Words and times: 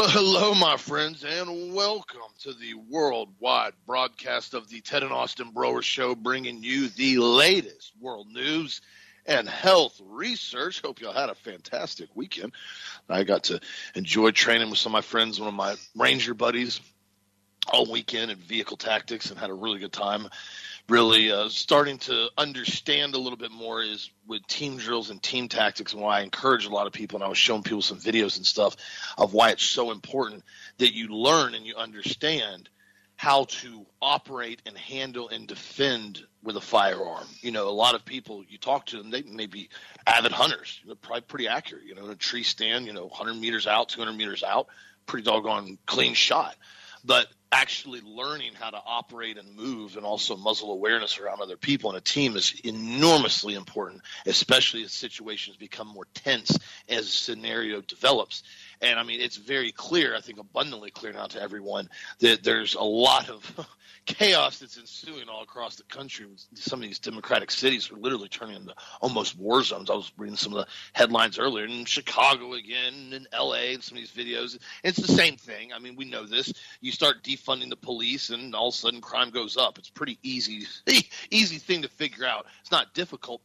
Well, 0.00 0.08
hello, 0.08 0.54
my 0.54 0.78
friends, 0.78 1.24
and 1.24 1.74
welcome 1.74 2.22
to 2.38 2.54
the 2.54 2.72
worldwide 2.72 3.74
broadcast 3.86 4.54
of 4.54 4.66
the 4.70 4.80
Ted 4.80 5.02
and 5.02 5.12
Austin 5.12 5.50
Broer 5.50 5.82
Show, 5.82 6.14
bringing 6.14 6.62
you 6.62 6.88
the 6.88 7.18
latest 7.18 7.92
world 8.00 8.26
news 8.32 8.80
and 9.26 9.46
health 9.46 10.00
research. 10.02 10.80
Hope 10.80 11.02
y'all 11.02 11.12
had 11.12 11.28
a 11.28 11.34
fantastic 11.34 12.08
weekend. 12.14 12.52
I 13.10 13.24
got 13.24 13.44
to 13.44 13.60
enjoy 13.94 14.30
training 14.30 14.70
with 14.70 14.78
some 14.78 14.92
of 14.92 14.94
my 14.94 15.02
friends, 15.02 15.38
one 15.38 15.50
of 15.50 15.54
my 15.54 15.74
Ranger 15.94 16.32
buddies, 16.32 16.80
all 17.70 17.84
weekend 17.84 18.30
in 18.30 18.38
vehicle 18.38 18.78
tactics, 18.78 19.30
and 19.30 19.38
had 19.38 19.50
a 19.50 19.54
really 19.54 19.80
good 19.80 19.92
time 19.92 20.30
really 20.90 21.30
uh, 21.30 21.48
starting 21.48 21.98
to 21.98 22.28
understand 22.36 23.14
a 23.14 23.18
little 23.18 23.38
bit 23.38 23.52
more 23.52 23.82
is 23.82 24.10
with 24.26 24.46
team 24.46 24.76
drills 24.76 25.10
and 25.10 25.22
team 25.22 25.48
tactics 25.48 25.92
and 25.92 26.02
why 26.02 26.18
I 26.18 26.22
encourage 26.22 26.66
a 26.66 26.70
lot 26.70 26.86
of 26.86 26.92
people 26.92 27.16
and 27.16 27.24
I 27.24 27.28
was 27.28 27.38
showing 27.38 27.62
people 27.62 27.82
some 27.82 27.98
videos 27.98 28.36
and 28.36 28.44
stuff 28.44 28.76
of 29.16 29.32
why 29.32 29.50
it's 29.50 29.62
so 29.62 29.92
important 29.92 30.42
that 30.78 30.92
you 30.92 31.08
learn 31.08 31.54
and 31.54 31.64
you 31.64 31.76
understand 31.76 32.68
how 33.16 33.44
to 33.44 33.86
operate 34.00 34.62
and 34.66 34.76
handle 34.76 35.28
and 35.28 35.46
defend 35.46 36.24
with 36.42 36.56
a 36.56 36.60
firearm. 36.60 37.26
You 37.42 37.52
know, 37.52 37.68
a 37.68 37.70
lot 37.70 37.94
of 37.94 38.04
people 38.04 38.42
you 38.48 38.58
talk 38.58 38.86
to 38.86 38.96
them, 38.96 39.10
they 39.10 39.22
may 39.22 39.46
be 39.46 39.68
avid 40.06 40.32
hunters, 40.32 40.80
know, 40.86 40.94
probably 40.94 41.20
pretty 41.22 41.46
accurate. 41.46 41.84
You 41.84 41.94
know, 41.94 42.06
in 42.06 42.10
a 42.10 42.16
tree 42.16 42.42
stand, 42.42 42.86
you 42.86 42.94
know, 42.94 43.06
100 43.06 43.34
meters 43.34 43.66
out, 43.66 43.90
200 43.90 44.16
meters 44.16 44.42
out, 44.42 44.68
pretty 45.06 45.24
doggone 45.24 45.78
clean 45.86 46.14
shot. 46.14 46.56
But 47.04 47.28
actually 47.52 48.00
learning 48.02 48.52
how 48.54 48.70
to 48.70 48.80
operate 48.84 49.36
and 49.36 49.56
move 49.56 49.96
and 49.96 50.06
also 50.06 50.36
muzzle 50.36 50.72
awareness 50.72 51.18
around 51.18 51.40
other 51.40 51.56
people 51.56 51.90
in 51.90 51.96
a 51.96 52.00
team 52.00 52.36
is 52.36 52.54
enormously 52.64 53.54
important, 53.54 54.02
especially 54.26 54.84
as 54.84 54.92
situations 54.92 55.56
become 55.56 55.88
more 55.88 56.06
tense 56.14 56.56
as 56.88 57.08
scenario 57.08 57.80
develops. 57.80 58.44
And 58.80 58.98
I 58.98 59.02
mean, 59.02 59.20
it's 59.20 59.36
very 59.36 59.72
clear, 59.72 60.14
I 60.14 60.20
think 60.20 60.38
abundantly 60.38 60.90
clear 60.90 61.12
now 61.12 61.26
to 61.26 61.42
everyone, 61.42 61.88
that 62.20 62.44
there's 62.44 62.74
a 62.74 62.82
lot 62.82 63.28
of 63.28 63.66
chaos 64.14 64.58
that's 64.58 64.78
ensuing 64.78 65.28
all 65.28 65.42
across 65.42 65.76
the 65.76 65.82
country. 65.84 66.26
Some 66.54 66.80
of 66.80 66.88
these 66.88 66.98
democratic 66.98 67.50
cities 67.50 67.90
are 67.90 67.96
literally 67.96 68.28
turning 68.28 68.56
into 68.56 68.74
almost 69.00 69.38
war 69.38 69.62
zones. 69.62 69.90
I 69.90 69.94
was 69.94 70.12
reading 70.16 70.36
some 70.36 70.52
of 70.52 70.64
the 70.64 70.72
headlines 70.92 71.38
earlier 71.38 71.64
in 71.64 71.84
Chicago 71.84 72.54
again, 72.54 73.12
in 73.12 73.26
LA, 73.32 73.72
and 73.72 73.82
some 73.82 73.98
of 73.98 74.02
these 74.02 74.12
videos. 74.12 74.58
It's 74.82 74.98
the 74.98 75.08
same 75.08 75.36
thing. 75.36 75.72
I 75.72 75.78
mean, 75.78 75.96
we 75.96 76.04
know 76.04 76.26
this. 76.26 76.52
You 76.80 76.92
start 76.92 77.22
defunding 77.22 77.70
the 77.70 77.76
police, 77.76 78.30
and 78.30 78.54
all 78.54 78.68
of 78.68 78.74
a 78.74 78.76
sudden 78.76 79.00
crime 79.00 79.30
goes 79.30 79.56
up. 79.56 79.78
It's 79.78 79.90
pretty 79.90 80.18
easy, 80.22 80.66
easy 81.30 81.58
thing 81.58 81.82
to 81.82 81.88
figure 81.88 82.26
out. 82.26 82.46
It's 82.60 82.70
not 82.70 82.94
difficult, 82.94 83.40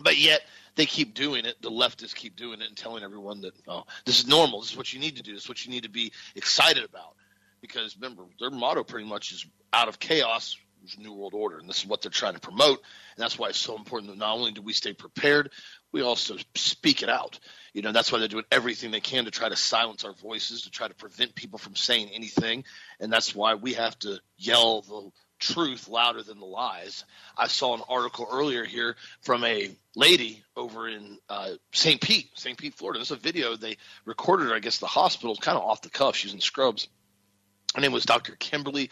but 0.00 0.18
yet 0.18 0.42
they 0.76 0.86
keep 0.86 1.14
doing 1.14 1.44
it. 1.44 1.60
The 1.60 1.70
leftists 1.70 2.14
keep 2.14 2.36
doing 2.36 2.60
it 2.60 2.68
and 2.68 2.76
telling 2.76 3.02
everyone 3.02 3.40
that 3.42 3.54
oh, 3.66 3.84
this 4.04 4.20
is 4.20 4.26
normal. 4.26 4.60
This 4.60 4.72
is 4.72 4.76
what 4.76 4.92
you 4.92 5.00
need 5.00 5.16
to 5.16 5.22
do. 5.22 5.34
This 5.34 5.42
is 5.42 5.48
what 5.48 5.64
you 5.64 5.70
need 5.70 5.82
to 5.82 5.90
be 5.90 6.12
excited 6.36 6.84
about. 6.84 7.14
Because 7.60 7.96
remember, 7.96 8.24
their 8.38 8.50
motto 8.50 8.84
pretty 8.84 9.08
much 9.08 9.32
is 9.32 9.46
out 9.72 9.88
of 9.88 9.98
chaos, 9.98 10.56
new 10.98 11.12
world 11.12 11.34
order, 11.34 11.58
and 11.58 11.68
this 11.68 11.80
is 11.80 11.86
what 11.86 12.00
they're 12.00 12.10
trying 12.10 12.34
to 12.34 12.40
promote. 12.40 12.78
And 13.16 13.22
that's 13.22 13.38
why 13.38 13.48
it's 13.48 13.58
so 13.58 13.76
important 13.76 14.10
that 14.10 14.18
not 14.18 14.34
only 14.34 14.52
do 14.52 14.62
we 14.62 14.72
stay 14.72 14.92
prepared, 14.92 15.50
we 15.92 16.02
also 16.02 16.36
speak 16.54 17.02
it 17.02 17.08
out. 17.08 17.38
You 17.74 17.82
know, 17.82 17.92
that's 17.92 18.10
why 18.10 18.18
they're 18.18 18.28
doing 18.28 18.44
everything 18.50 18.90
they 18.90 19.00
can 19.00 19.24
to 19.24 19.30
try 19.30 19.48
to 19.48 19.56
silence 19.56 20.04
our 20.04 20.14
voices, 20.14 20.62
to 20.62 20.70
try 20.70 20.88
to 20.88 20.94
prevent 20.94 21.34
people 21.34 21.58
from 21.58 21.76
saying 21.76 22.10
anything. 22.14 22.64
And 23.00 23.12
that's 23.12 23.34
why 23.34 23.54
we 23.54 23.74
have 23.74 23.98
to 24.00 24.18
yell 24.36 24.82
the 24.82 25.10
truth 25.38 25.88
louder 25.88 26.22
than 26.22 26.40
the 26.40 26.46
lies. 26.46 27.04
I 27.36 27.46
saw 27.46 27.74
an 27.74 27.82
article 27.88 28.26
earlier 28.30 28.64
here 28.64 28.96
from 29.20 29.44
a 29.44 29.70
lady 29.94 30.42
over 30.56 30.88
in 30.88 31.18
uh, 31.28 31.50
St. 31.72 32.00
Pete, 32.00 32.30
St. 32.34 32.58
Pete, 32.58 32.74
Florida. 32.74 32.98
There's 32.98 33.12
a 33.12 33.16
video 33.16 33.56
they 33.56 33.76
recorded 34.04 34.52
I 34.52 34.58
guess, 34.58 34.78
the 34.78 34.86
hospital, 34.86 35.36
kind 35.36 35.56
of 35.56 35.64
off 35.64 35.82
the 35.82 35.90
cuff. 35.90 36.16
She's 36.16 36.34
in 36.34 36.40
scrubs. 36.40 36.88
Her 37.74 37.80
name 37.80 37.92
was 37.92 38.04
Dr. 38.04 38.34
Kimberly 38.36 38.90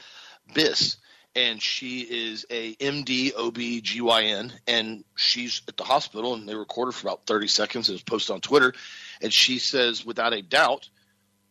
Biss, 0.52 0.96
and 1.34 1.60
she 1.60 2.00
is 2.00 2.46
a 2.50 2.74
MD 2.76 3.32
OB-GYN, 3.36 4.52
and 4.66 5.04
she's 5.16 5.62
at 5.68 5.76
the 5.76 5.84
hospital, 5.84 6.34
and 6.34 6.48
they 6.48 6.54
recorded 6.54 6.94
for 6.94 7.08
about 7.08 7.26
30 7.26 7.48
seconds. 7.48 7.88
It 7.88 7.92
was 7.92 8.02
posted 8.02 8.34
on 8.34 8.40
Twitter, 8.40 8.72
and 9.20 9.32
she 9.32 9.58
says, 9.58 10.04
without 10.04 10.32
a 10.32 10.42
doubt, 10.42 10.88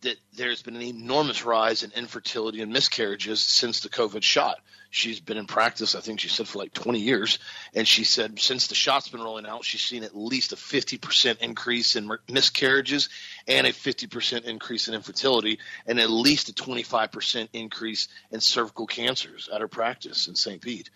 that 0.02 0.18
there's 0.34 0.62
been 0.62 0.76
an 0.76 0.82
enormous 0.82 1.46
rise 1.46 1.84
in 1.84 1.92
infertility 1.92 2.62
and 2.62 2.72
miscarriages 2.72 3.42
since 3.42 3.82
the 3.82 3.90
COVID 3.90 4.24
shot. 4.24 4.58
She's 4.96 5.20
been 5.20 5.36
in 5.36 5.46
practice, 5.46 5.94
I 5.94 6.00
think 6.00 6.22
she 6.22 6.30
said, 6.30 6.48
for 6.48 6.60
like 6.60 6.72
20 6.72 7.00
years. 7.00 7.38
And 7.74 7.86
she 7.86 8.06
said 8.06 8.40
since 8.40 8.68
the 8.68 8.76
shot's 8.76 9.10
been 9.10 9.22
rolling 9.22 9.46
out, 9.46 9.66
she's 9.66 9.82
seen 9.82 10.06
at 10.06 10.16
least 10.16 10.54
a 10.54 10.56
50% 10.56 11.40
increase 11.40 11.98
in 11.98 12.10
miscarriages 12.30 13.10
and 13.46 13.68
a 13.68 13.74
50% 13.74 14.46
increase 14.46 14.88
in 14.88 14.94
infertility 14.94 15.60
and 15.86 16.00
at 16.00 16.10
least 16.10 16.48
a 16.48 16.54
25% 16.54 17.50
increase 17.52 18.08
in 18.32 18.40
cervical 18.40 18.88
cancers 18.88 19.50
at 19.54 19.60
her 19.60 19.68
practice 19.68 20.30
in 20.30 20.36
St. 20.36 20.62
Pete. 20.62 20.90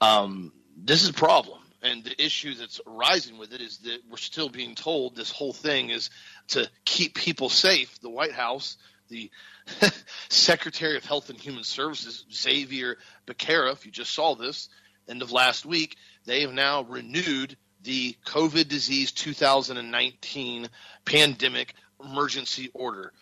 Um, 0.00 0.50
this 0.74 1.02
is 1.02 1.10
a 1.10 1.12
problem 1.12 1.58
and 1.82 2.02
the 2.04 2.24
issue 2.24 2.54
that's 2.54 2.80
arising 2.86 3.36
with 3.36 3.52
it 3.52 3.60
is 3.60 3.76
that 3.78 3.98
we're 4.10 4.16
still 4.16 4.48
being 4.48 4.74
told 4.74 5.14
this 5.14 5.30
whole 5.30 5.52
thing 5.52 5.90
is 5.90 6.08
to 6.48 6.68
keep 6.86 7.14
people 7.14 7.50
safe. 7.50 8.00
The 8.00 8.08
White 8.08 8.32
House, 8.32 8.78
the 9.08 9.30
Secretary 10.28 10.96
of 10.96 11.04
Health 11.04 11.30
and 11.30 11.38
Human 11.38 11.64
Services, 11.64 12.24
Xavier 12.32 12.96
Becerra, 13.26 13.72
if 13.72 13.86
you 13.86 13.92
just 13.92 14.14
saw 14.14 14.34
this, 14.34 14.68
end 15.08 15.22
of 15.22 15.32
last 15.32 15.64
week, 15.64 15.96
they 16.24 16.42
have 16.42 16.52
now 16.52 16.82
renewed 16.82 17.56
the 17.82 18.16
COVID 18.26 18.68
disease 18.68 19.12
2019 19.12 20.68
pandemic 21.04 21.74
emergency 22.02 22.70
order. 22.74 23.12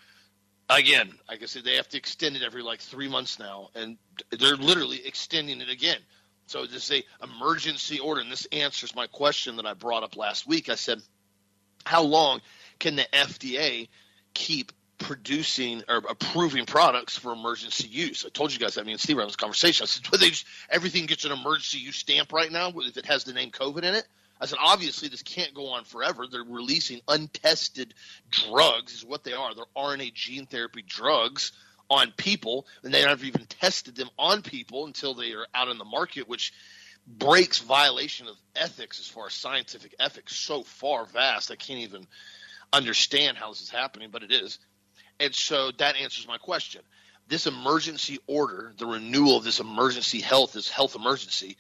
Again, 0.71 1.12
like 1.28 1.43
I 1.43 1.47
said, 1.47 1.65
they 1.65 1.77
have 1.77 1.89
to 1.91 1.99
extend 1.99 2.37
it 2.37 2.43
every 2.43 2.62
like 2.62 2.81
three 2.81 3.09
months 3.09 3.39
now, 3.39 3.69
and 3.75 3.99
they're 4.31 4.56
literally 4.56 5.06
extending 5.06 5.61
it 5.61 5.69
again. 5.69 5.99
So 6.47 6.67
this 6.67 6.91
is 6.91 7.03
a 7.21 7.25
emergency 7.25 7.99
order, 7.99 8.21
and 8.21 8.33
this 8.33 8.47
answers 8.53 8.94
my 8.94 9.06
question 9.06 9.56
that 9.56 9.67
I 9.67 9.75
brought 9.75 10.03
up 10.03 10.17
last 10.17 10.47
week. 10.47 10.69
I 10.69 10.75
said, 10.75 11.00
how 11.84 12.03
long 12.03 12.41
can 12.78 12.97
the 12.97 13.06
FDA 13.12 13.89
keep 14.33 14.73
producing 15.05 15.83
or 15.89 15.99
approving 16.09 16.65
products 16.65 17.17
for 17.17 17.33
emergency 17.33 17.87
use? 17.87 18.25
I 18.27 18.31
told 18.31 18.53
you 18.53 18.59
guys. 18.59 18.79
I 18.79 18.83
mean, 18.83 18.99
Steve, 18.99 19.19
around 19.19 19.29
this 19.29 19.37
conversation, 19.37 19.85
I 19.85 19.87
said, 19.87 20.07
well, 20.11 20.19
they 20.19 20.31
just, 20.31 20.47
everything 20.71 21.07
gets 21.07 21.25
an 21.25 21.33
emergency 21.33 21.79
use 21.79 21.97
stamp 21.97 22.33
right 22.33 22.51
now 22.51 22.73
if 22.75 22.97
it 22.97 23.07
has 23.07 23.25
the 23.25 23.35
name 23.35 23.51
COVID 23.51 23.83
in 23.83 23.95
it. 23.95 24.07
I 24.41 24.47
said, 24.47 24.59
obviously, 24.61 25.09
this 25.09 25.23
can't 25.23 25.55
go 25.55 25.69
on 25.69 25.85
forever. 25.85 26.27
They're 26.27 26.43
releasing 26.43 27.01
untested 27.07 27.95
drugs, 28.31 28.95
is 28.95 29.05
what 29.05 29.25
they 29.25 29.33
are. 29.33 29.55
They're 29.55 29.65
RNA 29.77 30.15
gene 30.15 30.47
therapy 30.47 30.83
drugs 30.87 31.53
on 31.91 32.13
people, 32.17 32.67
and 32.83 32.93
they 32.93 33.03
haven't 33.03 33.27
even 33.27 33.47
tested 33.47 33.95
them 33.95 34.09
on 34.19 34.43
people 34.43 34.87
until 34.87 35.15
they 35.15 35.33
are 35.33 35.47
out 35.55 35.69
in 35.69 35.79
the 35.79 35.85
market, 35.85 36.29
which 36.29 36.53
breaks 37.07 37.59
violation 37.59 38.27
of 38.27 38.37
ethics 38.57 38.99
as 38.99 39.07
far 39.07 39.27
as 39.27 39.35
scientific 39.35 39.95
ethics 40.01 40.35
so 40.35 40.63
far 40.63 41.05
vast. 41.05 41.51
I 41.51 41.57
can't 41.57 41.81
even 41.81 42.07
understand 42.73 43.37
how 43.37 43.51
this 43.51 43.61
is 43.61 43.71
happening, 43.71 44.09
but 44.11 44.23
it 44.23 44.33
is. 44.33 44.59
And 45.21 45.35
so 45.35 45.71
that 45.79 45.97
answers 45.97 46.27
my 46.27 46.39
question. 46.39 46.83
This 47.27 47.47
emergency 47.47 48.19
order, 48.27 48.73
the 48.77 48.87
renewal 48.87 49.37
of 49.37 49.45
this 49.45 49.61
emergency 49.61 50.21
health, 50.21 50.53
this 50.53 50.69
health 50.69 50.94
emergency, 50.94 51.56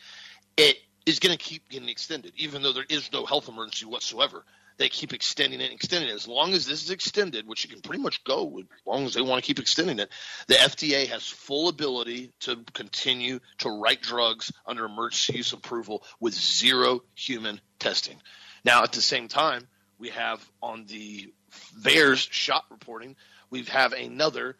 it 0.56 0.76
is 1.06 1.20
going 1.20 1.36
to 1.36 1.42
keep 1.42 1.68
getting 1.68 1.88
extended, 1.88 2.32
even 2.36 2.62
though 2.62 2.72
there 2.72 2.84
is 2.88 3.10
no 3.12 3.24
health 3.24 3.48
emergency 3.48 3.86
whatsoever 3.86 4.44
they 4.76 4.88
keep 4.88 5.12
extending 5.12 5.60
it 5.60 5.64
and 5.64 5.74
extending 5.74 6.10
it. 6.10 6.14
As 6.14 6.26
long 6.26 6.52
as 6.52 6.66
this 6.66 6.82
is 6.82 6.90
extended, 6.90 7.46
which 7.46 7.64
you 7.64 7.70
can 7.70 7.80
pretty 7.80 8.02
much 8.02 8.24
go 8.24 8.58
as 8.58 8.64
long 8.86 9.04
as 9.04 9.14
they 9.14 9.20
want 9.20 9.42
to 9.42 9.46
keep 9.46 9.58
extending 9.58 9.98
it, 9.98 10.10
the 10.48 10.54
FDA 10.54 11.08
has 11.08 11.26
full 11.26 11.68
ability 11.68 12.32
to 12.40 12.64
continue 12.72 13.40
to 13.58 13.70
write 13.70 14.02
drugs 14.02 14.52
under 14.66 14.84
emergency 14.84 15.38
use 15.38 15.52
approval 15.52 16.02
with 16.20 16.34
zero 16.34 17.02
human 17.14 17.60
testing. 17.78 18.16
Now, 18.64 18.82
at 18.82 18.92
the 18.92 19.02
same 19.02 19.28
time, 19.28 19.66
we 19.98 20.08
have 20.10 20.44
on 20.62 20.86
the 20.86 21.32
VAERS 21.80 22.28
shot 22.30 22.64
reporting, 22.70 23.16
we 23.50 23.62
have 23.64 23.92
another 23.92 24.56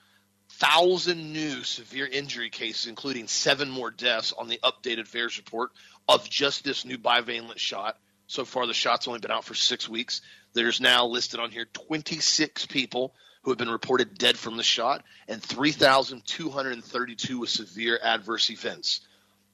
thousand 0.51 1.33
new 1.33 1.63
severe 1.65 2.07
injury 2.07 2.51
cases, 2.51 2.87
including 2.87 3.27
seven 3.27 3.71
more 3.71 3.91
deaths 3.91 4.33
on 4.33 4.49
the 4.49 4.61
updated 4.63 5.09
VAERS 5.09 5.39
report 5.39 5.71
of 6.09 6.29
just 6.29 6.65
this 6.65 6.85
new 6.85 6.99
bivalent 6.99 7.59
shot 7.59 7.97
so 8.27 8.45
far, 8.45 8.67
the 8.67 8.75
shot's 8.75 9.07
only 9.07 9.21
been 9.21 9.31
out 9.31 9.45
for 9.45 9.55
six 9.55 9.89
weeks. 9.89 10.21
There's 10.55 10.81
now 10.81 11.07
listed 11.07 11.41
on 11.41 11.51
here 11.51 11.67
26 11.67 12.67
people 12.67 13.15
who 13.43 13.51
have 13.51 13.59
been 13.59 13.71
reported 13.71 14.17
dead 14.17 14.39
from 14.39 14.57
the 14.57 14.63
shot 14.63 15.05
and 15.29 15.43
3,232 15.43 17.39
with 17.39 17.51
severe 17.51 17.99
adverse 18.03 18.51
events. 18.51 19.01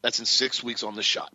That's 0.03 0.21
in 0.21 0.27
six 0.27 0.63
weeks 0.63 0.83
on 0.83 0.95
the 0.95 1.03
shot. 1.03 1.35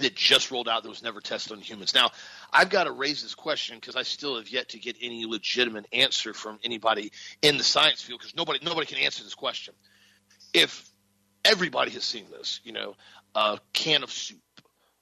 That 0.00 0.14
just 0.14 0.50
rolled 0.50 0.68
out 0.68 0.82
that 0.82 0.88
was 0.88 1.02
never 1.02 1.20
tested 1.20 1.52
on 1.52 1.60
humans. 1.60 1.94
Now, 1.94 2.10
I've 2.52 2.70
got 2.70 2.84
to 2.84 2.92
raise 2.92 3.22
this 3.22 3.34
question 3.34 3.76
because 3.76 3.96
I 3.96 4.02
still 4.02 4.36
have 4.36 4.48
yet 4.48 4.70
to 4.70 4.78
get 4.78 4.96
any 5.00 5.26
legitimate 5.26 5.86
answer 5.92 6.34
from 6.34 6.58
anybody 6.64 7.12
in 7.42 7.58
the 7.58 7.64
science 7.64 8.02
field 8.02 8.20
because 8.20 8.36
nobody 8.36 8.58
nobody 8.62 8.86
can 8.86 8.98
answer 8.98 9.22
this 9.22 9.34
question. 9.34 9.74
If 10.52 10.88
everybody 11.44 11.90
has 11.92 12.04
seen 12.04 12.26
this, 12.30 12.60
you 12.64 12.72
know, 12.72 12.96
a 13.34 13.58
can 13.72 14.02
of 14.02 14.10
soup 14.10 14.38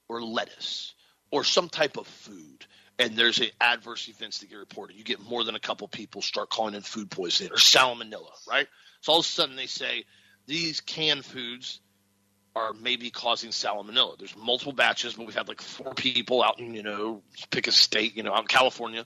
or 0.08 0.22
lettuce 0.22 0.94
or 1.30 1.44
some 1.44 1.68
type 1.68 1.96
of 1.96 2.06
food 2.06 2.66
and 2.98 3.16
there's 3.16 3.40
a 3.40 3.50
adverse 3.60 4.08
events 4.08 4.40
that 4.40 4.50
get 4.50 4.56
reported. 4.56 4.96
You 4.96 5.04
get 5.04 5.20
more 5.20 5.44
than 5.44 5.54
a 5.54 5.60
couple 5.60 5.86
people 5.88 6.20
start 6.20 6.50
calling 6.50 6.74
in 6.74 6.82
food 6.82 7.10
poisoning 7.10 7.52
or 7.52 7.56
salmonella, 7.56 8.32
right? 8.48 8.66
So 9.02 9.12
all 9.12 9.20
of 9.20 9.24
a 9.24 9.28
sudden 9.28 9.56
they 9.56 9.66
say 9.66 10.04
these 10.46 10.80
canned 10.80 11.24
foods 11.24 11.80
are 12.56 12.72
maybe 12.72 13.10
causing 13.10 13.50
salmonella. 13.50 14.18
There's 14.18 14.36
multiple 14.36 14.72
batches, 14.72 15.14
but 15.14 15.26
we've 15.26 15.34
had 15.34 15.48
like 15.48 15.60
four 15.60 15.94
people 15.94 16.42
out 16.42 16.58
in, 16.58 16.74
you 16.74 16.82
know, 16.82 17.22
pick 17.50 17.66
a 17.66 17.72
state, 17.72 18.16
you 18.16 18.22
know, 18.22 18.32
out 18.32 18.42
in 18.42 18.46
California 18.46 19.04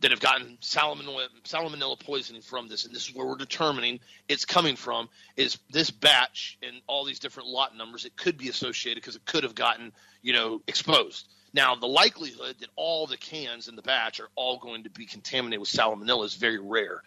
that 0.00 0.10
have 0.10 0.20
gotten 0.20 0.58
salmonella, 0.60 1.28
salmonella 1.44 1.98
poisoning 1.98 2.42
from 2.42 2.68
this. 2.68 2.84
And 2.84 2.94
this 2.94 3.08
is 3.08 3.14
where 3.14 3.26
we're 3.26 3.36
determining 3.36 4.00
it's 4.28 4.44
coming 4.44 4.76
from 4.76 5.08
is 5.36 5.58
this 5.70 5.90
batch 5.90 6.58
and 6.62 6.82
all 6.86 7.04
these 7.04 7.20
different 7.20 7.48
lot 7.48 7.76
numbers. 7.76 8.04
It 8.04 8.16
could 8.16 8.36
be 8.36 8.48
associated 8.48 9.02
because 9.02 9.16
it 9.16 9.24
could 9.24 9.44
have 9.44 9.54
gotten, 9.54 9.92
you 10.20 10.32
know, 10.32 10.60
exposed. 10.66 11.28
Now, 11.54 11.76
the 11.76 11.86
likelihood 11.86 12.56
that 12.60 12.68
all 12.74 13.06
the 13.06 13.16
cans 13.16 13.68
in 13.68 13.76
the 13.76 13.82
batch 13.82 14.20
are 14.20 14.28
all 14.34 14.58
going 14.58 14.82
to 14.84 14.90
be 14.90 15.06
contaminated 15.06 15.60
with 15.60 15.70
salmonella 15.70 16.24
is 16.24 16.34
very 16.34 16.58
rare. 16.58 17.00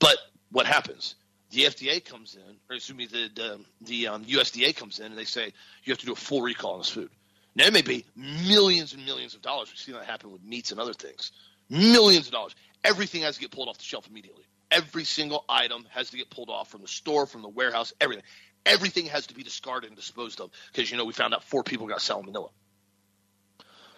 But 0.00 0.18
what 0.50 0.66
happens? 0.66 1.14
The 1.54 1.62
FDA 1.62 2.04
comes 2.04 2.34
in, 2.34 2.56
or 2.68 2.76
excuse 2.76 2.96
me, 2.96 3.06
the 3.06 3.30
the, 3.34 3.60
the 3.82 4.08
um, 4.08 4.24
USDA 4.24 4.74
comes 4.74 4.98
in, 4.98 5.06
and 5.06 5.16
they 5.16 5.24
say 5.24 5.52
you 5.84 5.92
have 5.92 5.98
to 5.98 6.06
do 6.06 6.12
a 6.12 6.16
full 6.16 6.42
recall 6.42 6.72
on 6.72 6.78
this 6.80 6.90
food. 6.90 7.10
Now, 7.54 7.66
it 7.66 7.72
may 7.72 7.82
be 7.82 8.04
millions 8.16 8.92
and 8.92 9.04
millions 9.06 9.34
of 9.34 9.42
dollars. 9.42 9.68
We've 9.70 9.78
seen 9.78 9.94
that 9.94 10.04
happen 10.04 10.32
with 10.32 10.42
meats 10.42 10.72
and 10.72 10.80
other 10.80 10.92
things. 10.92 11.30
Millions 11.70 12.26
of 12.26 12.32
dollars. 12.32 12.56
Everything 12.82 13.22
has 13.22 13.36
to 13.36 13.40
get 13.40 13.52
pulled 13.52 13.68
off 13.68 13.78
the 13.78 13.84
shelf 13.84 14.08
immediately. 14.08 14.42
Every 14.70 15.04
single 15.04 15.44
item 15.48 15.86
has 15.90 16.10
to 16.10 16.16
get 16.16 16.30
pulled 16.30 16.50
off 16.50 16.68
from 16.68 16.82
the 16.82 16.88
store, 16.88 17.26
from 17.26 17.42
the 17.42 17.48
warehouse, 17.48 17.92
everything. 18.00 18.24
Everything 18.66 19.06
has 19.06 19.28
to 19.28 19.34
be 19.34 19.44
discarded 19.44 19.90
and 19.90 19.96
disposed 19.96 20.40
of 20.40 20.50
because, 20.72 20.90
you 20.90 20.96
know, 20.96 21.04
we 21.04 21.12
found 21.12 21.34
out 21.34 21.44
four 21.44 21.62
people 21.62 21.86
got 21.86 21.98
salmonella. 21.98 22.50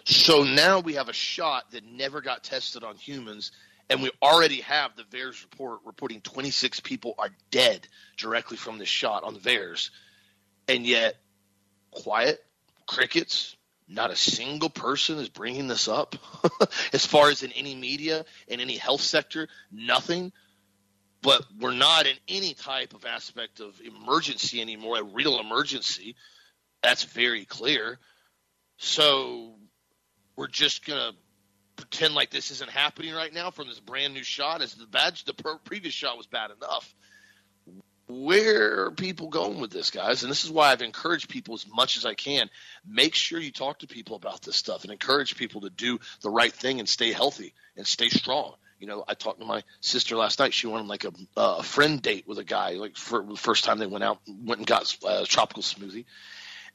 So 0.05 0.45
now 0.45 0.81
we 0.81 0.95
have 0.95 1.09
a 1.09 1.13
shot 1.13 1.71
that 1.73 1.85
never 1.85 2.21
got 2.21 2.45
tested 2.45 2.85
on 2.85 2.97
humans, 2.97 3.53
and 3.89 4.03
we 4.03 4.11
already 4.23 4.61
have 4.63 4.97
the 4.97 5.05
VAERS 5.05 5.43
report 5.43 5.81
reporting 5.85 6.21
26 6.21 6.81
people 6.81 7.15
are 7.19 7.31
dead 7.51 7.87
directly 8.17 8.57
from 8.57 8.79
this 8.79 8.89
shot 8.89 9.23
on 9.23 9.35
the 9.35 9.41
VAERS. 9.41 9.91
And 10.69 10.85
yet, 10.85 11.17
quiet, 11.93 12.45
crickets, 12.87 13.57
not 13.89 14.11
a 14.11 14.17
single 14.17 14.71
person 14.71 15.19
is 15.19 15.29
bringing 15.29 15.69
this 15.69 15.87
up. 15.87 16.17
as 16.93 17.07
far 17.07 17.31
as 17.31 17.43
in 17.45 17.53
any 17.53 17.75
media, 17.77 18.25
in 18.49 18.61
any 18.61 18.77
health 18.77 19.01
sector, 19.01 19.49
nothing. 19.71 20.33
But 21.23 21.45
we're 21.61 21.73
not 21.73 22.07
in 22.07 22.17
any 22.29 22.55
type 22.55 22.95
of 22.95 23.05
aspect 23.05 23.61
of 23.61 23.81
emergency 23.81 24.61
anymore, 24.61 24.99
a 24.99 25.05
real 25.05 25.39
emergency. 25.39 26.17
That's 26.83 27.05
very 27.05 27.45
clear. 27.45 27.99
So 28.79 29.55
we're 30.37 30.49
just 30.49 30.85
gonna 30.85 31.13
pretend 31.77 32.15
like 32.15 32.31
this 32.31 32.51
isn't 32.51 32.71
happening 32.71 33.15
right 33.15 33.33
now 33.33 33.51
from 33.51 33.69
this 33.69 33.81
brand 33.81 34.15
new 34.15 34.23
shot 34.23 34.63
as 34.63 34.75
the 34.75 34.87
badge 34.87 35.25
the 35.25 35.35
previous 35.65 35.95
shot 35.95 36.17
was 36.17 36.27
bad 36.27 36.51
enough. 36.51 36.95
Where 38.09 38.85
are 38.85 38.91
people 38.93 39.29
going 39.29 39.61
with 39.61 39.73
this 39.73 39.91
guys? 39.91 40.23
And 40.23 40.31
this 40.31 40.45
is 40.45 40.51
why 40.51 40.71
i've 40.71 40.83
encouraged 40.83 41.29
people 41.29 41.55
as 41.55 41.67
much 41.69 41.97
as 41.97 42.07
i 42.07 42.15
can. 42.15 42.49
Make 42.87 43.15
sure 43.15 43.41
you 43.41 43.53
talk 43.53 43.81
to 43.81 43.87
people 43.87 44.17
about 44.17 44.43
this 44.43 44.57
stuff 44.57 44.85
and 44.85 44.93
encourage 44.93 45.37
people 45.37 45.63
to 45.63 45.71
do 45.71 45.99
the 46.23 46.31
right 46.31 46.53
thing 46.53 46.79
and 46.79 46.89
stay 46.89 47.13
healthy 47.13 47.55
and 47.77 47.87
stay 47.87 48.09
strong. 48.09 48.55
You 48.79 48.87
know 48.87 49.05
i 49.09 49.15
talked 49.15 49.41
to 49.41 49.47
my 49.47 49.63
sister 49.81 50.17
last 50.17 50.39
night. 50.39 50.55
She 50.55 50.67
wanted 50.67 50.87
like 50.87 51.05
a, 51.05 51.13
a 51.37 51.63
friend 51.63 52.01
date 52.01 52.29
with 52.29 52.39
a 52.39 52.45
guy 52.45 52.73
like 52.73 52.97
for 52.97 53.25
the 53.25 53.37
first 53.37 53.65
time 53.65 53.79
they 53.79 53.87
went 53.87 54.05
out 54.05 54.21
went 54.27 54.59
and 54.59 54.67
got 54.67 54.97
a 55.07 55.25
tropical 55.25 55.63
smoothie. 55.63 56.05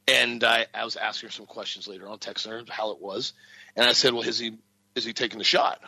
And 0.08 0.42
I, 0.42 0.66
I 0.74 0.84
was 0.84 0.96
asking 0.96 1.28
her 1.28 1.32
some 1.32 1.46
questions 1.46 1.86
later 1.86 2.08
on, 2.08 2.18
texting 2.18 2.50
her 2.50 2.62
how 2.68 2.90
it 2.90 3.00
was. 3.00 3.34
And 3.76 3.86
I 3.86 3.92
said, 3.92 4.12
Well, 4.12 4.22
is 4.22 4.38
he 4.38 4.58
is 4.94 5.04
he 5.04 5.12
taking 5.12 5.38
the 5.38 5.44
shot? 5.44 5.80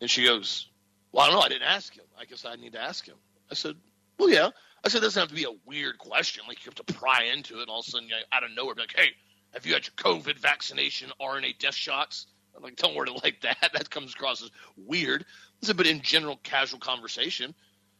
And 0.00 0.10
she 0.10 0.24
goes, 0.24 0.68
Well, 1.12 1.24
I 1.24 1.30
don't 1.30 1.36
know. 1.36 1.42
I 1.42 1.48
didn't 1.48 1.68
ask 1.68 1.94
him. 1.94 2.04
I 2.18 2.24
guess 2.24 2.44
I 2.44 2.56
need 2.56 2.72
to 2.72 2.80
ask 2.80 3.06
him. 3.06 3.16
I 3.50 3.54
said, 3.54 3.76
Well, 4.18 4.30
yeah. 4.30 4.50
I 4.84 4.88
said, 4.88 4.98
it 4.98 5.02
doesn't 5.02 5.20
have 5.20 5.28
to 5.28 5.34
be 5.34 5.44
a 5.44 5.54
weird 5.64 5.98
question. 5.98 6.42
Like 6.48 6.64
you 6.64 6.72
have 6.74 6.86
to 6.86 6.94
pry 6.94 7.30
into 7.32 7.58
it 7.58 7.62
and 7.62 7.70
all 7.70 7.80
of 7.80 7.86
a 7.86 7.90
sudden, 7.90 8.08
out 8.32 8.42
of 8.42 8.50
nowhere, 8.56 8.74
be 8.74 8.82
like, 8.82 8.94
Hey, 8.96 9.10
have 9.52 9.66
you 9.66 9.74
had 9.74 9.86
your 9.86 9.94
COVID 9.96 10.38
vaccination 10.38 11.10
RNA 11.20 11.58
death 11.58 11.74
shots? 11.74 12.26
I'm 12.56 12.62
like, 12.62 12.76
don't 12.76 12.94
word 12.94 13.08
it 13.08 13.20
like 13.24 13.40
that. 13.42 13.70
That 13.72 13.90
comes 13.90 14.14
across 14.14 14.42
as 14.42 14.50
weird. 14.76 15.24
I 15.62 15.66
said, 15.66 15.76
but 15.76 15.86
in 15.86 16.00
general, 16.02 16.38
casual 16.42 16.80
conversation, 16.80 17.54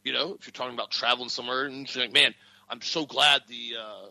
you 0.05 0.13
know, 0.13 0.37
if 0.39 0.47
you're 0.47 0.53
talking 0.53 0.75
about 0.75 0.91
traveling 0.91 1.29
somewhere 1.29 1.65
and 1.65 1.89
she's 1.89 1.97
like, 1.97 2.13
man, 2.13 2.35
I'm 2.69 2.81
so 2.81 3.07
glad 3.07 3.43
the 3.49 3.77
uh, 3.81 4.07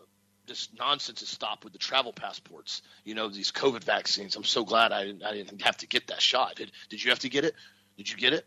this 0.48 0.70
nonsense 0.78 1.20
has 1.22 1.30
stopped 1.30 1.64
with 1.64 1.74
the 1.74 1.80
travel 1.80 2.14
passports. 2.14 2.82
You 3.04 3.16
know, 3.16 3.30
these 3.30 3.52
COVID 3.52 3.84
vaccines. 3.84 4.36
I'm 4.36 4.44
so 4.44 4.64
glad 4.64 4.92
I, 4.92 5.06
didn't, 5.06 5.24
I 5.24 5.34
didn't 5.34 5.62
have 5.62 5.78
to 5.78 5.88
get 5.88 6.08
that 6.08 6.22
shot. 6.22 6.56
Did, 6.56 6.72
did 6.90 7.04
you 7.04 7.12
have 7.12 7.20
to 7.20 7.30
get 7.30 7.46
it? 7.46 7.56
Did 7.98 8.12
you 8.12 8.18
get 8.18 8.34
it? 8.34 8.46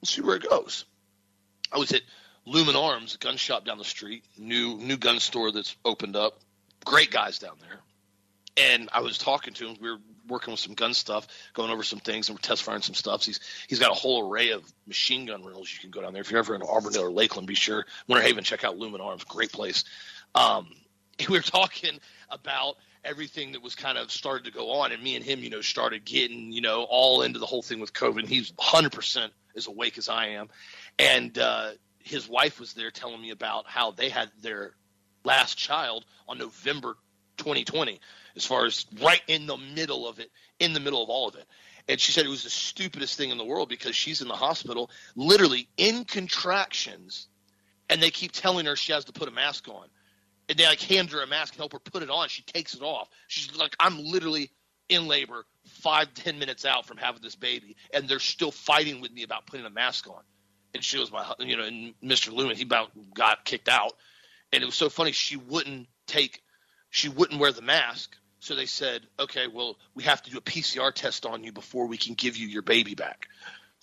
Let's 0.00 0.14
see 0.14 0.22
where 0.22 0.36
it 0.36 0.48
goes. 0.48 0.84
I 1.72 1.78
was 1.78 1.92
at 1.92 2.02
Lumen 2.46 2.76
Arms, 2.76 3.14
a 3.14 3.18
gun 3.18 3.36
shop 3.36 3.64
down 3.64 3.78
the 3.78 3.84
street, 3.84 4.24
new 4.38 4.76
new 4.78 4.96
gun 4.96 5.20
store 5.20 5.52
that's 5.52 5.76
opened 5.84 6.16
up. 6.16 6.40
Great 6.84 7.10
guys 7.10 7.38
down 7.38 7.56
there. 7.60 7.78
And 8.56 8.88
I 8.92 9.00
was 9.00 9.18
talking 9.18 9.54
to 9.54 9.68
him. 9.68 9.76
We 9.80 9.90
were 9.90 9.98
working 10.26 10.52
with 10.52 10.60
some 10.60 10.74
gun 10.74 10.94
stuff, 10.94 11.26
going 11.54 11.70
over 11.70 11.82
some 11.82 12.00
things, 12.00 12.28
and 12.28 12.36
we're 12.36 12.42
test 12.42 12.62
firing 12.62 12.82
some 12.82 12.94
stuff. 12.94 13.24
He's 13.24 13.40
he's 13.68 13.78
got 13.78 13.90
a 13.90 13.94
whole 13.94 14.28
array 14.28 14.50
of 14.50 14.64
machine 14.86 15.26
gun 15.26 15.44
rentals. 15.44 15.72
You 15.72 15.80
can 15.80 15.90
go 15.90 16.00
down 16.00 16.12
there 16.12 16.22
if 16.22 16.30
you're 16.30 16.40
ever 16.40 16.54
in 16.54 16.62
Auburndale 16.62 17.04
or 17.04 17.10
Lakeland. 17.10 17.46
Be 17.46 17.54
sure 17.54 17.84
Winter 18.08 18.26
Haven, 18.26 18.44
check 18.44 18.64
out 18.64 18.78
Lumen 18.78 19.00
Arms. 19.00 19.24
Great 19.24 19.52
place. 19.52 19.84
Um, 20.34 20.68
we 21.28 21.36
were 21.36 21.42
talking 21.42 21.98
about 22.30 22.76
everything 23.04 23.52
that 23.52 23.62
was 23.62 23.74
kind 23.74 23.98
of 23.98 24.10
started 24.10 24.44
to 24.44 24.50
go 24.50 24.70
on, 24.70 24.92
and 24.92 25.02
me 25.02 25.16
and 25.16 25.24
him, 25.24 25.40
you 25.40 25.50
know, 25.50 25.60
started 25.60 26.04
getting, 26.04 26.52
you 26.52 26.60
know, 26.60 26.86
all 26.88 27.22
into 27.22 27.38
the 27.38 27.46
whole 27.46 27.62
thing 27.62 27.80
with 27.80 27.92
COVID. 27.92 28.20
And 28.20 28.28
he's 28.28 28.52
100% 28.52 29.30
as 29.56 29.66
awake 29.66 29.98
as 29.98 30.08
I 30.08 30.28
am, 30.28 30.48
and 30.98 31.36
uh, 31.38 31.70
his 31.98 32.28
wife 32.28 32.60
was 32.60 32.74
there 32.74 32.90
telling 32.90 33.20
me 33.20 33.30
about 33.30 33.66
how 33.66 33.90
they 33.90 34.08
had 34.08 34.30
their 34.42 34.74
last 35.24 35.58
child 35.58 36.04
on 36.28 36.38
November 36.38 36.96
2020, 37.38 38.00
as 38.36 38.44
far 38.44 38.66
as 38.66 38.86
right 39.02 39.22
in 39.26 39.46
the 39.46 39.56
middle 39.56 40.06
of 40.06 40.20
it, 40.20 40.30
in 40.58 40.72
the 40.72 40.80
middle 40.80 41.02
of 41.02 41.08
all 41.08 41.28
of 41.28 41.34
it. 41.34 41.46
And 41.88 41.98
she 41.98 42.12
said 42.12 42.24
it 42.24 42.30
was 42.30 42.44
the 42.44 42.50
stupidest 42.50 43.16
thing 43.16 43.30
in 43.30 43.38
the 43.38 43.44
world 43.44 43.68
because 43.68 43.96
she's 43.96 44.22
in 44.22 44.28
the 44.28 44.34
hospital, 44.34 44.90
literally 45.16 45.68
in 45.76 46.04
contractions, 46.04 47.26
and 47.88 48.00
they 48.00 48.10
keep 48.10 48.30
telling 48.30 48.66
her 48.66 48.76
she 48.76 48.92
has 48.92 49.06
to 49.06 49.12
put 49.12 49.28
a 49.28 49.32
mask 49.32 49.66
on 49.68 49.88
and 50.50 50.58
they 50.58 50.66
like 50.66 50.80
hand 50.80 51.12
her 51.12 51.22
a 51.22 51.26
mask 51.28 51.54
and 51.54 51.58
help 51.60 51.72
her 51.72 51.78
put 51.78 52.02
it 52.02 52.10
on. 52.10 52.28
She 52.28 52.42
takes 52.42 52.74
it 52.74 52.82
off. 52.82 53.08
She's 53.28 53.54
like, 53.54 53.76
I'm 53.78 54.04
literally 54.04 54.50
in 54.88 55.06
labor, 55.06 55.46
five 55.64 56.12
ten 56.12 56.40
minutes 56.40 56.64
out 56.66 56.86
from 56.86 56.96
having 56.96 57.22
this 57.22 57.36
baby, 57.36 57.76
and 57.94 58.08
they're 58.08 58.18
still 58.18 58.50
fighting 58.50 59.00
with 59.00 59.12
me 59.12 59.22
about 59.22 59.46
putting 59.46 59.64
a 59.64 59.70
mask 59.70 60.08
on. 60.08 60.22
And 60.74 60.82
she 60.82 60.98
was 60.98 61.12
my, 61.12 61.24
you 61.38 61.56
know, 61.56 61.62
and 61.62 61.94
Mr. 62.02 62.32
Lewin, 62.32 62.56
he 62.56 62.64
about 62.64 62.90
got 63.14 63.44
kicked 63.44 63.68
out, 63.68 63.92
and 64.52 64.60
it 64.60 64.66
was 64.66 64.74
so 64.74 64.88
funny. 64.88 65.12
She 65.12 65.36
wouldn't 65.36 65.86
take, 66.08 66.42
she 66.90 67.08
wouldn't 67.08 67.40
wear 67.40 67.52
the 67.52 67.62
mask. 67.62 68.16
So 68.40 68.56
they 68.56 68.66
said, 68.66 69.02
okay, 69.20 69.46
well, 69.46 69.76
we 69.94 70.02
have 70.04 70.20
to 70.22 70.30
do 70.30 70.38
a 70.38 70.40
PCR 70.40 70.92
test 70.92 71.26
on 71.26 71.44
you 71.44 71.52
before 71.52 71.86
we 71.86 71.96
can 71.96 72.14
give 72.14 72.36
you 72.36 72.48
your 72.48 72.62
baby 72.62 72.94
back. 72.96 73.28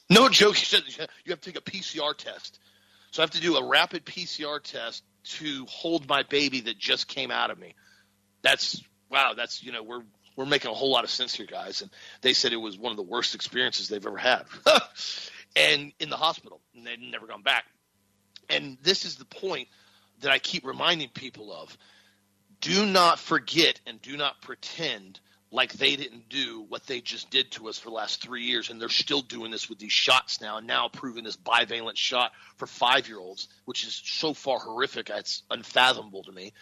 No 0.10 0.28
joke. 0.28 0.58
You 0.74 1.32
have 1.32 1.42
to 1.42 1.52
take 1.52 1.58
a 1.58 1.62
PCR 1.62 2.18
test. 2.18 2.60
So 3.12 3.22
I 3.22 3.24
have 3.24 3.32
to 3.32 3.42
do 3.42 3.56
a 3.56 3.66
rapid 3.66 4.06
PCR 4.06 4.62
test 4.62 5.04
to 5.36 5.66
hold 5.68 6.08
my 6.08 6.24
baby 6.24 6.62
that 6.62 6.78
just 6.78 7.08
came 7.08 7.32
out 7.32 7.52
of 7.52 7.60
me. 7.60 7.76
That's 8.42 8.82
wow. 9.10 9.34
That's 9.36 9.64
you 9.64 9.72
know 9.72 9.84
we're 9.84 10.04
we're 10.36 10.46
making 10.46 10.72
a 10.72 10.74
whole 10.74 10.92
lot 10.92 11.04
of 11.04 11.10
sense 11.10 11.34
here, 11.34 11.46
guys. 11.46 11.82
And 11.82 11.92
they 12.22 12.34
said 12.34 12.54
it 12.54 12.58
was 12.58 12.78
one 12.78 12.92
of 12.92 12.98
the 12.98 13.04
worst 13.04 13.36
experiences 13.36 13.90
they've 13.90 14.06
ever 14.06 14.18
had, 14.18 14.44
and 15.56 15.92
in 16.00 16.10
the 16.10 16.18
hospital, 16.18 16.62
and 16.76 16.86
they'd 16.86 17.00
never 17.00 17.28
gone 17.28 17.42
back. 17.42 17.66
And 18.50 18.78
this 18.82 19.06
is 19.06 19.16
the 19.16 19.26
point 19.26 19.68
that 20.22 20.32
I 20.32 20.40
keep 20.40 20.66
reminding 20.66 21.10
people 21.10 21.52
of: 21.54 21.76
do 22.62 22.86
not 22.86 23.20
forget 23.20 23.80
and 23.86 24.02
do 24.02 24.18
not 24.18 24.42
pretend 24.42 25.20
like 25.52 25.74
they 25.74 25.96
didn't 25.96 26.28
do 26.30 26.66
what 26.68 26.86
they 26.88 27.00
just 27.00 27.30
did 27.30 27.52
to 27.52 27.70
us 27.70 27.78
for 27.78 27.90
the 27.90 27.96
last 27.96 28.22
three 28.22 28.44
years, 28.44 28.70
and 28.70 28.82
they're 28.82 28.90
still 28.90 29.22
doing 29.22 29.52
this 29.52 29.70
with 29.70 29.80
these 29.80 29.92
shots 29.92 30.42
now, 30.42 30.58
and 30.58 30.68
now 30.68 30.86
approving 30.86 31.24
this 31.24 31.38
bivalent 31.38 31.96
shot 31.96 32.32
for 32.58 32.68
five 32.68 33.08
year 33.08 33.20
olds, 33.20 33.48
which 33.66 33.86
is 33.86 34.02
so 34.04 34.34
far 34.34 34.60
horrific, 34.60 35.10
it's 35.10 35.44
unfathomable 35.50 36.24
to 36.24 36.32
me. 36.32 36.54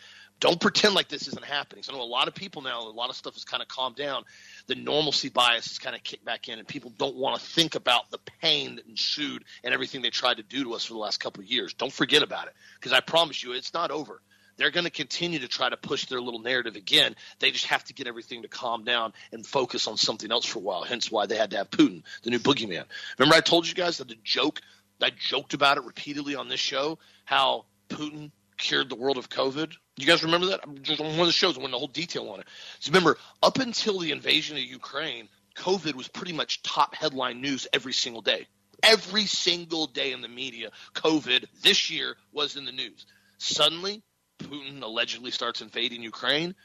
Don't 0.41 0.59
pretend 0.59 0.95
like 0.95 1.07
this 1.07 1.29
isn't 1.29 1.45
happening. 1.45 1.81
So 1.81 1.93
I 1.93 1.95
know 1.95 2.03
a 2.03 2.05
lot 2.05 2.27
of 2.27 2.35
people 2.35 2.61
now, 2.61 2.81
a 2.81 2.89
lot 2.89 3.09
of 3.09 3.15
stuff 3.15 3.35
has 3.35 3.45
kind 3.45 3.63
of 3.63 3.69
calmed 3.69 3.95
down. 3.95 4.23
The 4.67 4.75
normalcy 4.75 5.29
bias 5.29 5.69
has 5.69 5.79
kind 5.79 5.95
of 5.95 6.03
kicked 6.03 6.25
back 6.25 6.49
in, 6.49 6.59
and 6.59 6.67
people 6.67 6.91
don't 6.97 7.15
want 7.15 7.39
to 7.39 7.45
think 7.45 7.75
about 7.75 8.11
the 8.11 8.19
pain 8.41 8.75
that 8.75 8.85
ensued 8.85 9.45
and 9.63 9.73
everything 9.73 10.01
they 10.01 10.09
tried 10.09 10.37
to 10.37 10.43
do 10.43 10.65
to 10.65 10.73
us 10.73 10.83
for 10.83 10.93
the 10.93 10.99
last 10.99 11.21
couple 11.21 11.41
of 11.41 11.49
years. 11.49 11.73
Don't 11.73 11.91
forget 11.91 12.21
about 12.21 12.47
it, 12.47 12.53
because 12.79 12.91
I 12.91 12.99
promise 12.99 13.41
you, 13.41 13.53
it's 13.53 13.73
not 13.73 13.91
over 13.91 14.21
they're 14.57 14.71
going 14.71 14.85
to 14.85 14.91
continue 14.91 15.39
to 15.39 15.47
try 15.47 15.69
to 15.69 15.77
push 15.77 16.05
their 16.05 16.21
little 16.21 16.39
narrative 16.39 16.75
again. 16.75 17.15
They 17.39 17.51
just 17.51 17.65
have 17.67 17.83
to 17.85 17.93
get 17.93 18.07
everything 18.07 18.43
to 18.43 18.47
calm 18.47 18.83
down 18.83 19.13
and 19.31 19.45
focus 19.45 19.87
on 19.87 19.97
something 19.97 20.31
else 20.31 20.45
for 20.45 20.59
a 20.59 20.61
while. 20.61 20.83
Hence 20.83 21.11
why 21.11 21.25
they 21.25 21.37
had 21.37 21.51
to 21.51 21.57
have 21.57 21.69
Putin, 21.69 22.03
the 22.23 22.29
new 22.29 22.39
boogeyman. 22.39 22.85
Remember, 23.17 23.35
I 23.35 23.41
told 23.41 23.67
you 23.67 23.73
guys 23.73 23.97
that 23.97 24.07
the 24.07 24.17
joke, 24.23 24.61
I 25.01 25.11
joked 25.17 25.53
about 25.53 25.77
it 25.77 25.83
repeatedly 25.83 26.35
on 26.35 26.49
this 26.49 26.59
show, 26.59 26.99
how 27.25 27.65
Putin 27.89 28.31
cured 28.57 28.89
the 28.89 28.95
world 28.95 29.17
of 29.17 29.29
COVID. 29.29 29.73
You 29.97 30.05
guys 30.05 30.23
remember 30.23 30.47
that? 30.47 30.61
Just 30.81 31.01
on 31.01 31.07
one 31.07 31.21
of 31.21 31.25
the 31.27 31.31
shows, 31.31 31.57
I 31.57 31.61
went 31.61 31.71
the 31.71 31.77
whole 31.77 31.87
detail 31.87 32.29
on 32.29 32.39
it. 32.39 32.47
So 32.79 32.89
remember, 32.89 33.17
up 33.43 33.59
until 33.59 33.99
the 33.99 34.11
invasion 34.11 34.57
of 34.57 34.63
Ukraine, 34.63 35.29
COVID 35.55 35.95
was 35.95 36.07
pretty 36.07 36.33
much 36.33 36.63
top 36.63 36.95
headline 36.95 37.41
news 37.41 37.67
every 37.73 37.93
single 37.93 38.21
day. 38.21 38.47
Every 38.83 39.25
single 39.25 39.87
day 39.87 40.11
in 40.11 40.21
the 40.21 40.27
media, 40.27 40.71
COVID 40.93 41.45
this 41.61 41.89
year 41.89 42.17
was 42.33 42.55
in 42.55 42.65
the 42.65 42.71
news. 42.71 43.05
Suddenly, 43.37 44.03
Putin 44.45 44.81
allegedly 44.81 45.31
starts 45.31 45.61
invading 45.61 46.03
Ukraine. 46.03 46.55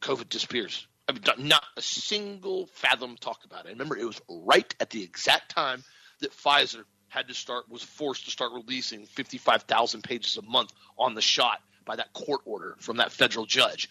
COVID 0.00 0.28
disappears. 0.28 0.86
I 1.08 1.12
mean, 1.12 1.22
not 1.38 1.64
a 1.76 1.82
single 1.82 2.66
fathom 2.74 3.16
talked 3.16 3.44
about 3.44 3.66
it. 3.66 3.70
Remember, 3.70 3.96
it 3.96 4.04
was 4.04 4.20
right 4.28 4.72
at 4.80 4.90
the 4.90 5.02
exact 5.02 5.50
time 5.50 5.82
that 6.20 6.32
Pfizer 6.32 6.84
had 7.08 7.28
to 7.28 7.34
start 7.34 7.68
was 7.68 7.82
forced 7.82 8.26
to 8.26 8.30
start 8.30 8.52
releasing 8.52 9.06
55,000 9.06 10.02
pages 10.02 10.36
a 10.36 10.42
month 10.42 10.72
on 10.96 11.14
the 11.14 11.20
shot 11.20 11.60
by 11.84 11.96
that 11.96 12.12
court 12.12 12.42
order 12.44 12.76
from 12.78 12.98
that 12.98 13.10
federal 13.10 13.46
judge. 13.46 13.88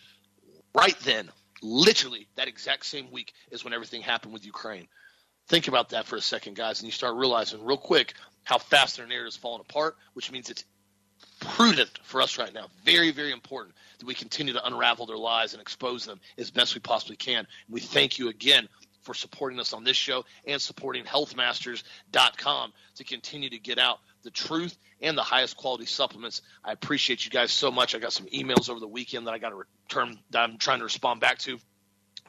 Right 0.73 0.97
then, 0.99 1.29
literally 1.61 2.27
that 2.35 2.47
exact 2.47 2.85
same 2.85 3.11
week 3.11 3.33
is 3.51 3.63
when 3.63 3.73
everything 3.73 4.01
happened 4.01 4.33
with 4.33 4.45
Ukraine. 4.45 4.87
Think 5.49 5.67
about 5.67 5.89
that 5.89 6.05
for 6.05 6.15
a 6.15 6.21
second, 6.21 6.55
guys, 6.55 6.79
and 6.79 6.85
you 6.85 6.91
start 6.91 7.15
realizing 7.15 7.63
real 7.65 7.77
quick 7.77 8.13
how 8.43 8.57
fast 8.57 8.97
their 8.97 9.07
narrative 9.07 9.29
is 9.29 9.35
falling 9.35 9.61
apart, 9.61 9.97
which 10.13 10.31
means 10.31 10.49
it's 10.49 10.63
prudent 11.49 11.99
for 12.03 12.21
us 12.21 12.37
right 12.37 12.53
now, 12.53 12.67
very, 12.83 13.11
very 13.11 13.31
important 13.31 13.75
that 13.99 14.05
we 14.05 14.13
continue 14.13 14.53
to 14.53 14.65
unravel 14.65 15.05
their 15.05 15.17
lies 15.17 15.53
and 15.53 15.61
expose 15.61 16.05
them 16.05 16.19
as 16.37 16.51
best 16.51 16.75
we 16.75 16.81
possibly 16.81 17.15
can. 17.15 17.39
And 17.39 17.47
we 17.69 17.79
thank 17.79 18.19
you 18.19 18.29
again 18.29 18.67
for 19.01 19.13
supporting 19.13 19.59
us 19.59 19.73
on 19.73 19.83
this 19.83 19.97
show 19.97 20.25
and 20.45 20.61
supporting 20.61 21.03
healthmasters.com 21.03 22.73
to 22.95 23.03
continue 23.03 23.49
to 23.49 23.59
get 23.59 23.79
out 23.79 23.99
the 24.23 24.31
truth 24.31 24.77
and 25.01 25.17
the 25.17 25.23
highest 25.23 25.57
quality 25.57 25.85
supplements. 25.85 26.41
I 26.63 26.73
appreciate 26.73 27.25
you 27.25 27.31
guys 27.31 27.51
so 27.51 27.71
much. 27.71 27.95
I 27.95 27.99
got 27.99 28.13
some 28.13 28.27
emails 28.27 28.69
over 28.69 28.79
the 28.79 28.87
weekend 28.87 29.27
that 29.27 29.33
I 29.33 29.37
got 29.37 29.49
to 29.49 29.55
return 29.55 30.19
that 30.31 30.39
I'm 30.39 30.57
trying 30.57 30.79
to 30.79 30.83
respond 30.83 31.21
back 31.21 31.39
to. 31.39 31.57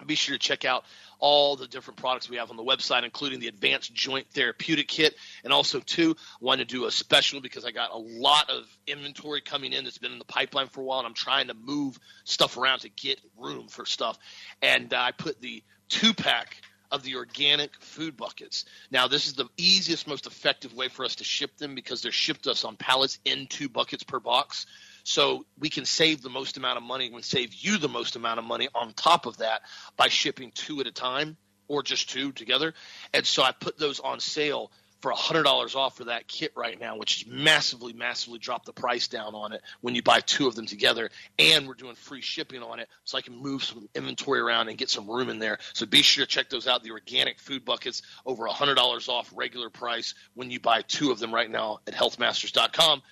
Be 0.07 0.14
sure 0.14 0.35
to 0.35 0.38
check 0.38 0.64
out 0.64 0.85
all 1.19 1.57
the 1.57 1.66
different 1.66 1.99
products 1.99 2.28
we 2.28 2.37
have 2.37 2.50
on 2.50 2.57
the 2.57 2.64
website, 2.64 3.04
including 3.04 3.40
the 3.40 3.49
Advanced 3.49 3.92
Joint 3.95 4.26
Therapeutic 4.30 4.88
Kit. 4.88 5.14
And 5.45 5.52
also, 5.52 5.80
too, 5.80 6.16
I 6.19 6.45
want 6.45 6.61
to 6.61 6.64
do 6.64 6.87
a 6.87 6.90
special 6.90 7.40
because 7.40 7.64
I 7.64 7.71
got 7.71 7.90
a 7.92 7.99
lot 7.99 8.50
of 8.50 8.64
inventory 8.87 9.40
coming 9.40 9.73
in 9.73 9.85
that's 9.85 9.99
been 9.99 10.12
in 10.12 10.19
the 10.19 10.25
pipeline 10.25 10.69
for 10.69 10.80
a 10.80 10.85
while, 10.85 10.99
and 10.99 11.07
I'm 11.07 11.14
trying 11.14 11.49
to 11.49 11.54
move 11.54 11.99
stuff 12.25 12.57
around 12.57 12.80
to 12.80 12.88
get 12.88 13.21
room 13.37 13.69
for 13.69 13.85
stuff. 13.85 14.19
And 14.62 14.92
uh, 14.92 14.99
I 14.99 15.12
put 15.12 15.40
the 15.40 15.62
two 15.88 16.14
pack 16.14 16.57
of 16.90 17.02
the 17.02 17.16
organic 17.16 17.71
food 17.80 18.16
buckets. 18.16 18.64
Now, 18.90 19.07
this 19.07 19.26
is 19.26 19.35
the 19.35 19.47
easiest, 19.57 20.09
most 20.09 20.26
effective 20.26 20.75
way 20.75 20.88
for 20.88 21.04
us 21.04 21.16
to 21.16 21.25
ship 21.25 21.57
them 21.57 21.75
because 21.75 22.02
they're 22.02 22.12
shipped 22.12 22.47
us 22.47 22.64
on 22.64 22.76
pallets 22.76 23.19
in 23.25 23.47
two 23.47 23.69
buckets 23.69 24.02
per 24.02 24.19
box. 24.19 24.66
So 25.11 25.45
we 25.59 25.71
can 25.71 25.87
save 25.87 26.23
the 26.23 26.31
most 26.31 26.57
amount 26.57 26.76
of 26.76 26.85
money 26.85 27.11
and 27.12 27.25
save 27.25 27.52
you 27.52 27.79
the 27.79 27.88
most 27.88 28.14
amount 28.14 28.38
of 28.38 28.45
money 28.45 28.69
on 28.73 28.93
top 28.93 29.26
of 29.26 29.38
that 29.38 29.62
by 29.97 30.07
shipping 30.07 30.52
two 30.55 30.79
at 30.81 30.87
a 30.87 30.93
time 30.93 31.37
or 31.67 31.83
just 31.83 32.11
two 32.11 32.31
together. 32.31 32.75
And 33.12 33.26
so 33.26 33.43
I 33.43 33.50
put 33.50 33.76
those 33.76 33.99
on 33.99 34.21
sale 34.21 34.71
for 35.00 35.12
$100 35.12 35.75
off 35.75 35.97
for 35.97 36.05
that 36.05 36.29
kit 36.29 36.52
right 36.55 36.79
now, 36.79 36.97
which 36.97 37.23
is 37.23 37.26
massively, 37.26 37.93
massively 37.93 38.38
dropped 38.38 38.67
the 38.67 38.73
price 38.73 39.09
down 39.09 39.35
on 39.35 39.52
it 39.52 39.62
when 39.81 39.97
you 39.97 40.02
buy 40.02 40.21
two 40.21 40.47
of 40.47 40.55
them 40.55 40.67
together. 40.67 41.11
And 41.40 41.67
we're 41.67 41.75
doing 41.75 41.97
free 41.97 42.21
shipping 42.21 42.62
on 42.62 42.79
it 42.79 42.88
so 43.02 43.19
I 43.19 43.21
can 43.21 43.35
move 43.35 43.64
some 43.64 43.88
inventory 43.97 44.38
around 44.38 44.69
and 44.69 44.79
get 44.79 44.90
some 44.90 45.11
room 45.11 45.29
in 45.29 45.40
there. 45.40 45.59
So 45.73 45.87
be 45.87 46.02
sure 46.02 46.25
to 46.25 46.31
check 46.31 46.50
those 46.50 46.69
out. 46.69 46.85
The 46.85 46.93
organic 46.93 47.40
food 47.40 47.64
buckets, 47.64 48.02
over 48.25 48.47
$100 48.47 49.09
off 49.09 49.33
regular 49.35 49.71
price 49.71 50.14
when 50.35 50.52
you 50.52 50.61
buy 50.61 50.83
two 50.83 51.11
of 51.11 51.19
them 51.19 51.35
right 51.35 51.50
now 51.50 51.81
at 51.88 51.95
healthmasters.com. 51.95 53.02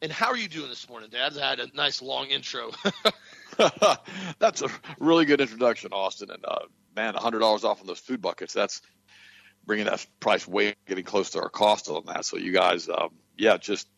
And 0.00 0.12
how 0.12 0.28
are 0.28 0.36
you 0.36 0.48
doing 0.48 0.68
this 0.68 0.88
morning, 0.88 1.10
Dad? 1.10 1.36
I 1.36 1.50
had 1.50 1.60
a 1.60 1.68
nice 1.74 2.00
long 2.00 2.26
intro. 2.28 2.70
that's 4.38 4.62
a 4.62 4.68
really 5.00 5.24
good 5.24 5.40
introduction, 5.40 5.92
Austin. 5.92 6.30
And 6.30 6.44
uh, 6.44 6.66
man, 6.94 7.14
$100 7.14 7.64
off 7.64 7.80
on 7.80 7.86
those 7.86 7.98
food 7.98 8.22
buckets. 8.22 8.52
That's 8.52 8.80
bringing 9.66 9.86
that 9.86 10.06
price 10.20 10.46
way 10.46 10.76
getting 10.86 11.04
close 11.04 11.30
to 11.30 11.40
our 11.40 11.48
cost 11.48 11.88
on 11.88 12.04
that. 12.06 12.24
So 12.24 12.36
you 12.36 12.52
guys, 12.52 12.88
um, 12.88 13.10
yeah, 13.36 13.56
just 13.56 13.88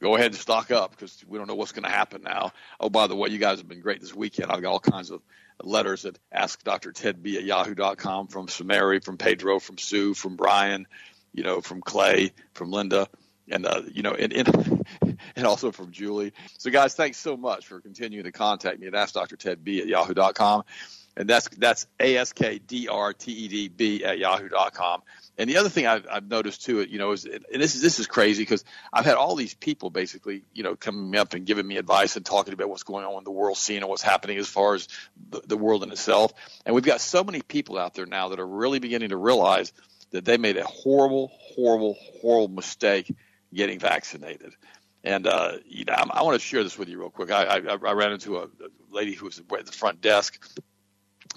go 0.00 0.14
ahead 0.14 0.26
and 0.26 0.36
stock 0.36 0.70
up 0.70 0.90
because 0.90 1.24
we 1.26 1.38
don't 1.38 1.48
know 1.48 1.54
what's 1.54 1.72
going 1.72 1.84
to 1.84 1.90
happen 1.90 2.22
now. 2.22 2.52
Oh, 2.78 2.90
by 2.90 3.06
the 3.06 3.16
way, 3.16 3.30
you 3.30 3.38
guys 3.38 3.58
have 3.58 3.68
been 3.68 3.80
great 3.80 4.00
this 4.00 4.14
weekend. 4.14 4.52
I've 4.52 4.60
got 4.60 4.72
all 4.72 4.80
kinds 4.80 5.10
of 5.10 5.22
letters 5.62 6.04
at 6.04 6.18
Ask 6.30 6.62
Dr. 6.62 6.92
Ted 6.92 7.22
B 7.22 7.38
at 7.38 7.44
yahoo.com 7.44 8.28
from 8.28 8.46
Samari, 8.48 9.02
from 9.02 9.16
Pedro, 9.16 9.58
from 9.58 9.78
Sue, 9.78 10.12
from 10.12 10.36
Brian, 10.36 10.86
you 11.32 11.42
know, 11.42 11.60
from 11.60 11.80
Clay, 11.80 12.32
from 12.52 12.70
Linda, 12.70 13.08
and 13.50 13.66
uh, 13.66 13.82
you 13.92 14.02
know, 14.02 14.12
and, 14.12 14.32
and 14.32 14.86
and 15.36 15.46
also 15.46 15.72
from 15.72 15.90
Julie. 15.90 16.32
So 16.58 16.70
guys, 16.70 16.94
thanks 16.94 17.18
so 17.18 17.36
much 17.36 17.66
for 17.66 17.80
continuing 17.80 18.24
to 18.24 18.32
contact 18.32 18.80
me 18.80 18.86
at 18.86 18.94
Ask 18.94 19.14
Dr. 19.14 19.36
Ted 19.36 19.64
B 19.64 19.80
at 19.80 19.86
yahoo.com 19.86 20.64
and 21.16 21.28
that's 21.28 21.48
that's 21.48 21.86
a 22.00 22.16
s 22.16 22.32
k 22.32 22.58
d 22.58 22.88
r 22.88 23.12
t 23.12 23.32
e 23.32 23.48
d 23.48 23.68
b 23.68 24.04
at 24.04 24.18
yahoo.com. 24.18 25.02
And 25.36 25.50
the 25.50 25.56
other 25.56 25.68
thing 25.68 25.86
I've, 25.86 26.06
I've 26.10 26.28
noticed 26.28 26.64
too, 26.64 26.82
you 26.82 26.98
know, 26.98 27.12
is 27.12 27.24
and 27.24 27.44
this 27.50 27.74
is 27.74 27.82
this 27.82 27.98
is 27.98 28.06
crazy 28.06 28.42
because 28.42 28.64
I've 28.92 29.04
had 29.04 29.14
all 29.14 29.36
these 29.36 29.54
people 29.54 29.90
basically, 29.90 30.44
you 30.52 30.62
know, 30.62 30.76
coming 30.76 31.18
up 31.18 31.34
and 31.34 31.46
giving 31.46 31.66
me 31.66 31.76
advice 31.76 32.16
and 32.16 32.24
talking 32.24 32.52
about 32.52 32.68
what's 32.68 32.82
going 32.82 33.04
on 33.04 33.18
in 33.18 33.24
the 33.24 33.30
world 33.30 33.56
scene 33.56 33.78
and 33.78 33.88
what's 33.88 34.02
happening 34.02 34.38
as 34.38 34.48
far 34.48 34.74
as 34.74 34.88
the, 35.30 35.40
the 35.46 35.56
world 35.56 35.82
in 35.82 35.92
itself. 35.92 36.32
And 36.66 36.74
we've 36.74 36.84
got 36.84 37.00
so 37.00 37.24
many 37.24 37.42
people 37.42 37.78
out 37.78 37.94
there 37.94 38.06
now 38.06 38.28
that 38.28 38.40
are 38.40 38.46
really 38.46 38.78
beginning 38.78 39.10
to 39.10 39.16
realize 39.16 39.72
that 40.10 40.24
they 40.24 40.36
made 40.36 40.56
a 40.56 40.64
horrible, 40.64 41.32
horrible, 41.54 41.96
horrible 42.20 42.54
mistake 42.54 43.12
getting 43.52 43.78
vaccinated. 43.78 44.52
And 45.04 45.26
uh, 45.26 45.58
you 45.66 45.84
know, 45.84 45.92
I, 45.92 46.04
I 46.18 46.22
want 46.22 46.40
to 46.40 46.44
share 46.44 46.64
this 46.64 46.76
with 46.76 46.88
you 46.88 46.98
real 46.98 47.10
quick. 47.10 47.30
I, 47.30 47.44
I, 47.44 47.58
I 47.58 47.92
ran 47.92 48.12
into 48.12 48.38
a, 48.38 48.48
lady 48.90 49.12
who 49.12 49.26
was 49.26 49.40
at 49.40 49.66
the 49.66 49.72
front 49.72 50.00
desk 50.00 50.38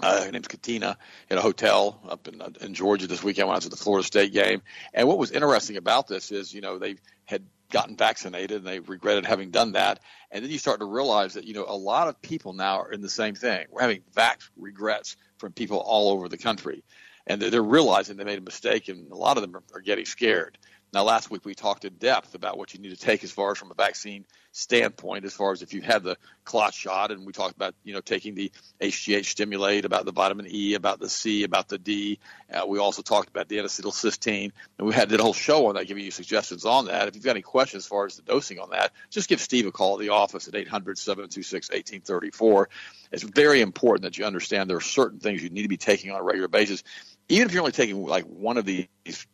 uh, 0.01 0.23
her 0.23 0.31
name's 0.31 0.47
Katina 0.47 0.97
in 1.29 1.37
a 1.37 1.41
hotel 1.41 1.99
up 2.07 2.27
in, 2.27 2.41
uh, 2.41 2.49
in 2.61 2.73
Georgia 2.73 3.07
this 3.07 3.23
weekend 3.23 3.47
when 3.47 3.55
I 3.55 3.57
was 3.57 3.65
at 3.65 3.71
the 3.71 3.77
Florida 3.77 4.05
State 4.05 4.33
game. 4.33 4.61
And 4.93 5.07
what 5.07 5.17
was 5.17 5.31
interesting 5.31 5.77
about 5.77 6.07
this 6.07 6.31
is, 6.31 6.53
you 6.53 6.61
know, 6.61 6.77
they 6.77 6.97
had 7.25 7.43
gotten 7.71 7.97
vaccinated 7.97 8.57
and 8.57 8.67
they 8.67 8.79
regretted 8.79 9.25
having 9.25 9.49
done 9.49 9.73
that. 9.73 9.99
And 10.31 10.43
then 10.43 10.51
you 10.51 10.59
start 10.59 10.79
to 10.79 10.85
realize 10.85 11.33
that, 11.33 11.45
you 11.45 11.53
know, 11.53 11.65
a 11.67 11.75
lot 11.75 12.07
of 12.07 12.21
people 12.21 12.53
now 12.53 12.81
are 12.81 12.91
in 12.91 13.01
the 13.01 13.09
same 13.09 13.35
thing. 13.35 13.65
We're 13.71 13.81
having 13.81 14.03
vax 14.15 14.49
regrets 14.55 15.17
from 15.37 15.51
people 15.53 15.79
all 15.79 16.11
over 16.11 16.29
the 16.29 16.37
country. 16.37 16.83
And 17.25 17.41
they're, 17.41 17.49
they're 17.49 17.63
realizing 17.63 18.17
they 18.17 18.23
made 18.23 18.37
a 18.37 18.41
mistake, 18.41 18.87
and 18.87 19.11
a 19.11 19.15
lot 19.15 19.35
of 19.35 19.41
them 19.41 19.55
are, 19.55 19.63
are 19.73 19.81
getting 19.81 20.05
scared. 20.05 20.57
Now, 20.93 21.03
last 21.03 21.29
week 21.29 21.43
we 21.43 21.53
talked 21.53 21.83
in 21.83 21.95
depth 21.95 22.33
about 22.33 22.57
what 22.57 22.73
you 22.73 22.79
need 22.79 22.89
to 22.89 22.97
take 22.97 23.25
as 23.25 23.31
far 23.31 23.51
as 23.51 23.57
from 23.57 23.71
a 23.71 23.73
vaccine 23.73 24.23
standpoint, 24.53 25.25
as 25.25 25.33
far 25.33 25.51
as 25.51 25.61
if 25.61 25.73
you've 25.73 25.83
had 25.83 26.01
the 26.01 26.15
clot 26.45 26.73
shot, 26.73 27.11
and 27.11 27.25
we 27.25 27.33
talked 27.33 27.57
about 27.57 27.75
you 27.83 27.93
know 27.93 27.99
taking 27.99 28.35
the 28.35 28.53
HGH 28.79 29.25
stimulate, 29.25 29.83
about 29.83 30.05
the 30.05 30.13
vitamin 30.13 30.47
E, 30.49 30.75
about 30.75 31.01
the 31.01 31.09
C, 31.09 31.43
about 31.43 31.67
the 31.67 31.77
D. 31.77 32.19
Uh, 32.51 32.65
we 32.65 32.79
also 32.79 33.01
talked 33.01 33.27
about 33.27 33.49
the 33.49 33.59
N-acetylcysteine, 33.59 34.53
and 34.77 34.87
we 34.87 34.93
had 34.93 35.09
did 35.09 35.19
a 35.19 35.23
whole 35.23 35.33
show 35.33 35.67
on 35.67 35.75
that, 35.75 35.87
giving 35.87 36.05
you 36.05 36.11
suggestions 36.11 36.63
on 36.63 36.85
that. 36.85 37.09
If 37.09 37.15
you've 37.15 37.25
got 37.25 37.31
any 37.31 37.41
questions 37.41 37.83
as 37.83 37.87
far 37.87 38.05
as 38.05 38.15
the 38.15 38.21
dosing 38.21 38.59
on 38.59 38.69
that, 38.69 38.93
just 39.09 39.27
give 39.27 39.41
Steve 39.41 39.67
a 39.67 39.73
call 39.73 39.95
at 39.95 39.99
the 39.99 40.07
office 40.09 40.47
at 40.47 40.53
800-726-1834. 40.53 42.65
It's 43.11 43.23
very 43.23 43.59
important 43.59 44.03
that 44.03 44.17
you 44.17 44.23
understand 44.23 44.69
there 44.69 44.77
are 44.77 44.81
certain 44.81 45.19
things 45.19 45.43
you 45.43 45.49
need 45.49 45.63
to 45.63 45.67
be 45.67 45.75
taking 45.75 46.11
on 46.11 46.21
a 46.21 46.23
regular 46.23 46.47
basis, 46.47 46.81
even 47.27 47.49
if 47.49 47.53
you're 47.53 47.61
only 47.61 47.73
taking 47.73 48.05
like 48.05 48.23
one 48.23 48.57
of 48.57 48.63
these 48.63 48.87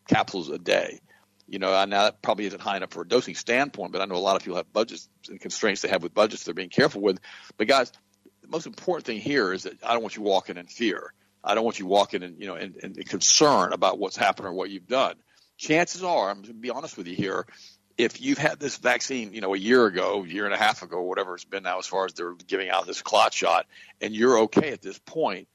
capsules 0.08 0.50
a 0.50 0.58
day 0.58 1.00
you 1.48 1.60
know, 1.60 1.74
I 1.74 1.86
now 1.86 2.04
that 2.04 2.22
probably 2.22 2.46
isn't 2.46 2.62
high 2.62 2.78
enough 2.78 2.92
for 2.92 3.02
a 3.02 3.08
dosing 3.08 3.36
standpoint, 3.36 3.92
but 3.92 4.02
I 4.02 4.06
know 4.06 4.16
a 4.16 4.18
lot 4.18 4.36
of 4.36 4.44
people 4.44 4.58
have 4.58 4.72
budgets 4.72 5.10
and 5.30 5.40
constraints 5.40 5.82
they 5.82 5.90
have 5.90 6.04
with 6.04 6.14
budgets 6.14 6.44
they're 6.44 6.54
being 6.54 6.70
careful 6.70 7.02
with. 7.02 7.20
But 7.58 7.68
guys, 7.68 7.92
the 8.42 8.48
most 8.48 8.66
important 8.66 9.06
thing 9.06 9.20
here 9.20 9.54
is 9.54 9.64
that 9.64 9.84
I 9.84 9.94
don't 9.94 10.02
want 10.02 10.16
you 10.16 10.22
walking 10.22 10.58
in 10.58 10.68
fear. 10.68 11.14
I 11.44 11.56
don't 11.56 11.66
want 11.66 11.80
you 11.80 11.86
walking 11.86 12.24
in, 12.24 12.40
you 12.40 12.48
know, 12.48 12.56
in, 12.56 12.76
in 12.82 12.94
concern 13.04 13.74
about 13.74 14.00
what's 14.00 14.16
happened 14.16 14.48
or 14.48 14.54
what 14.54 14.70
you've 14.70 14.88
done. 14.88 15.16
Chances 15.58 16.04
are, 16.04 16.30
I'm 16.30 16.38
going 16.38 16.48
to 16.48 16.54
be 16.54 16.70
honest 16.70 16.98
with 16.98 17.08
you 17.08 17.16
here, 17.16 17.46
if 17.98 18.22
you've 18.22 18.38
had 18.38 18.60
this 18.60 18.78
vaccine, 18.78 19.34
you 19.34 19.42
know, 19.42 19.54
a 19.54 19.58
year 19.58 19.86
ago, 19.86 20.24
year 20.24 20.46
and 20.46 20.54
a 20.54 20.58
half 20.58 20.82
ago, 20.82 21.02
whatever 21.02 21.36
it's 21.36 21.46
been 21.46 21.64
now, 21.64 21.80
as 21.80 21.86
far 21.86 22.06
as 22.06 22.14
they're 22.14 22.34
giving 22.48 22.70
out 22.70 22.88
this 22.88 23.02
clot 23.02 23.34
shot, 23.34 23.68
and 24.02 24.16
you're 24.16 24.40
okay 24.40 24.72
at 24.72 24.82
this 24.82 24.98
point, 25.00 25.48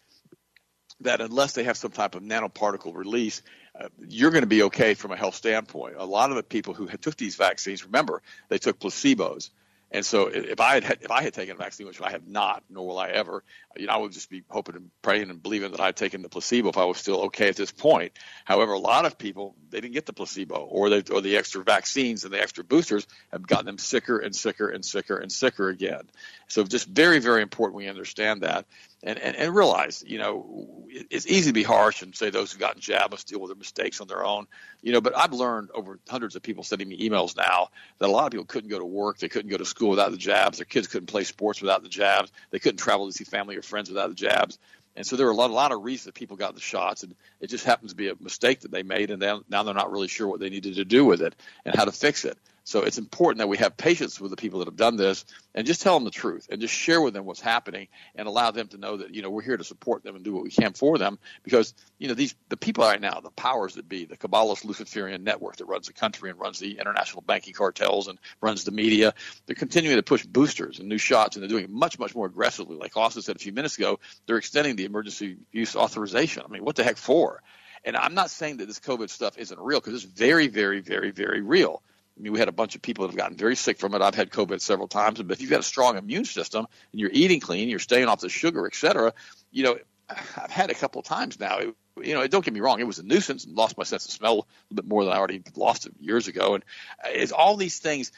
that 1.01 1.21
unless 1.21 1.53
they 1.53 1.65
have 1.65 1.77
some 1.77 1.93
type 1.93 2.15
of 2.15 2.23
nanoparticle 2.23 2.95
release, 2.95 3.43
uh, 3.79 3.89
you're 4.09 4.31
going 4.31 4.43
to 4.43 4.49
be 4.49 4.65
okay 4.65 4.95
from 4.95 5.13
a 5.13 5.17
health 5.17 5.35
standpoint. 5.35 5.97
A 5.97 6.05
lot 6.05 6.31
of 6.31 6.37
the 6.37 6.43
people 6.43 6.75
who 6.75 6.89
took 6.89 7.17
these 7.17 7.37
vaccines, 7.37 7.85
remember, 7.85 8.23
they 8.49 8.59
took 8.59 8.79
placebos. 8.79 9.51
And 9.91 10.05
so 10.05 10.27
if 10.27 10.61
I 10.61 10.75
had 10.75 10.99
if 11.01 11.11
I 11.11 11.23
had 11.23 11.33
taken 11.33 11.57
a 11.57 11.59
vaccine, 11.59 11.87
which 11.87 12.01
I 12.03 12.11
have 12.11 12.27
not, 12.27 12.63
nor 12.69 12.87
will 12.87 12.99
I 12.99 13.09
ever, 13.09 13.43
you 13.75 13.87
know, 13.87 13.95
I 13.95 13.97
would 13.97 14.13
just 14.13 14.29
be 14.29 14.43
hoping 14.51 14.77
and 14.77 14.91
praying 15.01 15.31
and 15.31 15.43
believing 15.43 15.71
that 15.71 15.81
I'd 15.81 15.97
taken 15.97 16.21
the 16.21 16.29
placebo 16.29 16.69
if 16.69 16.77
I 16.77 16.85
was 16.85 16.99
still 16.99 17.23
okay 17.27 17.49
at 17.49 17.57
this 17.57 17.71
point. 17.71 18.13
However, 18.45 18.75
a 18.75 18.79
lot 18.79 19.07
of 19.07 19.17
people 19.17 19.57
they 19.71 19.81
didn't 19.81 19.95
get 19.95 20.05
the 20.05 20.13
placebo 20.13 20.57
or 20.57 20.91
they 20.91 21.03
or 21.11 21.23
the 21.23 21.39
extra 21.39 21.65
vaccines 21.65 22.25
and 22.25 22.35
the 22.35 22.41
extra 22.41 22.65
boosters 22.65 23.07
have 23.33 23.47
gotten 23.47 23.65
them 23.65 23.79
sicker 23.79 24.19
and 24.19 24.37
sicker 24.37 24.69
and 24.69 24.85
sicker 24.85 25.17
and 25.17 25.33
sicker 25.33 25.71
again. 25.71 26.03
So 26.49 26.65
just 26.65 26.87
very 26.87 27.19
very 27.19 27.41
important 27.41 27.77
we 27.77 27.89
understand 27.89 28.43
that 28.43 28.67
and, 29.03 29.19
and, 29.19 29.37
and 29.37 29.55
realize, 29.55 30.03
you 30.07 30.19
know, 30.19 30.85
it's 30.89 31.27
easy 31.27 31.51
to 31.51 31.53
be 31.53 31.63
harsh 31.63 32.03
and 32.03 32.15
say 32.15 32.31
those 32.31 32.51
who've 32.51 32.61
gotten 32.61 32.81
jab 32.81 33.11
must 33.11 33.29
deal 33.29 33.41
with 33.41 33.51
their 33.51 33.57
mistakes 33.57 34.01
on 34.01 34.09
their 34.09 34.25
own, 34.25 34.47
you 34.83 34.93
know, 34.93 35.01
but 35.01 35.17
I've 35.17 35.33
learned 35.33 35.71
over 35.73 36.01
hundreds 36.09 36.35
of 36.35 36.43
people 36.43 36.65
sending 36.65 36.89
me 36.89 37.09
emails 37.09 37.37
now 37.37 37.69
that 37.99 38.09
a 38.09 38.13
lot 38.13 38.27
of 38.27 38.33
people 38.33 38.47
couldn't 38.47 38.71
go 38.71 38.79
to 38.79 38.85
work, 38.85 39.19
they 39.19 39.29
couldn't 39.29 39.51
go 39.51 39.57
to 39.57 39.65
school 39.65 39.91
without 39.91 40.11
the 40.11 40.17
jabs, 40.17 40.59
their 40.59 40.65
kids 40.65 40.89
couldn't 40.89 41.07
play 41.07 41.25
sports 41.25 41.61
without 41.61 41.83
the 41.83 41.89
jabs, 41.89 42.33
they 42.51 42.59
couldn't 42.59 42.79
travel 42.79 43.07
to 43.07 43.13
see 43.13 43.25
family 43.25 43.57
or 43.57 43.63
friends 43.63 43.89
without 43.89 44.09
the 44.09 44.15
jabs. 44.15 44.59
And 44.97 45.07
so 45.07 45.15
there 45.15 45.29
are 45.29 45.31
a 45.31 45.35
lot, 45.35 45.51
a 45.51 45.53
lot 45.53 45.71
of 45.71 45.85
reasons 45.85 46.07
that 46.07 46.15
people 46.15 46.37
got 46.37 46.57
the 46.57 46.61
shots, 46.61 47.05
and 47.05 47.15
it 47.41 47.51
just 47.51 47.65
happens 47.65 47.93
to 47.93 47.97
be 47.97 48.09
a 48.09 48.15
mistake 48.19 48.61
that 48.61 48.73
they 48.73 48.83
made, 48.83 49.11
and 49.13 49.21
now 49.49 49.63
they're 49.63 49.73
not 49.73 49.93
really 49.93 50.09
sure 50.09 50.27
what 50.27 50.41
they 50.41 50.51
needed 50.51 50.75
to 50.75 50.85
do 50.85 51.05
with 51.05 51.23
it 51.23 51.37
and 51.65 51.77
how 51.77 51.85
to 51.85 51.93
fix 51.93 52.25
it. 52.25 52.37
So 52.69 52.83
it's 52.83 52.99
important 52.99 53.39
that 53.39 53.49
we 53.49 53.57
have 53.57 53.79
patience 53.79 54.21
with 54.21 54.31
the 54.31 54.37
people 54.37 54.59
that 54.59 54.69
have 54.69 54.77
done 54.77 54.97
this 54.97 55.25
and 55.55 55.67
just 55.67 55.81
tell 55.81 55.95
them 55.95 56.05
the 56.05 56.11
truth 56.11 56.49
and 56.51 56.61
just 56.61 56.75
share 56.75 57.01
with 57.01 57.15
them 57.15 57.25
what's 57.25 57.41
happening 57.41 57.89
and 58.15 58.29
allow 58.29 58.51
them 58.51 58.69
to 58.69 58.77
know 58.77 58.99
that, 58.99 59.15
you 59.15 59.23
know, 59.23 59.31
we're 59.31 59.41
here 59.41 59.57
to 59.57 59.65
support 59.65 60.05
them 60.05 60.17
and 60.17 60.23
do 60.23 60.35
what 60.35 60.43
we 60.43 60.51
can 60.51 60.75
for 60.75 60.99
them 60.99 61.19
because, 61.43 61.73
you 61.97 62.09
know, 62.09 62.13
these 62.13 62.35
the 62.51 62.59
people 62.59 62.85
right 62.85 63.01
now, 63.01 63.21
the 63.21 63.31
powers 63.31 63.77
that 63.77 63.89
be, 63.89 64.05
the 64.05 64.19
Kabbalist 64.19 64.67
Luciferian 64.67 65.25
network 65.25 65.57
that 65.57 65.65
runs 65.65 65.87
the 65.87 65.95
country 65.95 66.29
and 66.29 66.39
runs 66.39 66.59
the 66.59 66.79
international 66.79 67.23
banking 67.23 67.55
cartels 67.55 68.07
and 68.07 68.19
runs 68.43 68.65
the 68.65 68.71
media, 68.71 69.15
they're 69.47 69.57
continuing 69.57 69.97
to 69.97 70.03
push 70.03 70.27
boosters 70.27 70.79
and 70.79 70.91
new 70.91 70.99
shots 70.99 71.37
and 71.37 71.43
they're 71.43 71.49
doing 71.49 71.65
it 71.65 71.71
much, 71.71 71.99
much 71.99 72.15
more 72.15 72.27
aggressively. 72.27 72.77
Like 72.77 72.95
Austin 72.99 73.23
said 73.23 73.37
a 73.37 73.39
few 73.39 73.55
minutes 73.55 73.79
ago, 73.79 73.99
they're 74.27 74.37
extending 74.37 74.77
the 74.77 74.85
emergency 74.85 75.39
use 75.53 75.75
authorization. 75.75 76.43
I 76.45 76.53
mean, 76.53 76.67
what 76.67 76.77
the 76.77 76.85
heck 76.85 76.99
for? 76.99 77.43
And 77.83 77.97
I'm 77.97 78.13
not 78.13 78.29
saying 78.29 78.59
that 78.59 78.67
this 78.67 78.79
COVID 78.79 79.09
stuff 79.09 79.39
isn't 79.39 79.59
real 79.59 79.81
because 79.81 79.95
it's 79.95 80.13
very, 80.13 80.49
very, 80.49 80.81
very, 80.81 81.13
very 81.13 81.41
real. 81.41 81.83
I 82.19 82.23
mean, 82.23 82.33
we 82.33 82.39
had 82.39 82.49
a 82.49 82.53
bunch 82.53 82.75
of 82.75 82.83
people 82.83 83.07
that 83.07 83.13
have 83.13 83.17
gotten 83.17 83.37
very 83.37 83.55
sick 83.55 83.79
from 83.79 83.95
it. 83.95 84.03
I've 84.03 84.15
had 84.15 84.31
COVID 84.31 84.61
several 84.61 84.89
times, 84.89 85.23
but 85.23 85.33
if 85.33 85.41
you've 85.41 85.51
got 85.51 85.61
a 85.61 85.65
strong 85.65 85.97
immune 85.97 86.25
system 86.25 86.67
and 86.93 87.01
you're 87.01 87.11
eating 87.13 87.41
clean, 87.41 87.69
you're 87.69 87.79
staying 87.79 88.09
off 88.09 88.21
the 88.21 88.29
sugar, 88.29 88.67
et 88.67 88.75
cetera, 88.75 89.13
you 89.53 89.63
know, 89.63 89.79
I've 90.09 90.51
had 90.51 90.71
a 90.71 90.75
couple 90.75 91.01
of 91.01 91.07
times 91.07 91.39
now. 91.39 91.59
It, 91.59 91.75
you 92.03 92.15
know, 92.15 92.27
don't 92.27 92.45
get 92.45 92.55
me 92.55 92.61
wrong, 92.61 92.81
it 92.81 92.87
was 92.87 92.99
a 92.99 93.03
nuisance 93.03 93.45
and 93.45 93.55
lost 93.55 93.77
my 93.77 93.85
sense 93.85 94.05
of 94.05 94.11
smell 94.11 94.33
a 94.33 94.35
little 94.35 94.75
bit 94.75 94.87
more 94.87 95.05
than 95.05 95.13
I 95.13 95.17
already 95.17 95.43
lost 95.57 95.87
it 95.87 95.93
years 96.01 96.29
ago. 96.29 96.55
And 96.55 96.65
as 97.05 97.33
all 97.33 97.57
these 97.57 97.79
things 97.79 98.13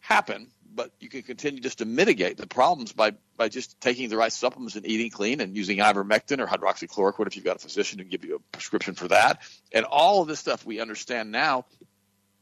happen, 0.00 0.48
but 0.74 0.92
you 1.00 1.08
can 1.08 1.22
continue 1.22 1.60
just 1.60 1.78
to 1.78 1.84
mitigate 1.84 2.36
the 2.36 2.46
problems 2.46 2.92
by 2.92 3.12
by 3.36 3.48
just 3.48 3.80
taking 3.80 4.08
the 4.08 4.16
right 4.16 4.32
supplements 4.32 4.76
and 4.76 4.86
eating 4.86 5.10
clean 5.10 5.40
and 5.40 5.56
using 5.56 5.78
ivermectin 5.78 6.38
or 6.38 6.46
hydroxychloroquine 6.46 7.26
if 7.26 7.36
you've 7.36 7.44
got 7.44 7.56
a 7.56 7.58
physician 7.58 7.98
to 7.98 8.04
give 8.04 8.24
you 8.24 8.36
a 8.36 8.38
prescription 8.52 8.94
for 8.94 9.08
that. 9.08 9.42
And 9.72 9.84
all 9.84 10.22
of 10.22 10.28
this 10.28 10.38
stuff 10.38 10.64
we 10.64 10.80
understand 10.80 11.32
now 11.32 11.66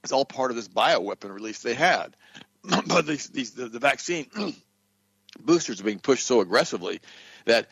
it's 0.07 0.13
all 0.13 0.25
part 0.25 0.53
of 0.53 0.57
this 0.57 0.69
bioweapon 0.69 1.35
release 1.35 1.63
they 1.63 1.75
had. 1.75 2.17
but 2.87 3.07
these, 3.09 3.29
these, 3.31 3.51
the, 3.51 3.69
the 3.69 3.81
vaccine 3.81 4.29
boosters 5.41 5.81
are 5.81 5.85
being 5.85 5.99
pushed 5.99 6.25
so 6.25 6.41
aggressively 6.41 7.01
that 7.45 7.67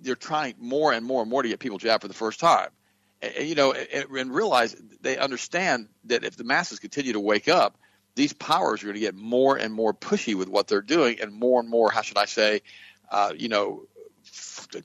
they're 0.00 0.14
trying 0.14 0.54
more 0.58 0.94
and 0.94 1.04
more 1.04 1.20
and 1.20 1.30
more 1.30 1.42
to 1.42 1.48
get 1.50 1.58
people 1.58 1.76
jabbed 1.76 2.00
for 2.00 2.08
the 2.08 2.14
first 2.14 2.40
time. 2.40 2.70
And, 3.20 3.46
you 3.46 3.54
know, 3.54 3.72
and, 3.72 4.10
and 4.10 4.34
realize 4.34 4.74
they 5.02 5.18
understand 5.18 5.88
that 6.04 6.24
if 6.24 6.36
the 6.36 6.44
masses 6.44 6.78
continue 6.78 7.12
to 7.12 7.20
wake 7.20 7.46
up, 7.46 7.76
these 8.14 8.32
powers 8.32 8.82
are 8.82 8.86
going 8.86 8.94
to 8.94 9.00
get 9.00 9.14
more 9.14 9.58
and 9.58 9.74
more 9.74 9.92
pushy 9.92 10.34
with 10.34 10.48
what 10.48 10.66
they're 10.68 10.80
doing, 10.80 11.20
and 11.20 11.30
more 11.30 11.60
and 11.60 11.68
more, 11.68 11.90
how 11.90 12.00
should 12.00 12.16
I 12.16 12.24
say, 12.24 12.62
uh, 13.10 13.34
you 13.36 13.50
know, 13.50 13.82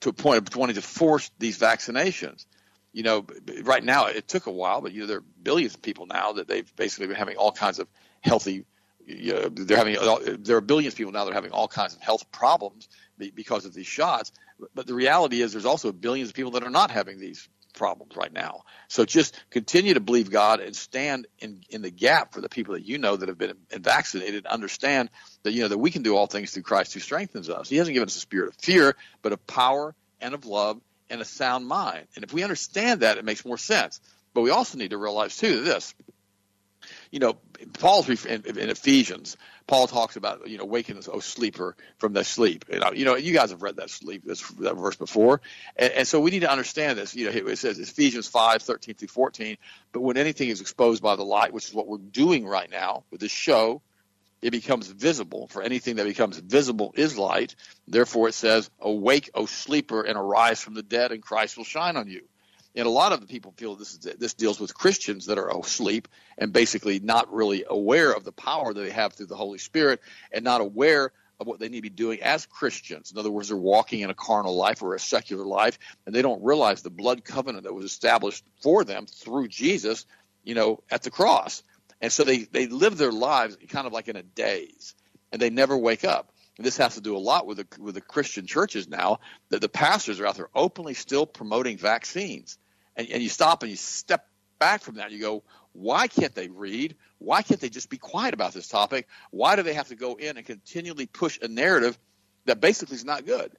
to 0.01 0.09
a 0.09 0.13
point 0.13 0.39
of 0.39 0.53
wanting 0.57 0.75
to 0.75 0.81
force 0.81 1.31
these 1.39 1.57
vaccinations 1.57 2.45
you 2.93 3.03
know, 3.03 3.25
right 3.63 3.83
now 3.83 4.07
it 4.07 4.27
took 4.27 4.47
a 4.47 4.51
while, 4.51 4.81
but 4.81 4.91
you 4.91 5.01
know, 5.01 5.07
there 5.07 5.17
are 5.17 5.23
billions 5.43 5.75
of 5.75 5.81
people 5.81 6.05
now 6.05 6.33
that 6.33 6.47
they've 6.47 6.75
basically 6.75 7.07
been 7.07 7.15
having 7.15 7.37
all 7.37 7.51
kinds 7.51 7.79
of 7.79 7.87
healthy. 8.21 8.65
You 9.05 9.35
uh, 9.35 9.39
know, 9.41 9.49
they're 9.49 9.77
having 9.77 9.97
there 10.43 10.57
are 10.57 10.61
billions 10.61 10.93
of 10.93 10.97
people 10.97 11.11
now 11.11 11.25
that 11.25 11.31
are 11.31 11.35
having 11.35 11.51
all 11.51 11.67
kinds 11.67 11.95
of 11.95 12.01
health 12.01 12.31
problems 12.31 12.87
because 13.17 13.65
of 13.65 13.73
these 13.73 13.87
shots. 13.87 14.31
But 14.75 14.87
the 14.87 14.93
reality 14.93 15.41
is, 15.41 15.53
there's 15.53 15.65
also 15.65 15.91
billions 15.91 16.29
of 16.29 16.35
people 16.35 16.51
that 16.51 16.63
are 16.63 16.69
not 16.69 16.91
having 16.91 17.19
these 17.19 17.47
problems 17.73 18.15
right 18.15 18.31
now. 18.31 18.63
So 18.89 19.05
just 19.05 19.41
continue 19.49 19.93
to 19.93 19.99
believe 20.01 20.29
God 20.29 20.59
and 20.59 20.75
stand 20.75 21.27
in 21.39 21.61
in 21.69 21.81
the 21.81 21.89
gap 21.89 22.33
for 22.33 22.41
the 22.41 22.49
people 22.49 22.73
that 22.73 22.85
you 22.85 22.97
know 22.97 23.15
that 23.15 23.29
have 23.29 23.37
been 23.37 23.53
vaccinated. 23.71 24.35
And 24.35 24.47
understand 24.47 25.09
that 25.43 25.53
you 25.53 25.61
know 25.61 25.69
that 25.69 25.77
we 25.77 25.91
can 25.91 26.03
do 26.03 26.15
all 26.15 26.27
things 26.27 26.51
through 26.51 26.63
Christ 26.63 26.93
who 26.93 26.99
strengthens 26.99 27.49
us. 27.49 27.69
He 27.69 27.77
hasn't 27.77 27.93
given 27.93 28.07
us 28.07 28.17
a 28.17 28.19
spirit 28.19 28.49
of 28.49 28.55
fear, 28.55 28.95
but 29.21 29.31
of 29.31 29.47
power 29.47 29.95
and 30.19 30.33
of 30.33 30.45
love 30.45 30.79
and 31.11 31.21
a 31.21 31.25
sound 31.25 31.67
mind. 31.67 32.07
And 32.15 32.23
if 32.23 32.33
we 32.33 32.43
understand 32.43 33.01
that, 33.01 33.17
it 33.17 33.25
makes 33.25 33.45
more 33.45 33.57
sense. 33.57 33.99
But 34.33 34.41
we 34.41 34.49
also 34.49 34.77
need 34.77 34.91
to 34.91 34.97
realize 34.97 35.37
too 35.37 35.61
this. 35.61 35.93
You 37.11 37.19
know, 37.19 37.37
Paul's 37.73 38.09
in, 38.25 38.43
in 38.45 38.69
Ephesians. 38.69 39.37
Paul 39.67 39.87
talks 39.87 40.15
about 40.15 40.47
you 40.47 40.57
know 40.57 40.65
waking 40.65 40.97
us, 40.97 41.07
oh 41.11 41.19
sleeper, 41.19 41.75
from 41.97 42.13
the 42.13 42.23
sleep. 42.23 42.65
You 42.69 42.77
uh, 42.77 42.85
know, 42.85 42.91
you 42.93 43.05
know, 43.05 43.15
you 43.15 43.33
guys 43.33 43.51
have 43.51 43.61
read 43.61 43.75
that 43.75 43.89
sleep 43.89 44.23
this, 44.25 44.41
that 44.59 44.75
verse 44.75 44.95
before, 44.95 45.41
and, 45.75 45.93
and, 45.93 46.07
so 46.07 46.19
we 46.19 46.31
need 46.31 46.39
to 46.39 46.51
understand 46.51 46.97
this. 46.97 47.13
You 47.15 47.25
know, 47.29 47.31
it 47.31 47.57
says 47.57 47.77
Ephesians 47.77 48.27
five 48.27 48.63
thirteen 48.63 48.95
through 48.95 49.09
fourteen. 49.09 49.57
But 49.91 50.01
when 50.01 50.17
anything 50.17 50.49
is 50.49 50.61
exposed 50.61 51.03
by 51.03 51.15
the 51.15 51.23
light, 51.23 51.53
which 51.53 51.67
is 51.67 51.73
what 51.73 51.87
we're 51.87 51.97
doing 51.97 52.47
right 52.47 52.69
now 52.69 53.03
with 53.11 53.21
this 53.21 53.31
show, 53.31 53.81
it 54.41 54.51
becomes 54.51 54.87
visible. 54.87 55.47
For 55.47 55.61
anything 55.61 55.95
that 55.97 56.05
becomes 56.05 56.37
visible 56.37 56.93
is 56.95 57.17
light. 57.17 57.55
Therefore, 57.87 58.29
it 58.29 58.33
says, 58.33 58.69
Awake, 58.79 59.29
O 59.33 59.45
sleeper, 59.45 60.01
and 60.01 60.17
arise 60.17 60.61
from 60.61 60.73
the 60.73 60.83
dead, 60.83 61.11
and 61.11 61.21
Christ 61.21 61.57
will 61.57 61.63
shine 61.63 61.97
on 61.97 62.07
you. 62.07 62.21
And 62.75 62.87
a 62.87 62.91
lot 62.91 63.11
of 63.11 63.19
the 63.19 63.27
people 63.27 63.53
feel 63.57 63.75
this 63.75 63.91
is, 63.91 63.99
this 63.99 64.33
deals 64.33 64.59
with 64.59 64.73
Christians 64.73 65.25
that 65.25 65.37
are 65.37 65.49
asleep 65.59 66.07
and 66.37 66.53
basically 66.53 66.99
not 66.99 67.31
really 67.33 67.65
aware 67.69 68.13
of 68.13 68.23
the 68.23 68.31
power 68.31 68.73
that 68.73 68.81
they 68.81 68.91
have 68.91 69.13
through 69.13 69.25
the 69.25 69.35
Holy 69.35 69.57
Spirit 69.57 69.99
and 70.31 70.43
not 70.43 70.61
aware 70.61 71.11
of 71.41 71.47
what 71.47 71.59
they 71.59 71.67
need 71.67 71.79
to 71.79 71.81
be 71.81 71.89
doing 71.89 72.21
as 72.21 72.45
Christians. 72.45 73.11
In 73.11 73.17
other 73.17 73.31
words, 73.31 73.49
they're 73.49 73.57
walking 73.57 74.01
in 74.01 74.09
a 74.09 74.13
carnal 74.13 74.55
life 74.55 74.83
or 74.83 74.93
a 74.93 74.99
secular 74.99 75.43
life, 75.43 75.79
and 76.05 76.15
they 76.15 76.21
don't 76.21 76.43
realize 76.43 76.81
the 76.81 76.91
blood 76.91 77.25
covenant 77.25 77.63
that 77.63 77.73
was 77.73 77.83
established 77.83 78.45
for 78.61 78.83
them 78.83 79.05
through 79.07 79.47
Jesus, 79.47 80.05
you 80.43 80.53
know, 80.55 80.81
at 80.89 81.01
the 81.01 81.09
cross. 81.09 81.63
And 82.01 82.11
so 82.11 82.23
they, 82.23 82.39
they 82.39 82.67
live 82.67 82.97
their 82.97 83.11
lives 83.11 83.57
kind 83.69 83.87
of 83.87 83.93
like 83.93 84.07
in 84.07 84.15
a 84.15 84.23
daze, 84.23 84.95
and 85.31 85.41
they 85.41 85.49
never 85.49 85.77
wake 85.77 86.03
up. 86.03 86.33
And 86.57 86.65
this 86.65 86.77
has 86.77 86.95
to 86.95 87.01
do 87.01 87.15
a 87.15 87.19
lot 87.19 87.47
with 87.47 87.57
the, 87.57 87.67
with 87.79 87.95
the 87.95 88.01
Christian 88.01 88.45
churches 88.45 88.87
now 88.87 89.19
that 89.49 89.61
the 89.61 89.69
pastors 89.69 90.19
are 90.19 90.27
out 90.27 90.35
there 90.35 90.49
openly 90.53 90.93
still 90.93 91.25
promoting 91.25 91.77
vaccines. 91.77 92.57
And, 92.95 93.07
and 93.09 93.23
you 93.23 93.29
stop 93.29 93.63
and 93.63 93.69
you 93.69 93.77
step 93.77 94.27
back 94.59 94.81
from 94.81 94.95
that. 94.95 95.11
You 95.11 95.19
go, 95.19 95.43
why 95.73 96.07
can't 96.07 96.35
they 96.35 96.49
read? 96.49 96.95
Why 97.19 97.41
can't 97.41 97.59
they 97.61 97.69
just 97.69 97.89
be 97.89 97.97
quiet 97.97 98.33
about 98.33 98.53
this 98.53 98.67
topic? 98.67 99.07
Why 99.29 99.55
do 99.55 99.63
they 99.63 99.73
have 99.73 99.87
to 99.87 99.95
go 99.95 100.15
in 100.15 100.37
and 100.37 100.45
continually 100.45 101.05
push 101.05 101.39
a 101.41 101.47
narrative 101.47 101.97
that 102.45 102.59
basically 102.59 102.95
is 102.95 103.05
not 103.05 103.25
good? 103.25 103.53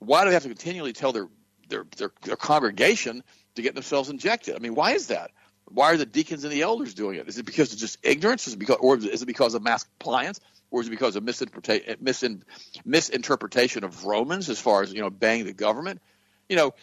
Why 0.00 0.22
do 0.22 0.30
they 0.30 0.34
have 0.34 0.42
to 0.42 0.48
continually 0.48 0.92
tell 0.92 1.12
their, 1.12 1.28
their, 1.68 1.86
their, 1.96 2.12
their 2.22 2.36
congregation 2.36 3.22
to 3.54 3.62
get 3.62 3.74
themselves 3.74 4.10
injected? 4.10 4.54
I 4.54 4.58
mean, 4.58 4.74
why 4.74 4.92
is 4.92 5.06
that? 5.06 5.30
Why 5.66 5.92
are 5.92 5.96
the 5.96 6.06
deacons 6.06 6.44
and 6.44 6.52
the 6.52 6.62
elders 6.62 6.94
doing 6.94 7.18
it? 7.18 7.28
Is 7.28 7.38
it 7.38 7.46
because 7.46 7.72
of 7.72 7.78
just 7.78 7.98
ignorance? 8.02 8.46
Is 8.46 8.54
it 8.54 8.58
because, 8.58 8.76
or 8.80 8.96
is 8.96 9.22
it 9.22 9.26
because 9.26 9.54
of 9.54 9.62
mass 9.62 9.84
compliance? 9.84 10.40
Or 10.70 10.80
is 10.80 10.88
it 10.88 10.90
because 10.90 11.16
of 11.16 11.22
misinterpretation, 11.22 11.96
misin, 12.02 12.42
misinterpretation 12.84 13.84
of 13.84 14.04
Romans 14.04 14.48
as 14.50 14.58
far 14.58 14.82
as 14.82 14.92
you 14.92 15.00
know, 15.00 15.10
bang 15.10 15.44
the 15.44 15.52
government? 15.52 16.02
You 16.48 16.56
know, 16.56 16.74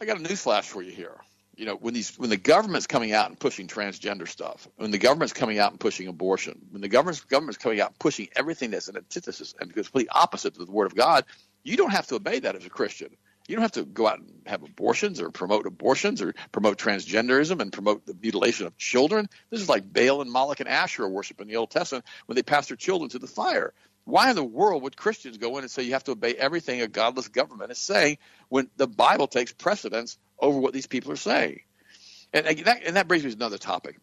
I 0.00 0.04
got 0.04 0.18
a 0.18 0.20
newsflash 0.20 0.64
for 0.64 0.82
you 0.82 0.90
here. 0.90 1.16
You 1.56 1.66
know, 1.66 1.76
when 1.76 1.92
these 1.94 2.18
when 2.18 2.30
the 2.30 2.36
government's 2.36 2.86
coming 2.86 3.12
out 3.12 3.28
and 3.28 3.38
pushing 3.38 3.68
transgender 3.68 4.26
stuff, 4.26 4.66
when 4.76 4.90
the 4.90 4.98
government's 4.98 5.34
coming 5.34 5.58
out 5.58 5.70
and 5.70 5.78
pushing 5.78 6.08
abortion, 6.08 6.58
when 6.70 6.80
the 6.80 6.88
government's 6.88 7.20
government's 7.20 7.58
coming 7.58 7.80
out 7.80 7.90
and 7.90 7.98
pushing 7.98 8.28
everything 8.34 8.70
that's 8.70 8.88
an 8.88 8.96
antithesis 8.96 9.54
and 9.60 9.72
complete 9.72 10.08
opposite 10.10 10.54
to 10.54 10.64
the 10.64 10.72
Word 10.72 10.86
of 10.86 10.94
God, 10.94 11.24
you 11.62 11.76
don't 11.76 11.90
have 11.90 12.06
to 12.08 12.14
obey 12.14 12.38
that 12.40 12.56
as 12.56 12.64
a 12.64 12.70
Christian. 12.70 13.10
You 13.50 13.56
don't 13.56 13.62
have 13.62 13.72
to 13.72 13.84
go 13.84 14.06
out 14.06 14.20
and 14.20 14.30
have 14.46 14.62
abortions 14.62 15.20
or 15.20 15.30
promote 15.30 15.66
abortions 15.66 16.22
or 16.22 16.36
promote 16.52 16.78
transgenderism 16.78 17.60
and 17.60 17.72
promote 17.72 18.06
the 18.06 18.14
mutilation 18.14 18.68
of 18.68 18.78
children. 18.78 19.28
This 19.50 19.60
is 19.60 19.68
like 19.68 19.92
Baal 19.92 20.22
and 20.22 20.30
Moloch 20.30 20.60
and 20.60 20.68
Asherah 20.68 21.08
worship 21.08 21.40
in 21.40 21.48
the 21.48 21.56
Old 21.56 21.72
Testament 21.72 22.04
when 22.26 22.36
they 22.36 22.44
passed 22.44 22.68
their 22.68 22.76
children 22.76 23.10
to 23.10 23.18
the 23.18 23.26
fire. 23.26 23.72
Why 24.04 24.30
in 24.30 24.36
the 24.36 24.44
world 24.44 24.84
would 24.84 24.96
Christians 24.96 25.36
go 25.36 25.58
in 25.58 25.64
and 25.64 25.70
say 25.70 25.82
you 25.82 25.94
have 25.94 26.04
to 26.04 26.12
obey 26.12 26.36
everything 26.36 26.80
a 26.80 26.86
godless 26.86 27.26
government 27.26 27.72
is 27.72 27.78
saying 27.78 28.18
when 28.50 28.70
the 28.76 28.86
Bible 28.86 29.26
takes 29.26 29.52
precedence 29.52 30.16
over 30.38 30.56
what 30.56 30.72
these 30.72 30.86
people 30.86 31.10
are 31.10 31.16
saying? 31.16 31.58
And, 32.32 32.46
that, 32.46 32.82
and 32.86 32.94
that 32.94 33.08
brings 33.08 33.24
me 33.24 33.30
to 33.30 33.36
another 33.36 33.58
topic. 33.58 33.98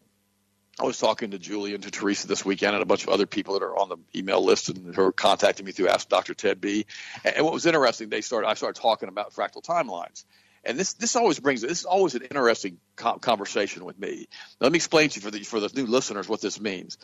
I 0.80 0.84
was 0.84 0.98
talking 0.98 1.32
to 1.32 1.38
Julie 1.38 1.74
and 1.74 1.82
to 1.82 1.90
Teresa 1.90 2.28
this 2.28 2.44
weekend 2.44 2.74
and 2.74 2.82
a 2.82 2.86
bunch 2.86 3.02
of 3.02 3.08
other 3.08 3.26
people 3.26 3.54
that 3.54 3.64
are 3.64 3.76
on 3.76 3.88
the 3.88 3.96
email 4.14 4.44
list 4.44 4.68
and 4.68 4.94
who 4.94 5.02
are 5.02 5.12
contacting 5.12 5.66
me 5.66 5.72
through 5.72 5.88
Ask 5.88 6.08
Dr. 6.08 6.34
Ted 6.34 6.60
B. 6.60 6.86
And 7.24 7.44
what 7.44 7.52
was 7.52 7.66
interesting, 7.66 8.10
they 8.10 8.20
started 8.20 8.46
I 8.46 8.54
started 8.54 8.80
talking 8.80 9.08
about 9.08 9.32
fractal 9.32 9.62
timelines. 9.62 10.24
And 10.64 10.78
this 10.78 10.92
this 10.94 11.16
always 11.16 11.40
brings 11.40 11.62
this 11.62 11.80
is 11.80 11.84
always 11.84 12.14
an 12.14 12.22
interesting 12.22 12.78
conversation 12.96 13.84
with 13.84 13.98
me. 13.98 14.28
Let 14.60 14.70
me 14.70 14.76
explain 14.76 15.08
to 15.08 15.16
you 15.16 15.22
for 15.22 15.30
the 15.30 15.42
for 15.42 15.58
the 15.58 15.70
new 15.74 15.86
listeners 15.86 16.28
what 16.28 16.40
this 16.40 16.60
means. 16.60 16.98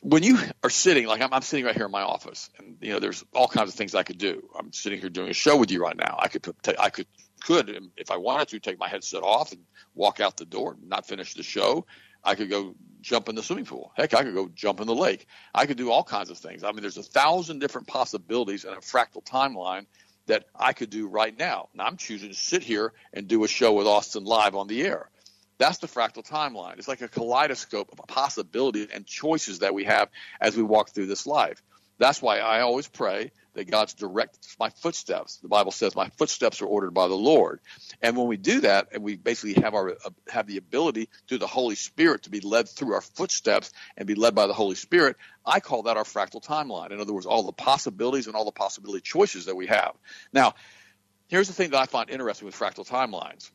When 0.00 0.22
you 0.22 0.38
are 0.62 0.70
sitting, 0.70 1.06
like 1.06 1.20
I'm, 1.22 1.32
I'm 1.32 1.42
sitting 1.42 1.64
right 1.64 1.74
here 1.74 1.86
in 1.86 1.92
my 1.92 2.02
office, 2.02 2.50
and 2.58 2.76
you 2.80 2.92
know, 2.92 3.00
there's 3.00 3.24
all 3.34 3.48
kinds 3.48 3.70
of 3.70 3.74
things 3.74 3.94
I 3.94 4.02
could 4.02 4.18
do. 4.18 4.48
I'm 4.58 4.72
sitting 4.72 5.00
here 5.00 5.08
doing 5.08 5.30
a 5.30 5.34
show 5.34 5.56
with 5.56 5.70
you 5.70 5.82
right 5.82 5.96
now. 5.96 6.18
I 6.18 6.28
could 6.28 6.46
I 6.78 6.90
could 6.90 7.06
could 7.40 7.90
if 7.96 8.10
I 8.10 8.16
wanted 8.16 8.48
to 8.48 8.60
take 8.60 8.78
my 8.78 8.88
headset 8.88 9.22
off 9.22 9.52
and 9.52 9.62
walk 9.94 10.20
out 10.20 10.36
the 10.36 10.44
door, 10.44 10.72
and 10.72 10.88
not 10.88 11.06
finish 11.06 11.34
the 11.34 11.42
show. 11.42 11.86
I 12.24 12.34
could 12.34 12.50
go 12.50 12.74
jump 13.00 13.28
in 13.28 13.34
the 13.34 13.42
swimming 13.42 13.66
pool. 13.66 13.92
Heck, 13.94 14.14
I 14.14 14.22
could 14.22 14.34
go 14.34 14.48
jump 14.54 14.80
in 14.80 14.86
the 14.86 14.94
lake. 14.94 15.26
I 15.54 15.66
could 15.66 15.76
do 15.76 15.90
all 15.90 16.02
kinds 16.02 16.30
of 16.30 16.38
things. 16.38 16.64
I 16.64 16.72
mean, 16.72 16.80
there's 16.80 16.96
a 16.96 17.02
thousand 17.02 17.58
different 17.58 17.86
possibilities 17.86 18.64
in 18.64 18.72
a 18.72 18.78
fractal 18.78 19.22
timeline 19.24 19.86
that 20.26 20.46
I 20.56 20.72
could 20.72 20.90
do 20.90 21.06
right 21.06 21.36
now. 21.38 21.68
Now 21.74 21.84
I'm 21.84 21.98
choosing 21.98 22.30
to 22.30 22.34
sit 22.34 22.62
here 22.62 22.92
and 23.12 23.28
do 23.28 23.44
a 23.44 23.48
show 23.48 23.74
with 23.74 23.86
Austin 23.86 24.24
live 24.24 24.54
on 24.54 24.68
the 24.68 24.82
air. 24.82 25.10
That's 25.58 25.78
the 25.78 25.86
fractal 25.86 26.26
timeline. 26.26 26.78
It's 26.78 26.88
like 26.88 27.02
a 27.02 27.08
kaleidoscope 27.08 27.90
of 27.92 28.06
possibilities 28.08 28.88
and 28.92 29.06
choices 29.06 29.60
that 29.60 29.74
we 29.74 29.84
have 29.84 30.08
as 30.40 30.56
we 30.56 30.62
walk 30.62 30.90
through 30.90 31.06
this 31.06 31.26
life. 31.26 31.62
That's 31.98 32.20
why 32.20 32.38
I 32.38 32.60
always 32.60 32.88
pray 32.88 33.30
that 33.54 33.70
God's 33.70 33.94
direct 33.94 34.38
my 34.58 34.70
footsteps. 34.70 35.38
The 35.38 35.48
Bible 35.48 35.72
says 35.72 35.96
my 35.96 36.08
footsteps 36.16 36.60
are 36.62 36.66
ordered 36.66 36.92
by 36.92 37.08
the 37.08 37.14
Lord. 37.14 37.60
And 38.02 38.16
when 38.16 38.26
we 38.26 38.36
do 38.36 38.60
that, 38.60 38.88
and 38.92 39.02
we 39.02 39.16
basically 39.16 39.62
have 39.62 39.74
our 39.74 39.90
uh, 39.90 40.10
have 40.28 40.46
the 40.46 40.56
ability 40.56 41.08
through 41.28 41.38
the 41.38 41.46
Holy 41.46 41.74
Spirit 41.74 42.24
to 42.24 42.30
be 42.30 42.40
led 42.40 42.68
through 42.68 42.94
our 42.94 43.00
footsteps 43.00 43.72
and 43.96 44.06
be 44.06 44.14
led 44.14 44.34
by 44.34 44.46
the 44.46 44.54
Holy 44.54 44.76
Spirit, 44.76 45.16
I 45.46 45.60
call 45.60 45.84
that 45.84 45.96
our 45.96 46.04
fractal 46.04 46.44
timeline. 46.44 46.90
In 46.90 47.00
other 47.00 47.12
words, 47.12 47.26
all 47.26 47.42
the 47.44 47.52
possibilities 47.52 48.26
and 48.26 48.36
all 48.36 48.44
the 48.44 48.52
possibility 48.52 49.00
choices 49.00 49.46
that 49.46 49.56
we 49.56 49.66
have. 49.66 49.94
Now, 50.32 50.54
here's 51.28 51.48
the 51.48 51.54
thing 51.54 51.70
that 51.70 51.80
I 51.80 51.86
find 51.86 52.10
interesting 52.10 52.46
with 52.46 52.56
fractal 52.56 52.88
timelines 52.88 53.50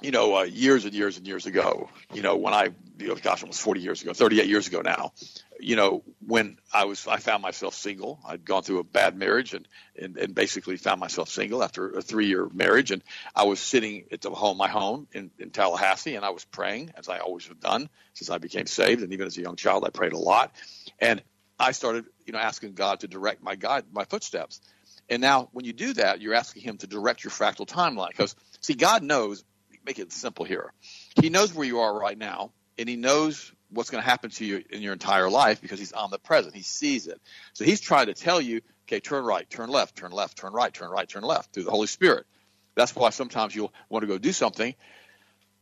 you 0.00 0.10
know, 0.10 0.36
uh, 0.36 0.42
years 0.42 0.84
and 0.84 0.94
years 0.94 1.16
and 1.16 1.26
years 1.26 1.46
ago, 1.46 1.88
you 2.12 2.22
know, 2.22 2.36
when 2.36 2.52
I, 2.52 2.68
you 2.98 3.08
know, 3.08 3.14
gosh, 3.14 3.42
almost 3.42 3.60
40 3.62 3.80
years 3.80 4.02
ago, 4.02 4.12
38 4.12 4.46
years 4.46 4.66
ago 4.66 4.82
now, 4.82 5.12
you 5.60 5.76
know, 5.76 6.02
when 6.26 6.58
I 6.72 6.84
was, 6.84 7.06
I 7.06 7.18
found 7.18 7.42
myself 7.42 7.74
single. 7.74 8.20
I'd 8.26 8.44
gone 8.44 8.62
through 8.62 8.80
a 8.80 8.84
bad 8.84 9.16
marriage 9.16 9.54
and, 9.54 9.66
and, 10.00 10.16
and 10.16 10.34
basically 10.34 10.76
found 10.76 11.00
myself 11.00 11.28
single 11.28 11.62
after 11.62 11.90
a 11.90 12.02
three 12.02 12.26
year 12.26 12.48
marriage. 12.52 12.90
And 12.90 13.02
I 13.34 13.44
was 13.44 13.60
sitting 13.60 14.04
at 14.12 14.20
the 14.20 14.30
home, 14.30 14.56
my 14.56 14.68
home 14.68 15.06
in, 15.12 15.30
in 15.38 15.50
Tallahassee, 15.50 16.14
and 16.14 16.24
I 16.24 16.30
was 16.30 16.44
praying 16.44 16.92
as 16.96 17.08
I 17.08 17.18
always 17.18 17.46
have 17.46 17.60
done 17.60 17.88
since 18.14 18.30
I 18.30 18.38
became 18.38 18.66
saved. 18.66 19.02
And 19.02 19.12
even 19.12 19.26
as 19.26 19.36
a 19.38 19.42
young 19.42 19.56
child, 19.56 19.84
I 19.84 19.90
prayed 19.90 20.12
a 20.12 20.18
lot. 20.18 20.52
And 20.98 21.22
I 21.58 21.72
started, 21.72 22.06
you 22.26 22.32
know, 22.32 22.38
asking 22.38 22.74
God 22.74 23.00
to 23.00 23.08
direct 23.08 23.42
my 23.42 23.56
God, 23.56 23.84
my 23.92 24.04
footsteps. 24.04 24.60
And 25.08 25.22
now 25.22 25.48
when 25.52 25.64
you 25.64 25.72
do 25.72 25.94
that, 25.94 26.20
you're 26.20 26.34
asking 26.34 26.62
him 26.62 26.78
to 26.78 26.86
direct 26.86 27.24
your 27.24 27.30
fractal 27.30 27.66
timeline 27.66 28.08
because 28.08 28.34
see, 28.60 28.74
God 28.74 29.02
knows 29.02 29.44
make 29.86 29.98
it 30.00 30.12
simple 30.12 30.44
here. 30.44 30.72
He 31.20 31.30
knows 31.30 31.54
where 31.54 31.66
you 31.66 31.78
are 31.78 31.96
right 31.96 32.18
now, 32.18 32.50
and 32.76 32.88
he 32.88 32.96
knows 32.96 33.52
what's 33.76 33.90
going 33.90 34.02
to 34.02 34.08
happen 34.08 34.30
to 34.30 34.44
you 34.44 34.64
in 34.70 34.82
your 34.82 34.92
entire 34.92 35.30
life 35.30 35.60
because 35.60 35.78
he's 35.78 35.92
omnipresent. 35.92 36.54
He 36.54 36.62
sees 36.62 37.06
it. 37.06 37.20
So 37.52 37.64
he's 37.64 37.80
trying 37.80 38.06
to 38.06 38.14
tell 38.14 38.40
you, 38.40 38.62
okay, 38.86 39.00
turn 39.00 39.24
right, 39.24 39.48
turn 39.48 39.70
left, 39.70 39.96
turn 39.96 40.10
left, 40.10 40.38
turn 40.38 40.52
right, 40.52 40.72
turn 40.72 40.90
right, 40.90 41.08
turn 41.08 41.22
left 41.22 41.52
through 41.52 41.64
the 41.64 41.70
Holy 41.70 41.86
Spirit. 41.86 42.26
That's 42.74 42.94
why 42.94 43.10
sometimes 43.10 43.54
you'll 43.54 43.72
want 43.88 44.02
to 44.02 44.06
go 44.06 44.18
do 44.18 44.32
something 44.32 44.74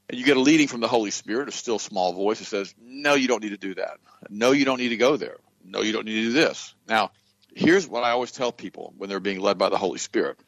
and 0.09 0.19
you 0.19 0.25
get 0.25 0.37
a 0.37 0.41
leading 0.41 0.69
from 0.69 0.81
the 0.81 0.89
Holy 0.89 1.11
Spirit, 1.11 1.49
a 1.49 1.53
still 1.53 1.79
small 1.79 2.13
voice 2.13 2.39
that 2.39 2.47
says, 2.47 2.75
no, 2.81 3.15
you 3.15 3.29
don't 3.29 3.43
need 3.43 3.51
to 3.51 3.57
do 3.57 3.75
that. 3.75 3.99
No, 4.29 4.53
you 4.53 4.65
don't 4.65 4.79
need 4.79 4.91
to 4.91 4.97
go 4.97 5.17
there. 5.17 5.39
No, 5.65 5.81
you 5.81 5.93
don't 5.93 6.05
need 6.05 6.15
to 6.15 6.23
do 6.25 6.33
this. 6.33 6.75
Now, 6.87 7.11
here's 7.55 7.89
what 7.89 8.05
I 8.05 8.11
always 8.11 8.33
tell 8.33 8.53
people 8.53 8.93
when 8.99 9.09
they're 9.09 9.21
being 9.21 9.41
led 9.41 9.59
by 9.59 9.71
the 9.71 9.79
Holy 9.79 9.99
Spirit 9.99 10.39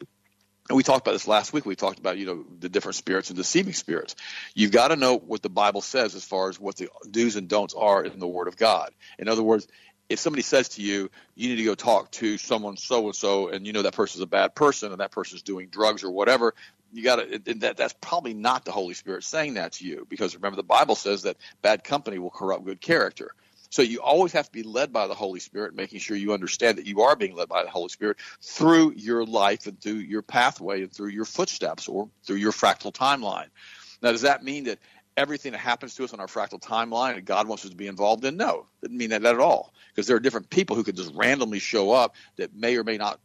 and 0.69 0.75
we 0.75 0.83
talked 0.83 1.05
about 1.05 1.13
this 1.13 1.27
last 1.27 1.53
week. 1.53 1.65
We 1.65 1.75
talked 1.75 1.99
about, 1.99 2.17
you 2.17 2.25
know, 2.25 2.45
the 2.59 2.69
different 2.69 2.95
spirits 2.95 3.29
and 3.29 3.37
deceiving 3.37 3.73
spirits. 3.73 4.15
You've 4.53 4.71
got 4.71 4.89
to 4.89 4.95
know 4.95 5.17
what 5.17 5.41
the 5.41 5.49
Bible 5.49 5.81
says 5.81 6.15
as 6.15 6.25
far 6.25 6.49
as 6.49 6.59
what 6.59 6.75
the 6.75 6.89
do's 7.09 7.35
and 7.35 7.47
don'ts 7.47 7.73
are 7.73 8.03
in 8.03 8.19
the 8.19 8.27
Word 8.27 8.47
of 8.47 8.57
God. 8.57 8.91
In 9.17 9.29
other 9.29 9.43
words, 9.43 9.67
if 10.09 10.19
somebody 10.19 10.41
says 10.41 10.69
to 10.69 10.81
you, 10.81 11.09
you 11.35 11.49
need 11.49 11.57
to 11.57 11.63
go 11.63 11.75
talk 11.75 12.11
to 12.11 12.37
someone 12.37 12.77
so 12.77 13.05
and 13.05 13.15
so, 13.15 13.49
and 13.49 13.67
you 13.67 13.73
know 13.73 13.81
that 13.81 13.93
person's 13.93 14.21
a 14.21 14.27
bad 14.27 14.55
person 14.55 14.91
and 14.91 15.01
that 15.01 15.11
person's 15.11 15.41
doing 15.41 15.67
drugs 15.69 16.03
or 16.03 16.11
whatever, 16.11 16.53
you 16.93 17.03
got 17.03 17.17
to 17.17 17.39
that 17.55 17.77
that's 17.77 17.93
probably 17.99 18.33
not 18.33 18.63
the 18.65 18.71
Holy 18.71 18.93
Spirit 18.93 19.23
saying 19.23 19.55
that 19.55 19.73
to 19.73 19.85
you 19.85 20.05
because 20.09 20.35
remember 20.35 20.55
the 20.55 20.63
Bible 20.63 20.95
says 20.95 21.23
that 21.23 21.37
bad 21.61 21.83
company 21.83 22.19
will 22.19 22.29
corrupt 22.29 22.65
good 22.65 22.79
character. 22.79 23.31
So 23.69 23.81
you 23.81 24.01
always 24.01 24.31
have 24.31 24.45
to 24.45 24.51
be 24.51 24.63
led 24.63 24.93
by 24.93 25.07
the 25.07 25.13
Holy 25.13 25.39
Spirit, 25.39 25.75
making 25.75 25.99
sure 25.99 26.15
you 26.15 26.33
understand 26.33 26.77
that 26.77 26.85
you 26.85 27.01
are 27.01 27.15
being 27.15 27.35
led 27.35 27.49
by 27.49 27.63
the 27.63 27.69
Holy 27.69 27.89
Spirit 27.89 28.17
through 28.41 28.93
your 28.95 29.25
life 29.25 29.67
and 29.67 29.79
through 29.79 29.93
your 29.95 30.21
pathway 30.21 30.83
and 30.83 30.93
through 30.93 31.09
your 31.09 31.25
footsteps 31.25 31.87
or 31.87 32.09
through 32.23 32.37
your 32.37 32.51
fractal 32.51 32.93
timeline. 32.93 33.47
Now, 34.01 34.11
does 34.11 34.21
that 34.21 34.43
mean 34.43 34.65
that 34.65 34.79
everything 35.17 35.51
that 35.51 35.59
happens 35.59 35.95
to 35.95 36.03
us 36.03 36.13
on 36.13 36.19
our 36.19 36.27
fractal 36.27 36.61
timeline 36.61 37.23
God 37.25 37.47
wants 37.47 37.65
us 37.65 37.71
to 37.71 37.77
be 37.77 37.87
involved 37.87 38.23
in? 38.23 38.37
No, 38.37 38.67
didn't 38.81 38.97
mean 38.97 39.09
that 39.09 39.25
at 39.25 39.39
all. 39.39 39.73
Because 39.89 40.07
there 40.07 40.15
are 40.15 40.21
different 40.21 40.49
people 40.49 40.75
who 40.75 40.83
can 40.83 40.95
just 40.95 41.13
randomly 41.15 41.59
show 41.59 41.91
up 41.91 42.15
that 42.37 42.55
may 42.55 42.77
or 42.77 42.83
may 42.83 42.97
not 42.97 43.19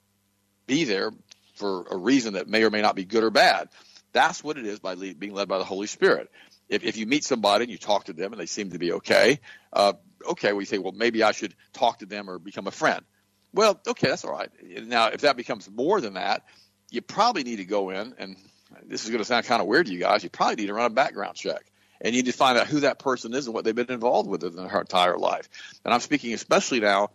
be 0.66 0.84
there 0.84 1.12
for 1.54 1.86
a 1.90 1.96
reason 1.96 2.34
that 2.34 2.48
may 2.48 2.64
or 2.64 2.70
may 2.70 2.82
not 2.82 2.96
be 2.96 3.04
good 3.04 3.22
or 3.22 3.30
bad. 3.30 3.68
That's 4.12 4.42
what 4.42 4.58
it 4.58 4.66
is 4.66 4.78
by 4.78 4.94
lead, 4.94 5.18
being 5.18 5.34
led 5.34 5.48
by 5.48 5.58
the 5.58 5.64
Holy 5.64 5.86
Spirit. 5.86 6.30
If, 6.68 6.84
if 6.84 6.96
you 6.96 7.06
meet 7.06 7.24
somebody 7.24 7.64
and 7.64 7.70
you 7.70 7.78
talk 7.78 8.04
to 8.04 8.12
them 8.12 8.32
and 8.32 8.40
they 8.40 8.46
seem 8.46 8.70
to 8.70 8.78
be 8.78 8.92
okay, 8.92 9.40
uh, 9.72 9.94
okay, 10.30 10.52
we 10.52 10.64
say, 10.64 10.78
well, 10.78 10.92
maybe 10.92 11.22
I 11.22 11.32
should 11.32 11.54
talk 11.72 11.98
to 12.00 12.06
them 12.06 12.28
or 12.28 12.38
become 12.38 12.66
a 12.66 12.72
friend. 12.72 13.02
Well, 13.54 13.80
okay, 13.86 14.08
that's 14.08 14.24
all 14.24 14.32
right. 14.32 14.50
Now, 14.86 15.08
if 15.08 15.22
that 15.22 15.36
becomes 15.36 15.70
more 15.70 16.00
than 16.00 16.14
that, 16.14 16.44
you 16.90 17.02
probably 17.02 17.44
need 17.44 17.56
to 17.56 17.64
go 17.64 17.90
in, 17.90 18.14
and 18.18 18.36
this 18.84 19.04
is 19.04 19.10
going 19.10 19.18
to 19.18 19.24
sound 19.24 19.44
kind 19.46 19.60
of 19.60 19.68
weird 19.68 19.86
to 19.86 19.92
you 19.92 19.98
guys. 19.98 20.24
You 20.24 20.30
probably 20.30 20.56
need 20.56 20.66
to 20.66 20.74
run 20.74 20.86
a 20.86 20.94
background 20.94 21.36
check, 21.36 21.64
and 22.00 22.14
you 22.14 22.22
need 22.22 22.30
to 22.30 22.36
find 22.36 22.58
out 22.58 22.66
who 22.66 22.80
that 22.80 22.98
person 22.98 23.34
is 23.34 23.46
and 23.46 23.54
what 23.54 23.64
they've 23.64 23.74
been 23.74 23.90
involved 23.90 24.28
with 24.28 24.44
in 24.44 24.56
their 24.56 24.80
entire 24.80 25.18
life. 25.18 25.48
And 25.84 25.92
I'm 25.92 26.00
speaking 26.00 26.32
especially 26.32 26.80
now 26.80 27.10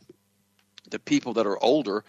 to 0.91 0.99
people 0.99 1.33
that 1.33 1.47
are 1.47 1.61
older 1.61 2.03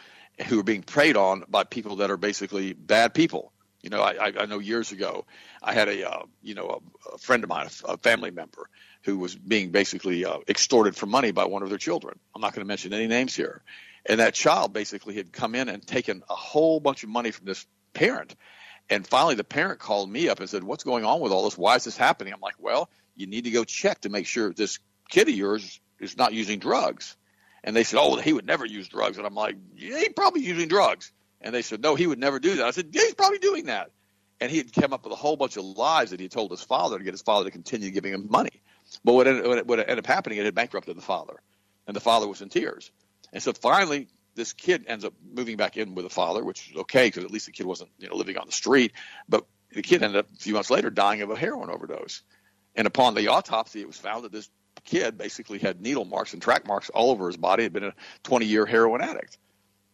who 0.46 0.60
are 0.60 0.64
being 0.64 0.82
preyed 0.82 1.16
on 1.16 1.44
by 1.48 1.64
people 1.64 1.96
that 1.96 2.10
are 2.10 2.16
basically 2.16 2.72
bad 2.72 3.14
people. 3.14 3.52
You 3.82 3.90
know, 3.90 4.02
I, 4.02 4.32
I 4.38 4.46
know 4.46 4.58
years 4.58 4.92
ago, 4.92 5.24
I 5.62 5.72
had 5.72 5.88
a 5.88 6.08
uh, 6.08 6.22
you 6.42 6.54
know 6.54 6.80
a, 7.06 7.14
a, 7.14 7.18
friend 7.18 7.44
of 7.44 7.48
mine, 7.48 7.68
a, 7.84 7.96
family 7.98 8.30
member, 8.30 8.68
who 9.08 9.18
was 9.18 9.34
being 9.34 9.70
basically 9.70 10.24
uh, 10.26 10.38
extorted 10.48 10.94
for 10.94 11.06
money 11.06 11.30
by 11.30 11.46
one 11.46 11.62
of 11.62 11.70
their 11.70 11.78
children. 11.78 12.18
I'm 12.34 12.42
not 12.42 12.52
going 12.52 12.64
to 12.64 12.68
mention 12.68 12.92
any 12.92 13.06
names 13.06 13.34
here, 13.34 13.62
and 14.04 14.20
that 14.20 14.34
child 14.34 14.72
basically 14.74 15.14
had 15.14 15.32
come 15.32 15.54
in 15.54 15.70
and 15.70 15.86
taken 15.86 16.22
a 16.28 16.34
whole 16.34 16.78
bunch 16.78 17.04
of 17.04 17.08
money 17.08 17.30
from 17.30 17.46
this 17.46 17.66
parent, 17.94 18.34
and 18.90 19.06
finally 19.06 19.34
the 19.34 19.44
parent 19.44 19.80
called 19.80 20.10
me 20.10 20.28
up 20.28 20.40
and 20.40 20.50
said, 20.50 20.62
"What's 20.62 20.84
going 20.84 21.04
on 21.06 21.20
with 21.20 21.32
all 21.32 21.44
this? 21.44 21.56
Why 21.56 21.76
is 21.76 21.84
this 21.84 21.96
happening?" 21.96 22.34
I'm 22.34 22.40
like, 22.40 22.56
"Well, 22.58 22.90
you 23.16 23.26
need 23.26 23.44
to 23.44 23.50
go 23.50 23.64
check 23.64 24.02
to 24.02 24.10
make 24.10 24.26
sure 24.26 24.52
this 24.52 24.78
kid 25.08 25.28
of 25.28 25.34
yours 25.34 25.80
is 26.00 26.16
not 26.16 26.34
using 26.34 26.58
drugs." 26.58 27.16
And 27.64 27.74
they 27.74 27.84
said, 27.84 27.98
"Oh, 27.98 28.16
he 28.16 28.34
would 28.34 28.46
never 28.46 28.66
use 28.66 28.88
drugs," 28.88 29.16
and 29.16 29.26
I'm 29.26 29.34
like, 29.34 29.56
"Yeah, 29.74 29.98
he's 29.98 30.12
probably 30.14 30.42
using 30.42 30.68
drugs." 30.68 31.12
And 31.40 31.54
they 31.54 31.62
said, 31.62 31.82
no, 31.82 31.94
he 31.94 32.06
would 32.06 32.18
never 32.18 32.38
do 32.38 32.56
that. 32.56 32.66
I 32.66 32.70
said, 32.72 32.88
yeah, 32.92 33.02
he's 33.02 33.14
probably 33.14 33.38
doing 33.38 33.66
that. 33.66 33.90
And 34.40 34.50
he 34.50 34.58
had 34.58 34.72
come 34.72 34.92
up 34.92 35.04
with 35.04 35.12
a 35.12 35.16
whole 35.16 35.36
bunch 35.36 35.56
of 35.56 35.64
lies 35.64 36.10
that 36.10 36.20
he 36.20 36.28
told 36.28 36.50
his 36.50 36.62
father 36.62 36.98
to 36.98 37.04
get 37.04 37.12
his 37.12 37.22
father 37.22 37.44
to 37.44 37.50
continue 37.50 37.90
giving 37.90 38.12
him 38.12 38.26
money. 38.30 38.62
But 39.04 39.14
what 39.14 39.26
ended, 39.26 39.68
what 39.68 39.80
ended 39.80 39.98
up 39.98 40.06
happening, 40.06 40.38
it 40.38 40.44
had 40.44 40.54
bankrupted 40.54 40.96
the 40.96 41.02
father. 41.02 41.40
And 41.86 41.96
the 41.96 42.00
father 42.00 42.28
was 42.28 42.42
in 42.42 42.48
tears. 42.48 42.90
And 43.32 43.42
so 43.42 43.52
finally, 43.52 44.08
this 44.34 44.52
kid 44.52 44.84
ends 44.86 45.04
up 45.04 45.14
moving 45.34 45.56
back 45.56 45.76
in 45.76 45.94
with 45.94 46.04
the 46.04 46.10
father, 46.10 46.44
which 46.44 46.70
is 46.70 46.76
okay 46.78 47.08
because 47.08 47.24
at 47.24 47.30
least 47.30 47.46
the 47.46 47.52
kid 47.52 47.66
wasn't 47.66 47.90
you 47.98 48.08
know 48.08 48.14
living 48.14 48.36
on 48.36 48.46
the 48.46 48.52
street. 48.52 48.92
But 49.28 49.46
the 49.72 49.82
kid 49.82 50.02
ended 50.02 50.18
up 50.18 50.26
a 50.32 50.36
few 50.36 50.54
months 50.54 50.70
later 50.70 50.90
dying 50.90 51.22
of 51.22 51.30
a 51.30 51.36
heroin 51.36 51.70
overdose. 51.70 52.22
And 52.74 52.86
upon 52.86 53.14
the 53.14 53.28
autopsy, 53.28 53.80
it 53.80 53.86
was 53.86 53.96
found 53.96 54.24
that 54.24 54.32
this 54.32 54.48
kid 54.84 55.18
basically 55.18 55.58
had 55.58 55.80
needle 55.80 56.04
marks 56.04 56.32
and 56.32 56.40
track 56.40 56.66
marks 56.66 56.90
all 56.90 57.10
over 57.10 57.26
his 57.26 57.36
body. 57.36 57.64
Had 57.64 57.72
been 57.72 57.84
a 57.84 57.94
20 58.22 58.46
year 58.46 58.64
heroin 58.64 59.00
addict. 59.00 59.38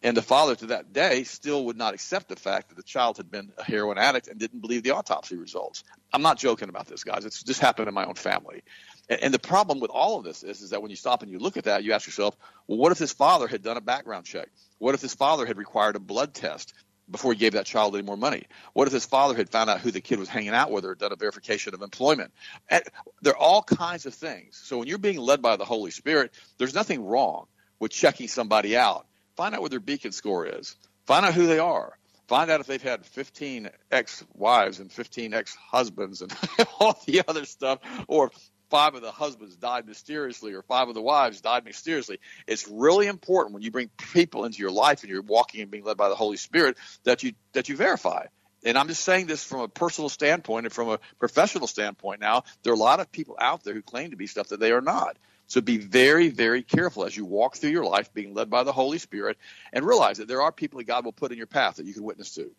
And 0.04 0.14
the 0.14 0.22
father 0.22 0.54
to 0.56 0.66
that 0.66 0.92
day 0.92 1.24
still 1.24 1.64
would 1.64 1.78
not 1.78 1.94
accept 1.94 2.28
the 2.28 2.36
fact 2.36 2.68
that 2.68 2.74
the 2.74 2.82
child 2.82 3.16
had 3.16 3.30
been 3.30 3.50
a 3.56 3.64
heroin 3.64 3.96
addict 3.96 4.28
and 4.28 4.38
didn't 4.38 4.60
believe 4.60 4.82
the 4.82 4.90
autopsy 4.90 5.36
results. 5.36 5.82
I'm 6.12 6.20
not 6.20 6.36
joking 6.36 6.68
about 6.68 6.86
this, 6.86 7.04
guys. 7.04 7.24
It's 7.24 7.42
just 7.42 7.60
happened 7.60 7.88
in 7.88 7.94
my 7.94 8.04
own 8.04 8.14
family. 8.14 8.62
And, 9.08 9.22
and 9.22 9.34
the 9.34 9.38
problem 9.38 9.80
with 9.80 9.90
all 9.90 10.18
of 10.18 10.24
this 10.24 10.42
is, 10.42 10.60
is 10.60 10.70
that 10.70 10.82
when 10.82 10.90
you 10.90 10.96
stop 10.96 11.22
and 11.22 11.32
you 11.32 11.38
look 11.38 11.56
at 11.56 11.64
that, 11.64 11.84
you 11.84 11.94
ask 11.94 12.06
yourself, 12.06 12.36
well, 12.66 12.76
what 12.76 12.92
if 12.92 12.98
his 12.98 13.14
father 13.14 13.48
had 13.48 13.62
done 13.62 13.78
a 13.78 13.80
background 13.80 14.26
check? 14.26 14.50
What 14.76 14.94
if 14.94 15.00
his 15.00 15.14
father 15.14 15.46
had 15.46 15.56
required 15.56 15.96
a 15.96 16.00
blood 16.00 16.34
test 16.34 16.74
before 17.10 17.32
he 17.32 17.38
gave 17.38 17.52
that 17.52 17.64
child 17.64 17.94
any 17.94 18.04
more 18.04 18.18
money? 18.18 18.44
What 18.74 18.86
if 18.86 18.92
his 18.92 19.06
father 19.06 19.34
had 19.34 19.48
found 19.48 19.70
out 19.70 19.80
who 19.80 19.90
the 19.90 20.02
kid 20.02 20.18
was 20.18 20.28
hanging 20.28 20.50
out 20.50 20.70
with 20.70 20.84
or 20.84 20.94
done 20.94 21.12
a 21.12 21.16
verification 21.16 21.72
of 21.72 21.80
employment? 21.80 22.30
And 22.68 22.84
there 23.22 23.32
are 23.32 23.38
all 23.38 23.62
kinds 23.62 24.04
of 24.04 24.12
things. 24.12 24.60
So 24.62 24.76
when 24.76 24.86
you're 24.86 24.98
being 24.98 25.18
led 25.18 25.40
by 25.40 25.56
the 25.56 25.64
Holy 25.64 25.92
Spirit, 25.92 26.34
there's 26.58 26.74
nothing 26.74 27.06
wrong 27.06 27.46
with 27.78 27.90
checking 27.90 28.28
somebody 28.28 28.76
out 28.76 29.06
Find 29.36 29.54
out 29.54 29.62
what 29.62 29.70
their 29.70 29.80
beacon 29.80 30.12
score 30.12 30.46
is. 30.46 30.76
Find 31.06 31.26
out 31.26 31.34
who 31.34 31.46
they 31.46 31.58
are. 31.58 31.92
Find 32.28 32.50
out 32.50 32.60
if 32.60 32.66
they've 32.66 32.82
had 32.82 33.04
15 33.04 33.68
ex-wives 33.90 34.80
and 34.80 34.90
15 34.90 35.34
ex-husbands 35.34 36.22
and 36.22 36.32
all 36.80 36.98
the 37.06 37.22
other 37.28 37.44
stuff, 37.44 37.80
or 38.08 38.30
five 38.70 38.94
of 38.94 39.02
the 39.02 39.10
husbands 39.10 39.56
died 39.56 39.86
mysteriously, 39.86 40.54
or 40.54 40.62
five 40.62 40.88
of 40.88 40.94
the 40.94 41.02
wives 41.02 41.40
died 41.40 41.64
mysteriously. 41.64 42.18
It's 42.46 42.66
really 42.66 43.06
important 43.06 43.54
when 43.54 43.62
you 43.62 43.70
bring 43.70 43.90
people 44.12 44.44
into 44.44 44.58
your 44.58 44.70
life 44.70 45.02
and 45.02 45.10
you're 45.10 45.22
walking 45.22 45.60
and 45.60 45.70
being 45.70 45.84
led 45.84 45.96
by 45.96 46.08
the 46.08 46.14
Holy 46.14 46.38
Spirit 46.38 46.76
that 47.04 47.22
you 47.22 47.34
that 47.52 47.68
you 47.68 47.76
verify. 47.76 48.26
And 48.64 48.78
I'm 48.78 48.88
just 48.88 49.04
saying 49.04 49.26
this 49.26 49.44
from 49.44 49.60
a 49.60 49.68
personal 49.68 50.08
standpoint 50.08 50.64
and 50.64 50.72
from 50.72 50.88
a 50.88 50.98
professional 51.18 51.66
standpoint. 51.66 52.20
Now, 52.20 52.44
there 52.62 52.72
are 52.72 52.76
a 52.76 52.78
lot 52.78 52.98
of 52.98 53.12
people 53.12 53.36
out 53.38 53.62
there 53.62 53.74
who 53.74 53.82
claim 53.82 54.10
to 54.12 54.16
be 54.16 54.26
stuff 54.26 54.48
that 54.48 54.58
they 54.58 54.72
are 54.72 54.80
not. 54.80 55.18
So 55.46 55.60
be 55.60 55.78
very, 55.78 56.28
very 56.28 56.62
careful 56.62 57.04
as 57.04 57.16
you 57.16 57.24
walk 57.24 57.56
through 57.56 57.70
your 57.70 57.84
life 57.84 58.12
being 58.12 58.34
led 58.34 58.50
by 58.50 58.62
the 58.62 58.72
Holy 58.72 58.98
Spirit 58.98 59.38
and 59.72 59.84
realize 59.84 60.18
that 60.18 60.28
there 60.28 60.42
are 60.42 60.52
people 60.52 60.78
that 60.78 60.84
God 60.84 61.04
will 61.04 61.12
put 61.12 61.32
in 61.32 61.38
your 61.38 61.46
path 61.46 61.76
that 61.76 61.86
you 61.86 61.94
can 61.94 62.02
witness 62.02 62.34
to. 62.34 62.50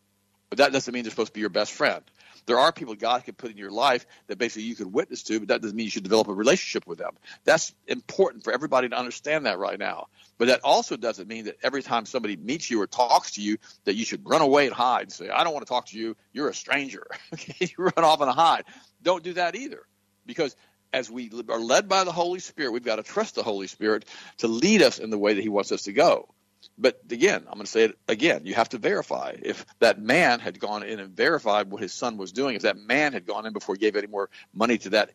But 0.50 0.60
that 0.60 0.72
doesn't 0.72 0.94
mean 0.94 1.04
they're 1.04 1.10
supposed 1.10 1.30
to 1.30 1.34
be 1.34 1.42
your 1.42 1.50
best 1.50 1.72
friend. 1.72 2.04
There 2.46 2.60
are 2.60 2.72
people 2.72 2.94
God 2.94 3.24
can 3.24 3.34
put 3.34 3.50
in 3.50 3.58
your 3.58 3.72
life 3.72 4.06
that 4.28 4.38
basically 4.38 4.64
you 4.64 4.76
can 4.76 4.92
witness 4.92 5.24
to, 5.24 5.40
but 5.40 5.48
that 5.48 5.62
doesn't 5.62 5.76
mean 5.76 5.86
you 5.86 5.90
should 5.90 6.04
develop 6.04 6.28
a 6.28 6.34
relationship 6.34 6.86
with 6.86 7.00
them. 7.00 7.14
That's 7.44 7.74
important 7.88 8.44
for 8.44 8.54
everybody 8.54 8.88
to 8.90 8.96
understand 8.96 9.48
that 9.48 9.58
right 9.58 9.80
now. 9.80 10.08
But 10.38 10.50
that 10.50 10.62
also 10.64 10.96
doesn't 10.96 11.28
mean 11.28 11.46
that 11.46 11.58
every 11.64 11.82
time 11.82 12.06
somebody 12.06 12.36
meets 12.36 12.70
you 12.70 12.82
or 12.82 12.88
talks 12.88 13.32
to 13.32 13.42
you 13.42 13.58
that 13.86 13.96
you 13.96 14.06
should 14.06 14.30
run 14.30 14.42
away 14.42 14.68
and 14.68 14.76
hide 14.76 15.04
and 15.04 15.12
say, 15.12 15.30
I 15.30 15.44
don't 15.44 15.54
want 15.54 15.66
to 15.66 15.70
talk 15.70 15.88
to 15.88 15.98
you. 15.98 16.16
You're 16.34 16.50
a 16.50 16.54
stranger. 16.54 17.08
You 17.60 17.70
run 17.78 18.06
off 18.06 18.22
and 18.22 18.30
hide. 18.30 18.66
Don't 19.02 19.24
do 19.24 19.34
that 19.34 19.56
either. 19.56 19.84
Because 20.26 20.56
as 20.96 21.12
we 21.12 21.30
are 21.50 21.60
led 21.60 21.90
by 21.90 22.06
the 22.06 22.12
Holy 22.12 22.40
Spirit, 22.40 22.72
we've 22.72 22.86
got 22.86 22.96
to 22.96 23.04
trust 23.04 23.36
the 23.36 23.44
Holy 23.44 23.68
Spirit 23.68 24.06
to 24.38 24.48
lead 24.48 24.82
us 24.82 24.98
in 24.98 25.10
the 25.10 25.18
way 25.18 25.34
that 25.34 25.42
He 25.42 25.50
wants 25.50 25.74
us 25.74 25.84
to 25.84 25.94
go. 25.94 26.30
But 26.78 27.02
again, 27.12 27.44
I'm 27.48 27.56
going 27.56 27.66
to 27.66 27.72
say 27.72 27.84
it 27.84 27.98
again. 28.08 28.46
You 28.46 28.54
have 28.54 28.70
to 28.70 28.78
verify. 28.78 29.36
If 29.42 29.66
that 29.80 30.00
man 30.00 30.40
had 30.40 30.58
gone 30.58 30.84
in 30.84 31.02
and 31.02 31.10
verified 31.16 31.70
what 31.70 31.82
his 31.82 31.94
son 31.94 32.18
was 32.18 32.32
doing, 32.32 32.56
if 32.56 32.62
that 32.62 32.78
man 32.78 33.12
had 33.12 33.26
gone 33.26 33.46
in 33.46 33.52
before 33.52 33.76
he 33.76 33.80
gave 33.80 33.98
any 33.98 34.08
more 34.08 34.30
money 34.54 34.78
to 34.80 34.90
that 34.92 35.12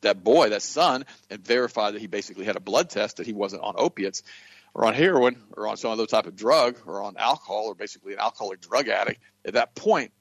that 0.00 0.22
boy, 0.22 0.50
that 0.50 0.62
son, 0.62 1.04
and 1.28 1.44
verified 1.44 1.94
that 1.94 2.00
he 2.00 2.06
basically 2.06 2.44
had 2.44 2.56
a 2.56 2.60
blood 2.60 2.88
test 2.88 3.16
that 3.16 3.26
he 3.26 3.32
wasn't 3.32 3.62
on 3.62 3.74
opiates 3.76 4.22
or 4.72 4.84
on 4.84 4.94
heroin 4.94 5.42
or 5.56 5.66
on 5.66 5.76
some 5.76 5.90
other 5.90 6.06
type 6.06 6.26
of 6.26 6.36
drug 6.36 6.78
or 6.86 7.02
on 7.02 7.16
alcohol 7.16 7.64
or 7.66 7.74
basically 7.74 8.12
an 8.12 8.20
alcoholic 8.20 8.60
drug 8.60 8.88
addict, 8.88 9.20
at 9.44 9.54
that 9.54 9.74
point, 9.74 10.12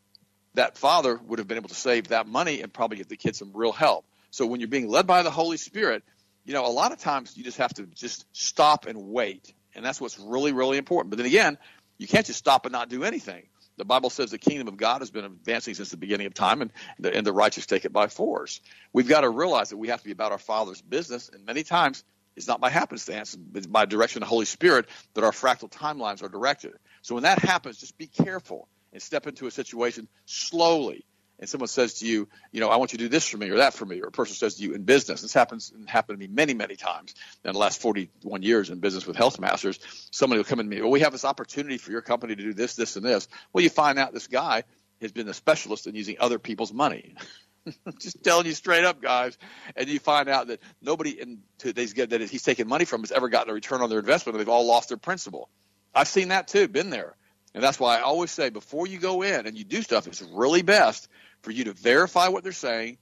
that 0.55 0.77
father 0.77 1.19
would 1.27 1.37
have 1.39 1.47
been 1.47 1.57
able 1.57 1.69
to 1.69 1.75
save 1.75 2.07
that 2.07 2.27
money 2.27 2.61
and 2.61 2.73
probably 2.73 2.97
give 2.97 3.07
the 3.07 3.17
kid 3.17 3.35
some 3.35 3.51
real 3.53 3.71
help. 3.71 4.03
So 4.31 4.45
when 4.45 4.59
you're 4.59 4.69
being 4.69 4.89
led 4.89 5.07
by 5.07 5.23
the 5.23 5.31
Holy 5.31 5.57
Spirit, 5.57 6.03
you 6.45 6.53
know, 6.53 6.65
a 6.65 6.69
lot 6.71 6.91
of 6.91 6.99
times 6.99 7.35
you 7.35 7.43
just 7.43 7.57
have 7.57 7.73
to 7.75 7.85
just 7.85 8.25
stop 8.31 8.85
and 8.85 9.09
wait 9.09 9.53
and 9.77 9.85
that's 9.85 10.01
what's 10.01 10.19
really, 10.19 10.51
really 10.51 10.77
important. 10.77 11.11
But 11.11 11.17
then 11.17 11.27
again, 11.27 11.57
you 11.97 12.07
can't 12.07 12.25
just 12.25 12.39
stop 12.39 12.65
and 12.65 12.73
not 12.73 12.89
do 12.89 13.03
anything. 13.03 13.43
The 13.77 13.85
Bible 13.85 14.09
says 14.09 14.31
the 14.31 14.39
kingdom 14.39 14.67
of 14.67 14.75
God 14.75 15.01
has 15.01 15.11
been 15.11 15.23
advancing 15.23 15.75
since 15.75 15.89
the 15.89 15.97
beginning 15.97 16.25
of 16.25 16.33
time, 16.33 16.63
and 16.63 16.71
the, 16.99 17.15
and 17.15 17.25
the 17.25 17.31
righteous 17.31 17.67
take 17.67 17.85
it 17.85 17.93
by 17.93 18.07
force. 18.07 18.59
We've 18.91 19.07
got 19.07 19.21
to 19.21 19.29
realize 19.29 19.69
that 19.69 19.77
we 19.77 19.89
have 19.89 19.99
to 19.99 20.05
be 20.05 20.11
about 20.11 20.31
our 20.31 20.39
Father's 20.39 20.81
business, 20.81 21.29
and 21.31 21.45
many 21.45 21.61
times 21.61 22.03
it's 22.35 22.47
not 22.47 22.59
by 22.59 22.71
happenstance, 22.71 23.37
it's 23.53 23.67
by 23.67 23.85
direction 23.85 24.23
of 24.23 24.27
the 24.27 24.29
Holy 24.29 24.45
Spirit 24.45 24.87
that 25.13 25.23
our 25.23 25.31
fractal 25.31 25.69
timelines 25.69 26.23
are 26.23 26.29
directed. 26.29 26.73
So 27.03 27.13
when 27.13 27.23
that 27.23 27.37
happens, 27.37 27.77
just 27.77 27.97
be 27.99 28.07
careful 28.07 28.67
and 28.93 29.01
step 29.01 29.27
into 29.27 29.45
a 29.45 29.51
situation 29.51 30.07
slowly 30.25 31.05
and 31.39 31.47
someone 31.47 31.67
says 31.67 31.95
to 31.95 32.07
you, 32.07 32.27
you 32.51 32.59
know, 32.59 32.69
I 32.69 32.77
want 32.77 32.93
you 32.93 32.97
to 32.97 33.03
do 33.03 33.09
this 33.09 33.27
for 33.27 33.37
me 33.37 33.49
or 33.49 33.57
that 33.57 33.73
for 33.73 33.85
me, 33.85 34.01
or 34.01 34.07
a 34.07 34.11
person 34.11 34.35
says 34.35 34.55
to 34.55 34.63
you 34.63 34.73
in 34.73 34.83
business, 34.83 35.21
this 35.21 35.33
happens 35.33 35.71
and 35.71 35.87
happened 35.87 36.19
to 36.19 36.27
me 36.27 36.33
many, 36.33 36.53
many 36.53 36.75
times 36.75 37.13
in 37.43 37.53
the 37.53 37.59
last 37.59 37.79
41 37.81 38.41
years 38.41 38.69
in 38.69 38.79
business 38.79 39.05
with 39.05 39.15
Health 39.15 39.39
Masters. 39.39 39.79
Somebody 40.11 40.39
will 40.39 40.45
come 40.45 40.57
to 40.57 40.63
me, 40.63 40.81
well, 40.81 40.89
we 40.89 41.01
have 41.01 41.11
this 41.11 41.25
opportunity 41.25 41.77
for 41.77 41.91
your 41.91 42.01
company 42.01 42.35
to 42.35 42.41
do 42.41 42.53
this, 42.53 42.75
this, 42.75 42.95
and 42.95 43.05
this. 43.05 43.27
Well, 43.53 43.63
you 43.63 43.69
find 43.69 43.99
out 43.99 44.13
this 44.13 44.27
guy 44.27 44.63
has 45.01 45.11
been 45.11 45.27
a 45.27 45.33
specialist 45.33 45.85
in 45.85 45.93
using 45.93 46.17
other 46.19 46.39
people's 46.39 46.73
money. 46.73 47.15
Just 47.99 48.23
telling 48.23 48.47
you 48.47 48.53
straight 48.53 48.83
up, 48.83 48.99
guys. 48.99 49.37
And 49.75 49.87
you 49.87 49.99
find 49.99 50.29
out 50.29 50.47
that 50.47 50.59
nobody 50.81 51.21
in 51.21 51.43
today's 51.59 51.93
get 51.93 52.09
that 52.11 52.21
he's 52.21 52.43
taken 52.43 52.67
money 52.67 52.85
from 52.85 53.01
has 53.01 53.11
ever 53.11 53.29
gotten 53.29 53.51
a 53.51 53.53
return 53.53 53.81
on 53.81 53.89
their 53.91 53.99
investment. 53.99 54.35
And 54.35 54.39
they've 54.39 54.51
all 54.51 54.65
lost 54.65 54.89
their 54.89 54.97
principal. 54.97 55.49
I've 55.93 56.07
seen 56.07 56.29
that 56.29 56.47
too, 56.47 56.67
been 56.67 56.89
there. 56.89 57.15
And 57.53 57.63
that's 57.63 57.79
why 57.79 57.97
I 57.97 58.01
always 58.01 58.31
say 58.31 58.49
before 58.49 58.87
you 58.87 58.99
go 58.99 59.23
in 59.23 59.47
and 59.47 59.57
you 59.57 59.63
do 59.63 59.81
stuff, 59.81 60.07
it's 60.07 60.21
really 60.21 60.61
best 60.61 61.07
for 61.47 61.53
you 61.53 61.63
to 61.63 61.71
verify 61.71 62.27
what 62.27 62.43
they're 62.43 62.51
saying 62.51 62.97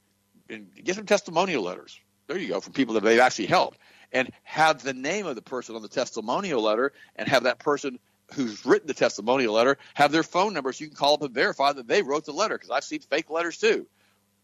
and 0.51 0.67
get 0.84 0.93
some 0.95 1.08
testimonial 1.08 1.63
letters. 1.63 1.99
There 2.27 2.38
you 2.38 2.49
go, 2.49 2.60
from 2.60 2.73
people 2.73 2.93
that 2.93 3.01
they've 3.01 3.19
actually 3.19 3.47
helped. 3.47 3.79
And 4.12 4.31
have 4.43 4.84
the 4.84 4.93
name 4.93 5.25
of 5.25 5.34
the 5.34 5.41
person 5.41 5.75
on 5.75 5.81
the 5.81 5.88
testimonial 5.88 6.62
letter 6.62 6.93
and 7.15 7.27
have 7.27 7.45
that 7.45 7.58
person 7.58 7.97
who's 8.36 8.63
written 8.63 8.88
the 8.88 8.93
testimonial 8.93 9.55
letter 9.55 9.79
have 9.95 10.12
their 10.12 10.21
phone 10.21 10.53
number 10.53 10.71
so 10.71 10.84
you 10.84 10.91
can 10.91 10.95
call 10.95 11.15
up 11.15 11.23
and 11.23 11.34
verify 11.34 11.73
that 11.73 11.88
they 11.88 12.03
wrote 12.03 12.25
the 12.25 12.34
letter 12.34 12.55
because 12.55 12.69
I've 12.69 12.84
seen 12.84 12.99
fake 12.99 13.31
letters 13.31 13.58
too. 13.58 13.88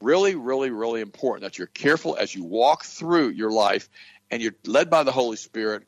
Really, 0.02 0.34
really, 0.34 0.72
really 0.72 1.02
important 1.02 1.44
that 1.44 1.60
you're 1.60 1.68
careful 1.68 2.18
as 2.20 2.34
you 2.34 2.44
walk 2.44 2.84
through 2.86 3.30
your 3.30 3.52
life 3.52 3.88
and 4.32 4.42
you're 4.42 4.56
led 4.66 4.90
by 4.90 5.04
the 5.04 5.12
Holy 5.12 5.38
Spirit. 5.38 5.84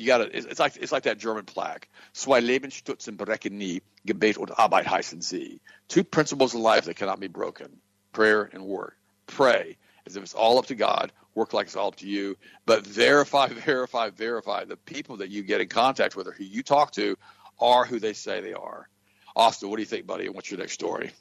You 0.00 0.06
got 0.06 0.18
to. 0.18 0.34
It's 0.34 0.58
like 0.58 0.76
it's 0.76 0.92
like 0.92 1.02
that 1.02 1.18
German 1.18 1.44
plaque. 1.44 1.88
Zwei 2.14 2.40
Lebensstützen 2.40 3.18
brechen 3.18 3.58
nie, 3.58 3.82
Gebet 4.06 4.38
und 4.38 4.50
Arbeit 4.50 4.86
heißen 4.86 5.22
sie. 5.22 5.60
Two 5.88 6.04
principles 6.04 6.54
in 6.54 6.62
life 6.62 6.86
that 6.86 6.96
cannot 6.96 7.20
be 7.20 7.28
broken: 7.28 7.80
prayer 8.12 8.48
and 8.50 8.64
work. 8.64 8.96
Pray 9.26 9.76
as 10.06 10.16
if 10.16 10.22
it's 10.22 10.32
all 10.32 10.58
up 10.58 10.66
to 10.66 10.74
God. 10.74 11.12
Work 11.34 11.52
like 11.52 11.66
it's 11.66 11.76
all 11.76 11.88
up 11.88 11.96
to 11.96 12.08
you. 12.08 12.38
But 12.64 12.86
verify, 12.86 13.48
verify, 13.66 14.08
verify. 14.08 14.64
The 14.64 14.78
people 14.78 15.18
that 15.18 15.28
you 15.28 15.42
get 15.42 15.60
in 15.60 15.68
contact 15.68 16.16
with 16.16 16.26
or 16.26 16.32
who 16.32 16.44
you 16.44 16.62
talk 16.62 16.92
to 16.92 17.18
are 17.60 17.84
who 17.84 18.00
they 18.00 18.14
say 18.14 18.40
they 18.40 18.54
are. 18.54 18.88
Austin, 19.36 19.68
what 19.68 19.76
do 19.76 19.82
you 19.82 19.86
think, 19.86 20.06
buddy? 20.06 20.26
And 20.26 20.34
what's 20.34 20.50
your 20.50 20.60
next 20.60 20.72
story? 20.72 21.12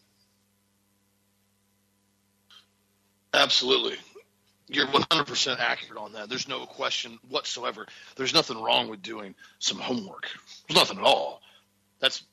Absolutely. 3.33 3.97
You're 4.69 4.85
100% 4.85 5.59
accurate 5.59 5.99
on 5.99 6.13
that. 6.13 6.29
There's 6.29 6.47
no 6.47 6.65
question 6.65 7.17
whatsoever. 7.27 7.87
There's 8.15 8.35
nothing 8.35 8.61
wrong 8.61 8.87
with 8.87 9.01
doing 9.01 9.33
some 9.57 9.79
homework. 9.79 10.27
There's 10.67 10.77
nothing 10.77 10.99
at 10.99 11.03
all. 11.03 11.41
That's 11.99 12.23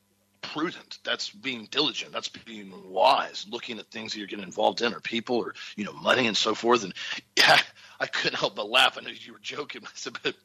prudent. 0.43 0.99
That's 1.03 1.31
being 1.31 1.67
diligent. 1.71 2.11
That's 2.11 2.29
being 2.29 2.71
wise, 2.89 3.47
looking 3.49 3.79
at 3.79 3.87
things 3.87 4.13
that 4.13 4.19
you're 4.19 4.27
getting 4.27 4.45
involved 4.45 4.81
in 4.81 4.93
or 4.93 4.99
people 4.99 5.37
or, 5.37 5.55
you 5.75 5.83
know, 5.83 5.93
money 5.93 6.27
and 6.27 6.37
so 6.37 6.53
forth. 6.53 6.83
And 6.83 6.93
yeah, 7.35 7.59
I 7.99 8.05
couldn't 8.05 8.37
help 8.37 8.55
but 8.55 8.69
laugh. 8.69 8.97
I 8.97 9.01
know 9.01 9.09
you 9.09 9.33
were 9.33 9.39
joking. 9.41 9.81
I 9.85 9.89
said, 9.95 10.13
but 10.21 10.35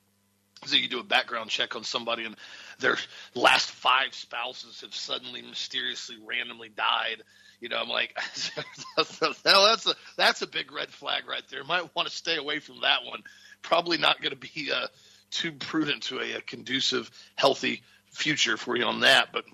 so 0.64 0.76
you 0.76 0.88
do 0.88 1.00
a 1.00 1.04
background 1.04 1.50
check 1.50 1.76
on 1.76 1.84
somebody 1.84 2.24
and 2.24 2.36
their 2.78 2.96
last 3.34 3.70
five 3.70 4.14
spouses 4.14 4.80
have 4.80 4.94
suddenly 4.94 5.42
mysteriously 5.42 6.16
randomly 6.24 6.68
died 6.68 7.22
you 7.62 7.68
know, 7.68 7.78
I'm 7.80 7.88
like, 7.88 8.18
hell, 8.56 8.64
that's 9.64 9.86
a 9.86 9.94
that's 10.16 10.42
a 10.42 10.48
big 10.48 10.72
red 10.72 10.90
flag 10.90 11.28
right 11.28 11.44
there. 11.48 11.62
Might 11.62 11.94
want 11.94 12.08
to 12.08 12.14
stay 12.14 12.36
away 12.36 12.58
from 12.58 12.80
that 12.82 13.04
one. 13.06 13.22
Probably 13.62 13.98
not 13.98 14.20
going 14.20 14.32
to 14.32 14.36
be 14.36 14.72
uh, 14.74 14.88
too 15.30 15.52
prudent 15.52 16.02
to 16.04 16.18
a, 16.18 16.32
a 16.38 16.40
conducive, 16.40 17.08
healthy 17.36 17.82
future 18.10 18.56
for 18.56 18.76
you 18.76 18.84
on 18.84 19.00
that. 19.00 19.28
But 19.32 19.44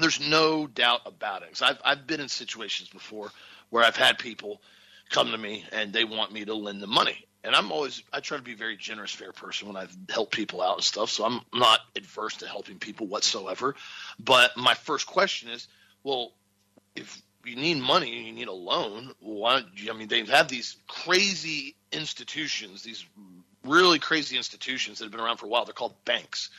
there's 0.00 0.20
no 0.20 0.66
doubt 0.66 1.02
about 1.06 1.42
it. 1.42 1.62
I've 1.62 1.78
I've 1.84 2.06
been 2.06 2.20
in 2.20 2.28
situations 2.28 2.88
before 2.88 3.30
where 3.70 3.84
I've 3.84 3.96
had 3.96 4.18
people 4.18 4.60
come 5.08 5.30
to 5.30 5.38
me 5.38 5.64
and 5.70 5.92
they 5.92 6.04
want 6.04 6.32
me 6.32 6.44
to 6.44 6.54
lend 6.54 6.82
them 6.82 6.90
money. 6.90 7.28
And 7.44 7.54
I'm 7.54 7.70
always 7.70 8.02
I 8.12 8.18
try 8.18 8.38
to 8.38 8.42
be 8.42 8.54
a 8.54 8.56
very 8.56 8.76
generous, 8.76 9.12
fair 9.12 9.30
person 9.30 9.68
when 9.68 9.76
I've 9.76 9.96
helped 10.08 10.32
people 10.32 10.60
out 10.60 10.74
and 10.74 10.84
stuff. 10.84 11.10
So 11.10 11.24
I'm 11.24 11.42
not 11.54 11.78
adverse 11.94 12.38
to 12.38 12.48
helping 12.48 12.80
people 12.80 13.06
whatsoever. 13.06 13.76
But 14.18 14.56
my 14.56 14.74
first 14.74 15.06
question 15.06 15.48
is, 15.50 15.68
well, 16.02 16.32
if 16.96 17.22
you 17.44 17.56
need 17.56 17.78
money 17.78 18.16
and 18.16 18.26
you 18.26 18.32
need 18.32 18.48
a 18.48 18.52
loan, 18.52 19.12
why? 19.20 19.62
You, 19.74 19.92
I 19.92 19.96
mean, 19.96 20.08
they 20.08 20.18
have 20.18 20.28
had 20.28 20.48
these 20.48 20.76
crazy 20.86 21.76
institutions, 21.92 22.82
these 22.82 23.04
really 23.64 23.98
crazy 23.98 24.36
institutions 24.36 24.98
that 24.98 25.06
have 25.06 25.12
been 25.12 25.20
around 25.20 25.38
for 25.38 25.46
a 25.46 25.48
while. 25.48 25.64
They're 25.64 25.74
called 25.74 26.04
banks. 26.04 26.50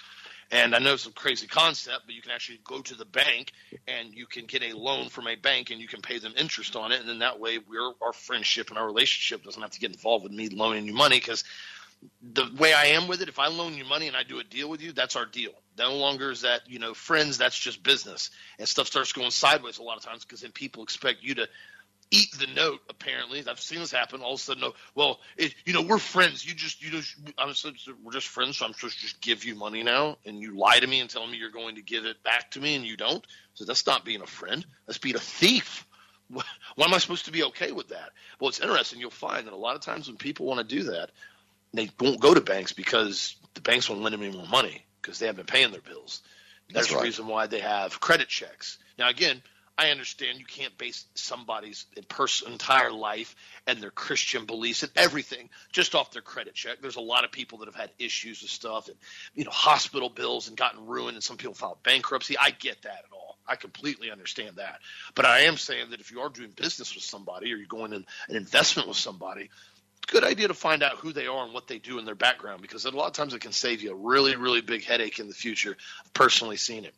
And 0.54 0.76
I 0.76 0.80
know 0.80 0.94
it's 0.94 1.06
a 1.06 1.12
crazy 1.12 1.48
concept, 1.48 2.02
but 2.06 2.13
you 2.13 2.22
can 2.22 2.32
actually 2.32 2.60
go 2.65 2.82
to 2.82 2.96
the 2.96 3.06
bank 3.06 3.54
and 3.88 4.13
you 4.13 4.26
can 4.26 4.46
get 4.46 4.62
a 4.63 4.76
loan 4.76 5.08
from 5.08 5.28
a 5.28 5.36
bank 5.36 5.72
and 5.72 5.80
you 5.80 5.88
can 5.88 6.02
pay 6.02 6.20
them 6.20 6.34
interest 6.38 6.76
on 6.76 6.91
it. 6.91 7.00
And 7.00 7.08
then 7.08 7.20
that 7.20 7.39
way, 7.39 7.60
our 8.02 8.12
friendship 8.12 8.70
and 8.70 8.78
our 8.78 8.86
relationship 8.86 9.46
doesn't 9.46 9.62
have 9.62 9.72
to 9.72 9.80
get 9.80 9.91
involved 9.91 10.24
with 10.24 10.34
me 10.34 10.50
loaning 10.50 10.86
you 10.86 10.94
money 10.94 11.17
because 11.17 11.46
the 12.22 12.50
way 12.58 12.74
I 12.74 12.88
am 12.88 13.08
with 13.08 13.22
it, 13.22 13.30
if 13.30 13.39
I 13.39 13.48
loan 13.48 13.76
you 13.76 13.86
money 13.86 14.08
and 14.08 14.17
I 14.17 14.24
do 14.24 14.39
a 14.39 14.44
deal 14.44 14.70
with 14.70 14.82
you, 14.82 14.91
that's 14.91 15.15
our 15.15 15.26
deal. 15.26 15.54
No 15.78 15.96
longer 15.96 16.32
is 16.32 16.42
that, 16.42 16.62
you 16.68 16.80
know, 16.80 16.94
friends, 16.94 17.38
that's 17.38 17.58
just 17.58 17.82
business. 17.82 18.30
And 18.60 18.68
stuff 18.68 18.88
starts 18.88 19.14
going 19.14 19.32
sideways 19.32 19.78
a 19.78 19.84
lot 19.84 19.98
of 19.98 20.04
times 20.04 20.26
because 20.26 20.42
then 20.42 20.52
people 20.52 20.84
expect 20.84 21.24
you 21.24 21.36
to 21.36 21.48
eat 22.12 22.30
the 22.38 22.48
note, 22.48 22.82
apparently. 22.90 23.44
I've 23.48 23.60
seen 23.60 23.80
this 23.80 23.92
happen. 23.92 24.22
All 24.22 24.34
of 24.34 24.40
a 24.40 24.44
sudden, 24.44 24.62
no, 24.62 24.74
well, 24.96 25.22
it, 25.38 25.56
you 25.66 25.74
know, 25.74 25.82
we're 25.82 25.98
friends. 25.98 26.46
You 26.46 26.54
just, 26.54 26.84
you 26.84 26.92
know, 26.92 27.02
I'm 27.38 27.54
just, 27.54 27.90
we're 28.04 28.12
just 28.12 28.28
friends, 28.28 28.58
so 28.58 28.66
I'm 28.66 28.74
supposed 28.74 28.96
to 28.98 29.02
just 29.02 29.22
give 29.22 29.46
you 29.46 29.56
money 29.56 29.82
now. 29.82 30.18
And 30.26 30.42
you 30.42 30.58
lie 30.58 30.80
to 30.80 30.86
me 30.86 31.00
and 31.00 31.10
tell 31.10 31.26
me 31.26 31.38
you're 31.38 31.50
going 31.50 31.76
to 31.76 31.82
give 31.82 32.06
it 32.06 32.22
back 32.22 32.52
to 32.52 32.60
me 32.60 32.76
and 32.76 32.86
you 32.86 32.98
don't. 32.98 33.26
So 33.54 33.64
that's 33.64 33.88
not 33.88 34.04
being 34.04 34.22
a 34.22 34.28
friend. 34.28 34.66
That's 34.86 35.00
being 35.00 35.16
a 35.16 35.20
thief. 35.20 35.88
Why 36.30 36.44
am 36.86 36.94
I 36.94 36.98
supposed 36.98 37.26
to 37.26 37.32
be 37.32 37.44
okay 37.44 37.72
with 37.72 37.90
that? 37.90 38.10
Well, 38.40 38.50
it's 38.50 38.60
interesting. 38.60 39.00
You'll 39.00 39.10
find 39.10 39.48
that 39.48 39.54
a 39.54 39.58
lot 39.58 39.76
of 39.76 39.82
times 39.82 40.08
when 40.08 40.18
people 40.18 40.46
want 40.46 40.68
to 40.68 40.76
do 40.76 40.84
that, 40.92 41.12
they 41.74 41.90
won't 42.00 42.20
go 42.20 42.34
to 42.34 42.42
banks 42.42 42.74
because 42.74 43.36
the 43.54 43.62
banks 43.62 43.90
won't 43.90 44.02
lend 44.02 44.14
them 44.14 44.24
any 44.24 44.36
more 44.36 44.48
money 44.48 44.86
because 45.02 45.20
they 45.20 45.28
haven't 45.28 45.46
been 45.46 45.54
paying 45.54 45.72
their 45.72 45.82
bills. 45.82 46.22
That's, 46.70 46.88
That's 46.88 46.92
right. 46.94 47.00
the 47.00 47.06
reason 47.06 47.28
why 47.28 47.48
they 47.48 47.60
have 47.60 48.00
credit 48.00 48.28
checks. 48.28 48.78
Now, 48.98 49.10
again, 49.10 49.42
I 49.78 49.90
understand 49.90 50.38
you 50.38 50.46
can't 50.46 50.78
base 50.78 51.06
somebody's 51.16 51.86
entire 52.46 52.92
life 52.92 53.36
and 53.66 53.82
their 53.82 53.90
Christian 53.90 54.46
beliefs 54.46 54.84
and 54.84 54.92
everything 54.96 55.50
just 55.72 55.96
off 55.96 56.12
their 56.12 56.22
credit 56.22 56.54
check. 56.54 56.82
There's 56.82 56.98
a 56.98 57.02
lot 57.02 57.24
of 57.24 57.32
people 57.32 57.60
that 57.60 57.66
have 57.66 57.76
had 57.76 57.90
issues 57.98 58.42
with 58.42 58.52
stuff 58.52 58.90
and 58.90 58.98
you 59.34 59.44
know 59.44 59.52
hospital 59.52 60.10
bills 60.10 60.48
and 60.48 60.58
gotten 60.58 60.86
ruined, 60.86 61.16
and 61.16 61.24
some 61.24 61.38
people 61.38 61.56
filed 61.56 61.82
bankruptcy. 61.84 62.38
I 62.38 62.52
get 62.52 62.82
that 62.84 62.92
at 62.92 63.14
all. 63.14 63.38
I 63.48 63.56
completely 63.56 64.12
understand 64.12 64.58
that. 64.58 64.80
But 65.16 65.26
I 65.26 65.42
am 65.42 65.58
saying 65.58 65.90
that 65.90 66.00
if 66.00 66.12
you 66.12 66.22
are 66.22 66.30
doing 66.30 66.52
business 66.52 66.94
with 66.94 67.04
somebody 67.04 67.52
or 67.52 67.56
you're 67.56 67.66
going 67.66 67.94
in 67.94 68.06
an 68.30 68.36
investment 68.36 68.88
with 68.88 68.98
somebody, 68.98 69.50
good 70.08 70.24
idea 70.24 70.48
to 70.48 70.54
find 70.54 70.84
out 70.84 70.98
who 70.98 71.14
they 71.14 71.28
are 71.28 71.44
and 71.44 71.54
what 71.54 71.68
they 71.68 71.78
do 71.78 72.00
in 72.00 72.06
their 72.06 72.16
background 72.16 72.62
because 72.62 72.86
a 72.86 72.92
lot 72.92 73.08
of 73.08 73.14
times 73.14 73.34
it 73.34 73.42
can 73.42 73.52
save 73.52 73.82
you 73.82 73.92
a 73.92 73.96
really, 73.96 74.36
really 74.36 74.62
big 74.62 74.84
headache 74.84 75.20
in 75.20 75.28
the 75.28 75.34
future. 75.34 75.78
I've 76.04 76.14
personally 76.14 76.58
seen 76.58 76.86
it. 76.86 76.94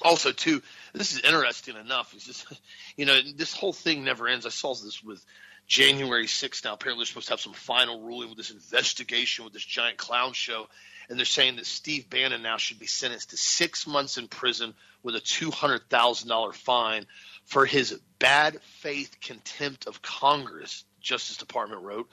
Also, 0.00 0.32
too, 0.32 0.62
this 0.92 1.12
is 1.12 1.20
interesting 1.20 1.76
enough. 1.76 2.14
Is 2.14 2.24
just, 2.24 2.46
you 2.96 3.06
know, 3.06 3.18
this 3.36 3.54
whole 3.54 3.72
thing 3.72 4.04
never 4.04 4.26
ends. 4.26 4.46
I 4.46 4.50
saw 4.50 4.74
this 4.74 5.02
with 5.02 5.24
January 5.66 6.26
6th. 6.26 6.64
Now, 6.64 6.74
apparently, 6.74 7.02
they're 7.02 7.06
supposed 7.06 7.28
to 7.28 7.32
have 7.34 7.40
some 7.40 7.52
final 7.52 8.00
ruling 8.00 8.28
with 8.28 8.38
this 8.38 8.50
investigation 8.50 9.44
with 9.44 9.52
this 9.52 9.64
giant 9.64 9.98
clown 9.98 10.32
show. 10.32 10.66
And 11.08 11.18
they're 11.18 11.26
saying 11.26 11.56
that 11.56 11.66
Steve 11.66 12.08
Bannon 12.08 12.42
now 12.42 12.56
should 12.56 12.78
be 12.78 12.86
sentenced 12.86 13.30
to 13.30 13.36
six 13.36 13.86
months 13.86 14.18
in 14.18 14.28
prison 14.28 14.74
with 15.02 15.14
a 15.14 15.20
$200,000 15.20 16.54
fine 16.54 17.06
for 17.44 17.66
his 17.66 17.98
bad 18.18 18.60
faith 18.80 19.16
contempt 19.20 19.86
of 19.86 20.00
Congress 20.00 20.84
Justice 21.02 21.36
Department 21.36 21.82
wrote. 21.82 22.08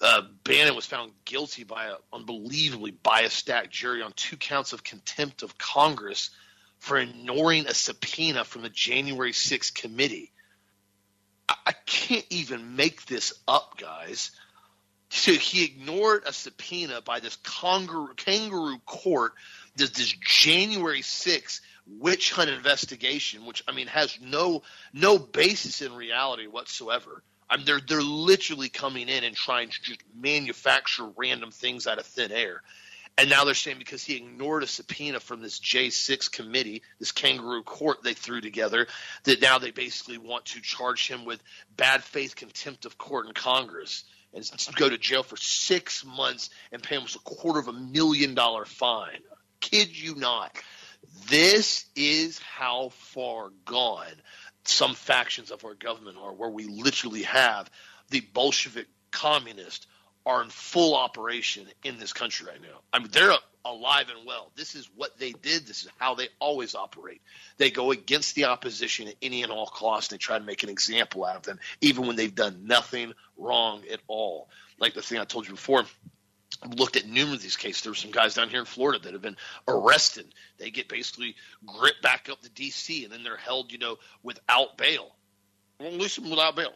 Uh, 0.00 0.22
Bannon 0.44 0.76
was 0.76 0.86
found 0.86 1.12
guilty 1.24 1.64
by 1.64 1.86
an 1.86 1.96
unbelievably 2.12 2.92
biased 2.92 3.36
stacked 3.36 3.70
jury 3.70 4.02
on 4.02 4.12
two 4.12 4.36
counts 4.36 4.72
of 4.72 4.84
contempt 4.84 5.42
of 5.42 5.58
Congress 5.58 6.30
for 6.78 6.98
ignoring 6.98 7.66
a 7.66 7.74
subpoena 7.74 8.44
from 8.44 8.62
the 8.62 8.68
January 8.68 9.32
6th 9.32 9.74
committee. 9.74 10.32
I, 11.48 11.54
I 11.66 11.72
can't 11.72 12.26
even 12.30 12.76
make 12.76 13.06
this 13.06 13.32
up, 13.48 13.76
guys. 13.76 14.30
So 15.10 15.32
he 15.32 15.64
ignored 15.64 16.24
a 16.26 16.32
subpoena 16.32 17.00
by 17.00 17.20
this 17.20 17.36
kangaroo, 17.36 18.14
kangaroo 18.14 18.78
court, 18.84 19.32
this, 19.74 19.90
this 19.90 20.12
January 20.12 21.00
6th 21.00 21.60
witch 21.88 22.32
hunt 22.32 22.50
investigation, 22.50 23.46
which 23.46 23.64
I 23.66 23.72
mean 23.72 23.86
has 23.88 24.18
no 24.20 24.62
no 24.92 25.18
basis 25.18 25.82
in 25.82 25.94
reality 25.94 26.46
whatsoever. 26.46 27.22
I 27.50 27.56
mean, 27.56 27.66
they're 27.66 27.80
they're 27.80 28.02
literally 28.02 28.68
coming 28.68 29.08
in 29.08 29.24
and 29.24 29.34
trying 29.34 29.70
to 29.70 29.82
just 29.82 30.00
manufacture 30.14 31.08
random 31.16 31.50
things 31.50 31.86
out 31.86 31.98
of 31.98 32.06
thin 32.06 32.32
air. 32.32 32.62
And 33.16 33.28
now 33.28 33.44
they're 33.44 33.54
saying 33.54 33.78
because 33.78 34.04
he 34.04 34.16
ignored 34.16 34.62
a 34.62 34.66
subpoena 34.68 35.18
from 35.18 35.40
this 35.42 35.58
J6 35.58 36.30
committee, 36.30 36.82
this 37.00 37.10
kangaroo 37.10 37.64
court 37.64 38.04
they 38.04 38.14
threw 38.14 38.40
together, 38.40 38.86
that 39.24 39.42
now 39.42 39.58
they 39.58 39.72
basically 39.72 40.18
want 40.18 40.44
to 40.46 40.60
charge 40.60 41.08
him 41.08 41.24
with 41.24 41.42
bad 41.76 42.04
faith 42.04 42.36
contempt 42.36 42.84
of 42.84 42.96
court 42.96 43.26
in 43.26 43.32
Congress 43.32 44.04
and 44.32 44.48
go 44.76 44.88
to 44.88 44.98
jail 44.98 45.24
for 45.24 45.36
six 45.36 46.04
months 46.04 46.50
and 46.70 46.80
pay 46.80 46.94
almost 46.94 47.16
a 47.16 47.20
quarter 47.20 47.58
of 47.58 47.66
a 47.66 47.72
million 47.72 48.34
dollar 48.34 48.64
fine. 48.64 49.20
Kid 49.60 49.96
you 50.00 50.14
not. 50.14 50.56
This 51.28 51.86
is 51.96 52.38
how 52.38 52.90
far 52.90 53.50
gone 53.64 54.06
some 54.68 54.94
factions 54.94 55.50
of 55.50 55.64
our 55.64 55.74
government 55.74 56.16
are, 56.20 56.32
where 56.32 56.50
we 56.50 56.64
literally 56.64 57.22
have 57.22 57.70
the 58.10 58.20
Bolshevik 58.20 58.86
communists 59.10 59.86
are 60.26 60.42
in 60.42 60.50
full 60.50 60.94
operation 60.94 61.66
in 61.84 61.98
this 61.98 62.12
country 62.12 62.46
right 62.46 62.60
now. 62.60 62.80
I 62.92 62.98
mean, 62.98 63.08
they're 63.10 63.32
alive 63.64 64.06
and 64.14 64.26
well. 64.26 64.50
This 64.56 64.74
is 64.74 64.88
what 64.94 65.18
they 65.18 65.32
did. 65.32 65.66
This 65.66 65.84
is 65.84 65.88
how 65.98 66.14
they 66.14 66.28
always 66.38 66.74
operate. 66.74 67.22
They 67.56 67.70
go 67.70 67.92
against 67.92 68.34
the 68.34 68.44
opposition 68.44 69.08
at 69.08 69.14
any 69.22 69.42
and 69.42 69.50
all 69.50 69.66
costs. 69.66 70.10
They 70.10 70.18
try 70.18 70.38
to 70.38 70.44
make 70.44 70.62
an 70.62 70.68
example 70.68 71.24
out 71.24 71.36
of 71.36 71.42
them, 71.42 71.58
even 71.80 72.06
when 72.06 72.16
they've 72.16 72.34
done 72.34 72.66
nothing 72.66 73.14
wrong 73.36 73.82
at 73.90 74.00
all. 74.06 74.48
Like 74.78 74.94
the 74.94 75.02
thing 75.02 75.18
I 75.18 75.24
told 75.24 75.46
you 75.46 75.54
before, 75.54 75.84
looked 76.66 76.96
at 76.96 77.06
numerous 77.06 77.36
of 77.36 77.42
these 77.42 77.56
cases. 77.56 77.82
There 77.82 77.92
were 77.92 77.96
some 77.96 78.10
guys 78.10 78.34
down 78.34 78.48
here 78.48 78.60
in 78.60 78.64
Florida 78.64 78.98
that 79.00 79.12
have 79.12 79.22
been 79.22 79.36
arrested. 79.66 80.26
They 80.58 80.70
get 80.70 80.88
basically 80.88 81.36
gripped 81.64 82.02
back 82.02 82.28
up 82.30 82.40
to 82.42 82.50
D.C. 82.50 83.04
and 83.04 83.12
then 83.12 83.22
they're 83.22 83.36
held, 83.36 83.72
you 83.72 83.78
know, 83.78 83.98
without 84.22 84.76
bail. 84.76 85.14
Well, 85.78 85.92
release 85.92 86.16
them 86.16 86.30
without 86.30 86.56
bail 86.56 86.72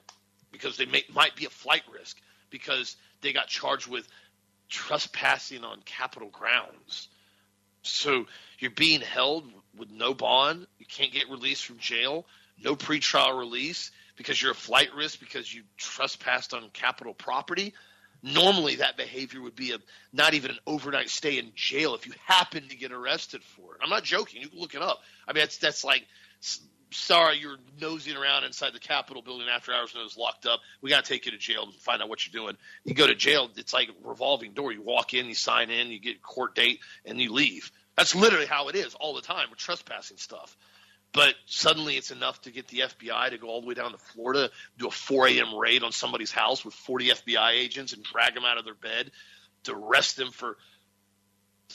because 0.52 0.76
they 0.76 0.86
may, 0.86 1.02
might 1.12 1.34
be 1.34 1.46
a 1.46 1.50
flight 1.50 1.82
risk 1.92 2.20
because 2.50 2.96
they 3.20 3.32
got 3.32 3.48
charged 3.48 3.88
with 3.88 4.06
trespassing 4.68 5.64
on 5.64 5.80
Capitol 5.84 6.28
grounds. 6.28 7.08
So 7.82 8.26
you're 8.58 8.70
being 8.70 9.00
held 9.00 9.44
with 9.76 9.90
no 9.90 10.14
bond. 10.14 10.66
You 10.78 10.86
can't 10.86 11.12
get 11.12 11.28
released 11.28 11.64
from 11.64 11.78
jail. 11.78 12.26
No 12.62 12.76
pretrial 12.76 13.36
release 13.38 13.90
because 14.16 14.40
you're 14.40 14.52
a 14.52 14.54
flight 14.54 14.94
risk 14.94 15.18
because 15.18 15.52
you 15.52 15.62
trespassed 15.76 16.54
on 16.54 16.68
Capitol 16.72 17.14
property 17.14 17.74
normally 18.22 18.76
that 18.76 18.96
behavior 18.96 19.40
would 19.40 19.56
be 19.56 19.72
a 19.72 19.78
not 20.12 20.34
even 20.34 20.52
an 20.52 20.58
overnight 20.66 21.10
stay 21.10 21.38
in 21.38 21.52
jail 21.54 21.94
if 21.94 22.06
you 22.06 22.12
happen 22.26 22.68
to 22.68 22.76
get 22.76 22.92
arrested 22.92 23.42
for 23.42 23.74
it. 23.74 23.80
I'm 23.82 23.90
not 23.90 24.04
joking. 24.04 24.42
You 24.42 24.48
can 24.48 24.60
look 24.60 24.74
it 24.74 24.82
up. 24.82 25.00
I 25.26 25.32
mean, 25.32 25.40
that's 25.40 25.58
that's 25.58 25.84
like 25.84 26.06
sorry 26.90 27.38
you're 27.38 27.56
nosing 27.80 28.16
around 28.16 28.44
inside 28.44 28.72
the 28.72 28.78
Capitol 28.78 29.22
building 29.22 29.48
after 29.48 29.72
hours 29.72 29.92
and 29.94 30.04
it's 30.04 30.16
locked 30.16 30.46
up. 30.46 30.60
We 30.80 30.90
got 30.90 31.04
to 31.04 31.12
take 31.12 31.26
you 31.26 31.32
to 31.32 31.38
jail 31.38 31.64
and 31.64 31.74
find 31.74 32.02
out 32.02 32.08
what 32.08 32.26
you're 32.26 32.42
doing. 32.42 32.56
You 32.84 32.94
go 32.94 33.06
to 33.06 33.14
jail, 33.14 33.50
it's 33.56 33.72
like 33.72 33.88
a 33.88 34.08
revolving 34.08 34.52
door. 34.52 34.72
You 34.72 34.82
walk 34.82 35.14
in, 35.14 35.26
you 35.26 35.34
sign 35.34 35.70
in, 35.70 35.88
you 35.88 35.98
get 35.98 36.22
court 36.22 36.54
date, 36.54 36.80
and 37.04 37.20
you 37.20 37.32
leave. 37.32 37.70
That's 37.96 38.14
literally 38.14 38.46
how 38.46 38.68
it 38.68 38.76
is 38.76 38.94
all 38.94 39.14
the 39.14 39.22
time 39.22 39.48
with 39.50 39.58
trespassing 39.58 40.16
stuff. 40.16 40.56
But 41.12 41.34
suddenly 41.46 41.96
it's 41.96 42.10
enough 42.10 42.40
to 42.42 42.50
get 42.50 42.68
the 42.68 42.80
FBI 42.80 43.30
to 43.30 43.38
go 43.38 43.48
all 43.48 43.60
the 43.60 43.66
way 43.66 43.74
down 43.74 43.92
to 43.92 43.98
Florida, 43.98 44.50
do 44.78 44.88
a 44.88 44.90
4 44.90 45.28
a.m. 45.28 45.54
raid 45.54 45.82
on 45.82 45.92
somebody's 45.92 46.32
house 46.32 46.64
with 46.64 46.74
40 46.74 47.08
FBI 47.08 47.52
agents 47.52 47.92
and 47.92 48.02
drag 48.02 48.34
them 48.34 48.44
out 48.44 48.58
of 48.58 48.64
their 48.64 48.74
bed 48.74 49.10
to 49.64 49.74
arrest 49.74 50.16
them 50.16 50.30
for 50.30 50.56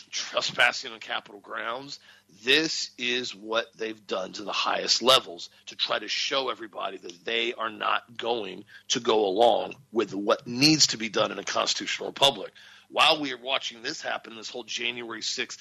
trespassing 0.10 0.91
on 0.91 1.00
Capitol 1.00 1.39
grounds. 1.39 2.00
This 2.43 2.91
is 2.97 3.34
what 3.34 3.67
they've 3.78 4.06
done 4.08 4.34
to 4.34 4.43
the 4.43 4.52
highest 4.52 5.02
levels 5.02 5.50
to 5.67 5.76
try 5.76 6.00
to 6.00 6.08
show 6.08 6.50
everybody 6.50 6.97
that 6.97 7.23
they 7.23 7.54
are 7.54 7.69
not 7.69 8.17
going 8.17 8.65
to 8.89 9.00
go 9.00 9.26
along 9.28 9.76
with 9.91 10.13
what 10.13 10.47
needs 10.47 10.88
to 10.88 10.97
be 10.97 11.10
done 11.10 11.32
in 11.32 11.39
a 11.39 11.43
constitutional 11.43 12.10
republic. 12.10 12.52
While 12.89 13.21
we 13.21 13.34
are 13.34 13.41
watching 13.41 13.84
this 13.84 14.02
happen, 14.02 14.36
this 14.36 14.50
whole 14.50 14.63
January 14.63 15.21
6th 15.21 15.58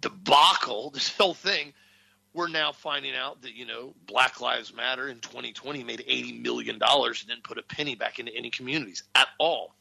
debacle, 0.00 0.90
this 0.94 1.14
whole 1.14 1.34
thing– 1.34 1.74
we're 2.34 2.48
now 2.48 2.72
finding 2.72 3.14
out 3.14 3.42
that 3.42 3.54
you 3.54 3.66
know 3.66 3.94
Black 4.06 4.40
Lives 4.40 4.74
Matter 4.74 5.08
in 5.08 5.20
2020 5.20 5.84
made 5.84 6.04
80 6.06 6.40
million 6.40 6.78
dollars 6.78 7.20
and 7.20 7.30
didn't 7.30 7.44
put 7.44 7.58
a 7.58 7.62
penny 7.62 7.94
back 7.94 8.18
into 8.18 8.34
any 8.34 8.50
communities 8.50 9.02
at 9.14 9.28
all. 9.38 9.74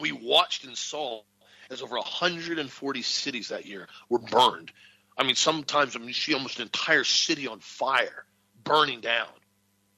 We 0.00 0.12
watched 0.12 0.64
and 0.64 0.76
saw 0.76 1.22
as 1.70 1.82
over 1.82 1.96
140 1.96 3.02
cities 3.02 3.48
that 3.48 3.66
year 3.66 3.88
were 4.08 4.18
burned. 4.18 4.70
I 5.16 5.24
mean, 5.24 5.34
sometimes 5.34 5.96
I 5.96 5.98
mean, 5.98 6.08
you 6.08 6.14
see 6.14 6.34
almost 6.34 6.58
an 6.58 6.62
entire 6.62 7.04
city 7.04 7.46
on 7.46 7.60
fire, 7.60 8.24
burning 8.64 9.00
down. 9.00 9.28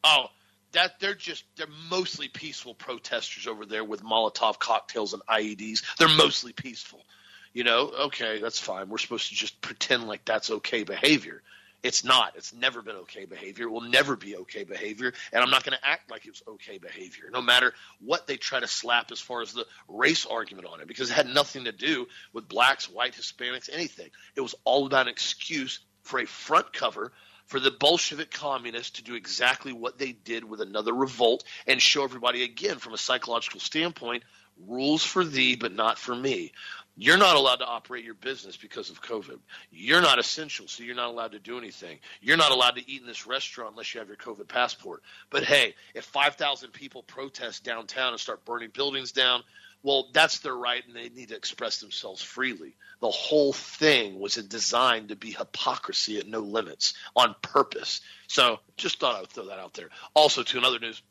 Oh, 0.02 0.26
that 0.72 1.00
they're 1.00 1.14
just 1.14 1.44
they're 1.56 1.66
mostly 1.90 2.28
peaceful 2.28 2.74
protesters 2.74 3.46
over 3.46 3.64
there 3.64 3.84
with 3.84 4.02
Molotov 4.02 4.58
cocktails 4.58 5.12
and 5.12 5.22
IEDs. 5.26 5.82
They're 5.98 6.08
mostly 6.08 6.52
peaceful. 6.52 7.04
You 7.52 7.62
know, 7.64 7.92
okay, 8.06 8.40
that's 8.40 8.58
fine. 8.58 8.88
We're 8.88 8.98
supposed 8.98 9.28
to 9.28 9.34
just 9.34 9.60
pretend 9.60 10.08
like 10.08 10.24
that's 10.24 10.50
okay 10.50 10.82
behavior. 10.82 11.42
It's 11.84 12.02
not. 12.02 12.32
It's 12.34 12.54
never 12.54 12.80
been 12.80 12.96
okay 12.96 13.26
behavior. 13.26 13.66
It 13.66 13.70
will 13.70 13.82
never 13.82 14.16
be 14.16 14.36
okay 14.38 14.64
behavior. 14.64 15.12
And 15.32 15.44
I'm 15.44 15.50
not 15.50 15.64
going 15.64 15.76
to 15.78 15.86
act 15.86 16.10
like 16.10 16.24
it 16.24 16.30
was 16.30 16.42
okay 16.54 16.78
behavior, 16.78 17.24
no 17.30 17.42
matter 17.42 17.74
what 18.00 18.26
they 18.26 18.38
try 18.38 18.58
to 18.58 18.66
slap 18.66 19.12
as 19.12 19.20
far 19.20 19.42
as 19.42 19.52
the 19.52 19.66
race 19.86 20.24
argument 20.24 20.66
on 20.66 20.80
it, 20.80 20.88
because 20.88 21.10
it 21.10 21.14
had 21.14 21.28
nothing 21.28 21.64
to 21.64 21.72
do 21.72 22.06
with 22.32 22.48
blacks, 22.48 22.88
white, 22.88 23.14
Hispanics, 23.14 23.68
anything. 23.70 24.08
It 24.34 24.40
was 24.40 24.54
all 24.64 24.86
about 24.86 25.08
an 25.08 25.12
excuse 25.12 25.80
for 26.02 26.20
a 26.20 26.26
front 26.26 26.72
cover 26.72 27.12
for 27.46 27.60
the 27.60 27.70
Bolshevik 27.70 28.30
communists 28.30 28.92
to 28.92 29.04
do 29.04 29.14
exactly 29.14 29.74
what 29.74 29.98
they 29.98 30.12
did 30.12 30.42
with 30.42 30.62
another 30.62 30.94
revolt 30.94 31.44
and 31.66 31.82
show 31.82 32.02
everybody 32.02 32.42
again 32.42 32.78
from 32.78 32.94
a 32.94 32.98
psychological 32.98 33.60
standpoint 33.60 34.22
rules 34.66 35.04
for 35.04 35.24
thee, 35.24 35.56
but 35.56 35.74
not 35.74 35.98
for 35.98 36.14
me. 36.14 36.52
You're 36.96 37.18
not 37.18 37.34
allowed 37.34 37.56
to 37.56 37.66
operate 37.66 38.04
your 38.04 38.14
business 38.14 38.56
because 38.56 38.88
of 38.88 39.02
COVID. 39.02 39.40
You're 39.70 40.00
not 40.00 40.20
essential, 40.20 40.68
so 40.68 40.84
you're 40.84 40.94
not 40.94 41.10
allowed 41.10 41.32
to 41.32 41.40
do 41.40 41.58
anything. 41.58 41.98
You're 42.20 42.36
not 42.36 42.52
allowed 42.52 42.76
to 42.76 42.88
eat 42.88 43.00
in 43.00 43.06
this 43.06 43.26
restaurant 43.26 43.72
unless 43.72 43.92
you 43.92 43.98
have 43.98 44.06
your 44.06 44.16
COVID 44.16 44.46
passport. 44.46 45.02
But 45.28 45.42
hey, 45.42 45.74
if 45.94 46.04
5,000 46.04 46.70
people 46.72 47.02
protest 47.02 47.64
downtown 47.64 48.12
and 48.12 48.20
start 48.20 48.44
burning 48.44 48.70
buildings 48.72 49.10
down, 49.10 49.42
well, 49.82 50.08
that's 50.14 50.38
their 50.38 50.54
right 50.54 50.82
and 50.86 50.94
they 50.96 51.08
need 51.08 51.28
to 51.28 51.36
express 51.36 51.80
themselves 51.80 52.22
freely. 52.22 52.76
The 53.00 53.10
whole 53.10 53.52
thing 53.52 54.20
was 54.20 54.36
designed 54.36 55.08
to 55.08 55.16
be 55.16 55.32
hypocrisy 55.32 56.18
at 56.18 56.28
no 56.28 56.40
limits 56.40 56.94
on 57.16 57.34
purpose. 57.42 58.00
So 58.28 58.60
just 58.76 59.00
thought 59.00 59.16
I 59.16 59.20
would 59.20 59.30
throw 59.30 59.46
that 59.46 59.58
out 59.58 59.74
there. 59.74 59.90
Also, 60.14 60.42
to 60.44 60.58
another 60.58 60.78
news, 60.78 61.02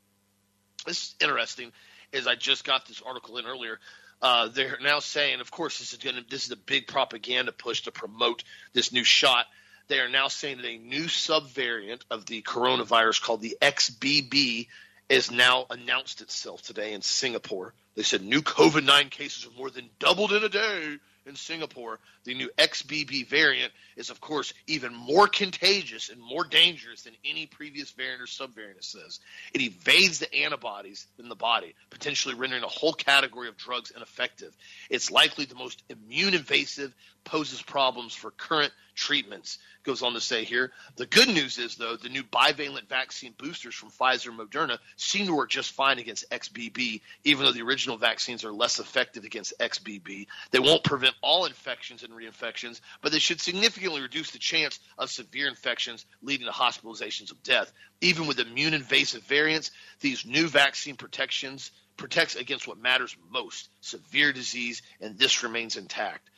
this 0.88 1.04
is 1.04 1.16
interesting, 1.22 1.72
is 2.14 2.26
I 2.26 2.36
just 2.36 2.64
got 2.64 2.88
this 2.88 3.02
article 3.06 3.38
in 3.38 3.46
earlier 3.46 3.80
uh, 4.24 4.48
they're 4.48 4.80
now 4.82 5.00
saying, 5.00 5.42
of 5.42 5.52
course, 5.52 5.80
this 5.80 5.92
is 5.92 6.00
going 6.00 6.16
to 6.16 6.24
this 6.28 6.46
is 6.46 6.52
a 6.52 6.56
big 6.56 6.88
propaganda 6.88 7.52
push 7.52 7.82
to 7.82 7.92
promote 7.92 8.44
this 8.72 8.94
new 8.94 9.04
shot. 9.04 9.46
They 9.90 10.00
are 10.00 10.08
now 10.08 10.30
saying 10.30 10.58
that 10.58 10.66
a 10.66 10.78
new 10.78 11.04
subvariant 11.04 12.04
of 12.10 12.26
the 12.26 12.42
coronavirus 12.42 13.22
called 13.22 13.42
the 13.42 13.58
XBB 13.62 14.68
is 15.10 15.30
now 15.30 15.66
announced 15.70 16.22
itself 16.22 16.62
today 16.62 16.94
in 16.94 17.02
Singapore. 17.02 17.74
They 17.96 18.04
said 18.04 18.24
new 18.24 18.42
COVID 18.42 18.86
9 18.86 19.10
cases 19.10 19.44
have 19.44 19.58
more 19.58 19.70
than 19.70 19.90
doubled 20.00 20.32
in 20.32 20.44
a 20.44 20.50
day 20.50 20.98
in 21.26 21.36
Singapore, 21.36 22.00
the 22.26 22.34
new 22.34 22.50
XBB 22.58 23.28
variant 23.28 23.72
is, 23.96 24.10
of 24.10 24.20
course, 24.20 24.54
even 24.68 24.94
more 24.94 25.28
contagious 25.28 26.10
and 26.10 26.22
more 26.22 26.44
dangerous 26.44 27.04
than 27.04 27.14
any 27.24 27.46
previous 27.46 27.92
variant 27.92 28.22
or 28.22 28.26
subvariant, 28.26 28.78
it 28.78 28.84
says. 28.84 29.20
It 29.54 29.62
evades 29.62 30.20
the 30.20 30.34
antibodies 30.34 31.08
in 31.20 31.30
the 31.30 31.36
body, 31.36 31.76
potentially 31.90 32.36
rendering 32.36 32.64
a 32.64 32.68
whole 32.68 32.94
category 32.94 33.48
of 33.48 33.58
drugs 33.58 33.92
ineffective. 33.96 34.56
It's 34.90 35.12
likely 35.12 35.46
the 35.46 35.56
most 35.56 35.84
immune 35.90 36.34
invasive, 36.34 36.94
poses 37.24 37.62
problems 37.62 38.14
for 38.14 38.32
current 38.32 38.72
treatments. 38.96 39.58
Goes 39.84 40.02
on 40.02 40.14
to 40.14 40.22
say 40.22 40.44
here. 40.44 40.72
The 40.96 41.06
good 41.06 41.28
news 41.28 41.58
is, 41.58 41.76
though, 41.76 41.98
the 41.98 42.10
new 42.10 42.24
bivalent 42.24 42.88
vaccine 42.88 43.34
boosters 43.38 43.76
from 43.76 43.90
Pfizer 43.90 44.28
and 44.28 44.40
Moderna 44.40 44.78
seem 44.96 45.26
to 45.28 45.36
work 45.36 45.50
just 45.50 45.72
fine 45.72 46.00
against 46.00 46.30
XBB, 46.30 47.02
even 47.26 47.46
though 47.46 47.52
the 47.52 47.64
original 47.64 47.98
vaccines 47.98 48.46
are 48.46 48.54
less 48.54 48.80
effective 48.80 49.26
against 49.26 49.58
XBB. 49.60 50.28
They 50.52 50.60
won't 50.60 50.84
prevent 50.84 51.13
all 51.22 51.46
infections 51.46 52.04
and 52.04 52.14
reinfections, 52.14 52.82
but 53.02 53.12
they 53.12 53.20
should 53.20 53.42
significantly 53.42 54.02
reduce 54.02 54.32
the 54.32 54.40
chance 54.40 54.80
of 54.98 55.10
severe 55.10 55.48
infections 55.48 56.06
leading 56.22 56.48
to 56.48 56.52
hospitalizations 56.54 57.32
of 57.32 57.42
death. 57.44 57.72
Even 58.02 58.28
with 58.28 58.40
immune 58.40 58.74
invasive 58.74 59.24
variants, 59.24 59.72
these 60.00 60.26
new 60.26 60.48
vaccine 60.48 60.96
protections 60.96 61.72
protects 61.98 62.36
against 62.36 62.68
what 62.68 62.78
matters 62.78 63.16
most 63.30 63.70
severe 63.82 64.34
disease, 64.34 64.82
and 65.00 65.18
this 65.18 65.44
remains 65.44 65.76
intact. 65.76 66.30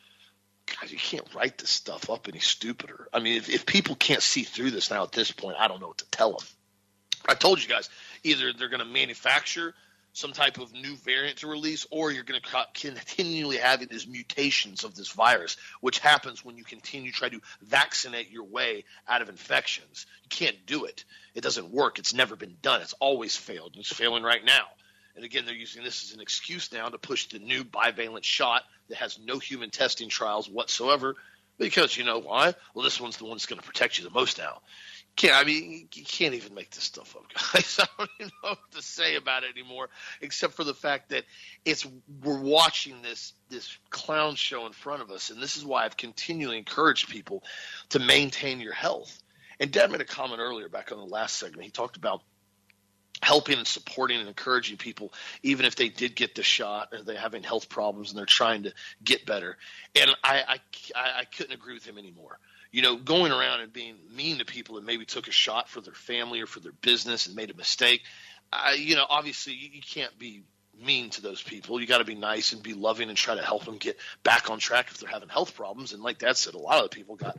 God, 0.67 0.89
you 0.89 0.97
can't 0.97 1.33
write 1.33 1.57
this 1.57 1.69
stuff 1.69 2.09
up 2.09 2.27
any 2.27 2.39
stupider. 2.39 3.07
I 3.13 3.19
mean, 3.19 3.37
if, 3.37 3.49
if 3.49 3.65
people 3.65 3.95
can't 3.95 4.23
see 4.23 4.43
through 4.43 4.71
this 4.71 4.89
now 4.89 5.03
at 5.03 5.11
this 5.11 5.31
point, 5.31 5.57
I 5.59 5.67
don't 5.67 5.79
know 5.79 5.87
what 5.87 5.99
to 5.99 6.09
tell 6.09 6.31
them. 6.31 6.47
I 7.27 7.33
told 7.35 7.61
you 7.61 7.69
guys 7.69 7.89
either 8.23 8.51
they're 8.53 8.69
going 8.69 8.79
to 8.79 8.85
manufacture 8.85 9.73
some 10.15 10.31
type 10.31 10.57
of 10.59 10.73
new 10.73 10.95
variant 10.95 11.39
to 11.39 11.47
release, 11.47 11.85
or 11.91 12.09
you're 12.09 12.23
going 12.23 12.39
to 12.41 12.65
continually 12.73 13.57
have 13.57 13.85
these 13.87 14.07
mutations 14.07 14.85
of 14.85 14.95
this 14.95 15.09
virus, 15.09 15.57
which 15.81 15.99
happens 15.99 16.43
when 16.43 16.55
you 16.55 16.63
continue 16.63 17.11
to 17.11 17.17
try 17.17 17.27
to 17.27 17.41
vaccinate 17.61 18.31
your 18.31 18.45
way 18.45 18.85
out 19.09 19.21
of 19.21 19.27
infections. 19.27 20.05
You 20.23 20.29
can't 20.29 20.65
do 20.65 20.85
it. 20.85 21.03
It 21.35 21.41
doesn't 21.41 21.69
work. 21.69 21.99
It's 21.99 22.13
never 22.13 22.37
been 22.37 22.55
done. 22.61 22.81
It's 22.81 22.95
always 23.01 23.35
failed. 23.35 23.71
And 23.73 23.81
it's 23.81 23.93
failing 23.93 24.23
right 24.23 24.43
now. 24.43 24.63
And 25.17 25.25
again, 25.25 25.43
they're 25.45 25.53
using 25.53 25.83
this 25.83 26.05
as 26.05 26.15
an 26.15 26.21
excuse 26.21 26.71
now 26.71 26.87
to 26.87 26.97
push 26.97 27.27
the 27.27 27.39
new 27.39 27.65
bivalent 27.65 28.23
shot 28.23 28.63
that 28.87 28.97
has 28.99 29.19
no 29.19 29.37
human 29.37 29.69
testing 29.69 30.07
trials 30.07 30.49
whatsoever. 30.49 31.15
Because 31.57 31.97
you 31.97 32.05
know 32.05 32.19
why? 32.19 32.53
Well, 32.73 32.85
this 32.85 33.01
one's 33.01 33.17
the 33.17 33.25
one 33.25 33.33
that's 33.33 33.47
going 33.47 33.59
to 33.59 33.67
protect 33.67 33.97
you 33.97 34.05
the 34.05 34.11
most 34.11 34.37
now. 34.37 34.61
Can't, 35.15 35.33
I 35.33 35.45
mean, 35.45 35.87
you 35.93 36.03
can't 36.03 36.33
even 36.33 36.53
make 36.53 36.71
this 36.71 36.83
stuff 36.83 37.15
up, 37.15 37.23
guys. 37.53 37.79
I 37.79 37.87
don't 37.97 38.09
even 38.19 38.31
know 38.43 38.49
what 38.49 38.71
to 38.71 38.81
say 38.81 39.15
about 39.15 39.43
it 39.43 39.51
anymore, 39.57 39.89
except 40.21 40.53
for 40.53 40.65
the 40.65 40.73
fact 40.73 41.09
that 41.09 41.23
it's 41.63 41.85
we're 42.21 42.41
watching 42.41 43.01
this 43.01 43.33
this 43.49 43.77
clown 43.89 44.35
show 44.35 44.65
in 44.65 44.73
front 44.73 45.01
of 45.01 45.11
us, 45.11 45.29
and 45.29 45.41
this 45.41 45.55
is 45.55 45.65
why 45.65 45.85
I've 45.85 45.95
continually 45.95 46.57
encouraged 46.57 47.09
people 47.09 47.43
to 47.89 47.99
maintain 47.99 48.59
your 48.59 48.73
health. 48.73 49.21
And 49.57 49.71
Dad 49.71 49.89
made 49.89 50.01
a 50.01 50.05
comment 50.05 50.41
earlier 50.41 50.67
back 50.67 50.91
on 50.91 50.97
the 50.97 51.05
last 51.05 51.37
segment. 51.37 51.63
He 51.63 51.71
talked 51.71 51.95
about 51.95 52.21
helping 53.21 53.57
and 53.57 53.67
supporting 53.67 54.19
and 54.19 54.27
encouraging 54.27 54.75
people, 54.77 55.13
even 55.43 55.65
if 55.65 55.77
they 55.77 55.87
did 55.87 56.15
get 56.15 56.35
the 56.35 56.43
shot 56.43 56.89
or 56.91 57.01
they're 57.01 57.17
having 57.17 57.43
health 57.43 57.69
problems 57.69 58.09
and 58.09 58.19
they're 58.19 58.25
trying 58.25 58.63
to 58.63 58.73
get 59.03 59.25
better. 59.25 59.57
And 59.95 60.11
I, 60.23 60.43
I, 60.47 60.59
I 61.19 61.23
couldn't 61.25 61.53
agree 61.53 61.73
with 61.73 61.85
him 61.85 61.97
anymore. 61.97 62.37
You 62.75 62.81
know, 62.81 62.97
going 62.97 63.31
around 63.31 63.61
and 63.61 63.71
being 63.71 63.95
mean 64.13 64.39
to 64.39 64.45
people 64.45 64.75
that 64.75 64.83
maybe 64.83 65.05
took 65.05 65.29
a 65.29 65.31
shot 65.31 65.69
for 65.69 65.79
their 65.79 65.93
family 65.93 66.41
or 66.41 66.45
for 66.45 66.59
their 66.59 66.73
business 66.73 67.25
and 67.25 67.33
made 67.33 67.49
a 67.49 67.53
mistake. 67.53 68.01
I, 68.51 68.73
you 68.73 68.95
know, 68.95 69.05
obviously 69.09 69.53
you, 69.53 69.69
you 69.71 69.81
can't 69.81 70.19
be 70.19 70.43
mean 70.83 71.09
to 71.11 71.21
those 71.21 71.41
people. 71.41 71.79
You 71.79 71.87
got 71.87 71.99
to 71.99 72.03
be 72.03 72.15
nice 72.15 72.51
and 72.51 72.61
be 72.61 72.73
loving 72.73 73.07
and 73.07 73.17
try 73.17 73.35
to 73.35 73.41
help 73.41 73.63
them 73.63 73.77
get 73.77 73.97
back 74.23 74.49
on 74.49 74.59
track 74.59 74.87
if 74.91 74.97
they're 74.97 75.09
having 75.09 75.29
health 75.29 75.55
problems. 75.55 75.93
And 75.93 76.03
like 76.03 76.17
Dad 76.17 76.35
said, 76.35 76.53
a 76.53 76.57
lot 76.57 76.83
of 76.83 76.89
the 76.89 76.95
people 76.95 77.15
got 77.15 77.37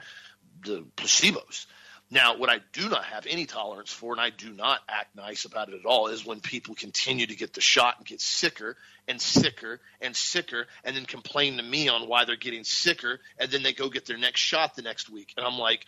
the 0.64 0.86
placebos. 0.96 1.66
Now, 2.08 2.36
what 2.36 2.48
I 2.48 2.60
do 2.72 2.88
not 2.88 3.04
have 3.04 3.26
any 3.26 3.46
tolerance 3.46 3.90
for, 3.90 4.12
and 4.12 4.20
I 4.20 4.30
do 4.30 4.50
not 4.50 4.80
act 4.88 5.16
nice 5.16 5.44
about 5.44 5.68
it 5.70 5.74
at 5.74 5.84
all, 5.84 6.06
is 6.06 6.24
when 6.24 6.40
people 6.40 6.76
continue 6.76 7.26
to 7.26 7.34
get 7.34 7.52
the 7.52 7.60
shot 7.60 7.96
and 7.98 8.06
get 8.06 8.20
sicker 8.20 8.76
and 9.08 9.20
sicker 9.20 9.80
and 10.00 10.14
sicker, 10.14 10.66
and 10.84 10.94
then 10.94 11.04
complain 11.04 11.56
to 11.56 11.64
me 11.64 11.88
on 11.88 12.08
why 12.08 12.24
they're 12.24 12.36
getting 12.36 12.62
sicker, 12.62 13.18
and 13.38 13.50
then 13.50 13.64
they 13.64 13.72
go 13.72 13.88
get 13.88 14.06
their 14.06 14.18
next 14.18 14.40
shot 14.40 14.76
the 14.76 14.82
next 14.82 15.10
week. 15.10 15.34
And 15.36 15.44
I'm 15.44 15.58
like, 15.58 15.84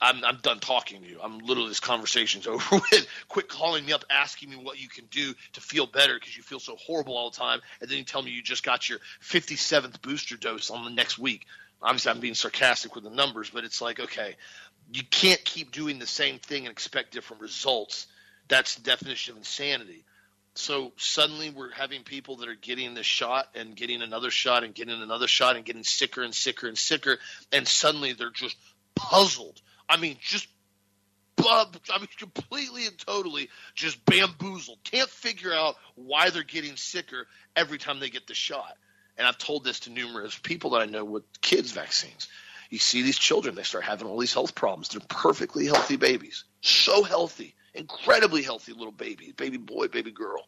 I'm, 0.00 0.24
I'm 0.24 0.38
done 0.42 0.60
talking 0.60 1.02
to 1.02 1.08
you. 1.08 1.18
I'm 1.20 1.38
literally 1.38 1.70
this 1.70 1.80
conversation's 1.80 2.46
over 2.46 2.76
with. 2.76 3.06
Quit 3.28 3.48
calling 3.48 3.84
me 3.84 3.92
up, 3.92 4.04
asking 4.10 4.50
me 4.50 4.56
what 4.56 4.80
you 4.80 4.88
can 4.88 5.06
do 5.06 5.34
to 5.54 5.60
feel 5.60 5.86
better 5.86 6.14
because 6.14 6.36
you 6.36 6.44
feel 6.44 6.60
so 6.60 6.76
horrible 6.76 7.16
all 7.16 7.30
the 7.30 7.36
time, 7.36 7.60
and 7.80 7.90
then 7.90 7.98
you 7.98 8.04
tell 8.04 8.22
me 8.22 8.30
you 8.30 8.42
just 8.42 8.62
got 8.62 8.88
your 8.88 9.00
57th 9.22 10.00
booster 10.02 10.36
dose 10.36 10.70
on 10.70 10.84
the 10.84 10.90
next 10.90 11.18
week. 11.18 11.46
Obviously, 11.82 12.12
I'm 12.12 12.20
being 12.20 12.34
sarcastic 12.34 12.94
with 12.94 13.04
the 13.04 13.10
numbers, 13.10 13.50
but 13.50 13.64
it's 13.64 13.82
like, 13.82 14.00
okay, 14.00 14.36
you 14.92 15.02
can't 15.10 15.44
keep 15.44 15.72
doing 15.72 15.98
the 15.98 16.06
same 16.06 16.38
thing 16.38 16.66
and 16.66 16.72
expect 16.72 17.12
different 17.12 17.42
results. 17.42 18.06
That's 18.48 18.76
the 18.76 18.82
definition 18.82 19.32
of 19.32 19.38
insanity. 19.38 20.04
So 20.54 20.92
suddenly 20.96 21.50
we're 21.50 21.72
having 21.72 22.02
people 22.02 22.36
that 22.36 22.48
are 22.48 22.54
getting 22.54 22.94
this 22.94 23.06
shot 23.06 23.48
and 23.54 23.74
getting 23.74 24.02
another 24.02 24.30
shot 24.30 24.62
and 24.62 24.74
getting 24.74 25.02
another 25.02 25.26
shot 25.26 25.56
and 25.56 25.64
getting 25.64 25.82
sicker 25.82 26.22
and 26.22 26.34
sicker 26.34 26.68
and 26.68 26.78
sicker, 26.78 27.18
and 27.52 27.66
suddenly 27.66 28.12
they're 28.12 28.30
just 28.30 28.56
puzzled. 28.94 29.60
I 29.88 29.96
mean, 29.96 30.16
just 30.20 30.46
I 31.46 31.66
mean, 31.98 32.08
completely 32.18 32.86
and 32.86 32.96
totally 32.98 33.50
just 33.74 34.04
bamboozled. 34.06 34.78
Can't 34.84 35.10
figure 35.10 35.52
out 35.52 35.76
why 35.96 36.30
they're 36.30 36.42
getting 36.42 36.76
sicker 36.76 37.26
every 37.56 37.78
time 37.78 37.98
they 38.00 38.08
get 38.08 38.26
the 38.26 38.34
shot. 38.34 38.76
And 39.18 39.26
I've 39.26 39.38
told 39.38 39.64
this 39.64 39.80
to 39.80 39.90
numerous 39.90 40.38
people 40.38 40.70
that 40.70 40.82
I 40.82 40.86
know 40.86 41.04
with 41.04 41.24
kids' 41.40 41.72
vaccines 41.72 42.28
you 42.74 42.80
see 42.80 43.02
these 43.02 43.18
children, 43.18 43.54
they 43.54 43.62
start 43.62 43.84
having 43.84 44.08
all 44.08 44.18
these 44.18 44.34
health 44.34 44.56
problems. 44.56 44.88
They're 44.88 45.00
perfectly 45.08 45.66
healthy 45.66 45.96
babies, 45.96 46.44
so 46.60 47.04
healthy, 47.04 47.54
incredibly 47.72 48.42
healthy 48.42 48.72
little 48.72 48.92
baby, 48.92 49.32
baby 49.36 49.58
boy, 49.58 49.86
baby 49.86 50.10
girl. 50.10 50.44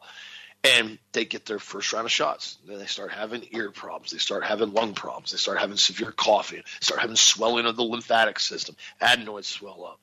And 0.65 0.99
they 1.13 1.25
get 1.25 1.47
their 1.47 1.61
first 1.61 1.93
round 1.93 2.07
of 2.07 2.11
shots. 2.11 2.59
Then 2.67 2.81
they 2.81 2.87
start 2.87 3.13
having 3.13 3.47
ear 3.53 3.71
problems. 3.71 4.11
They 4.11 4.19
start 4.19 4.43
having 4.43 4.73
lung 4.73 4.95
problems. 4.95 5.31
They 5.31 5.37
start 5.37 5.59
having 5.59 5.77
severe 5.77 6.11
coughing. 6.11 6.59
They 6.59 6.85
start 6.85 7.01
having 7.01 7.15
swelling 7.15 7.67
of 7.67 7.77
the 7.77 7.85
lymphatic 7.85 8.41
system. 8.41 8.75
Adenoids 9.01 9.47
swell 9.47 9.85
up. 9.85 10.01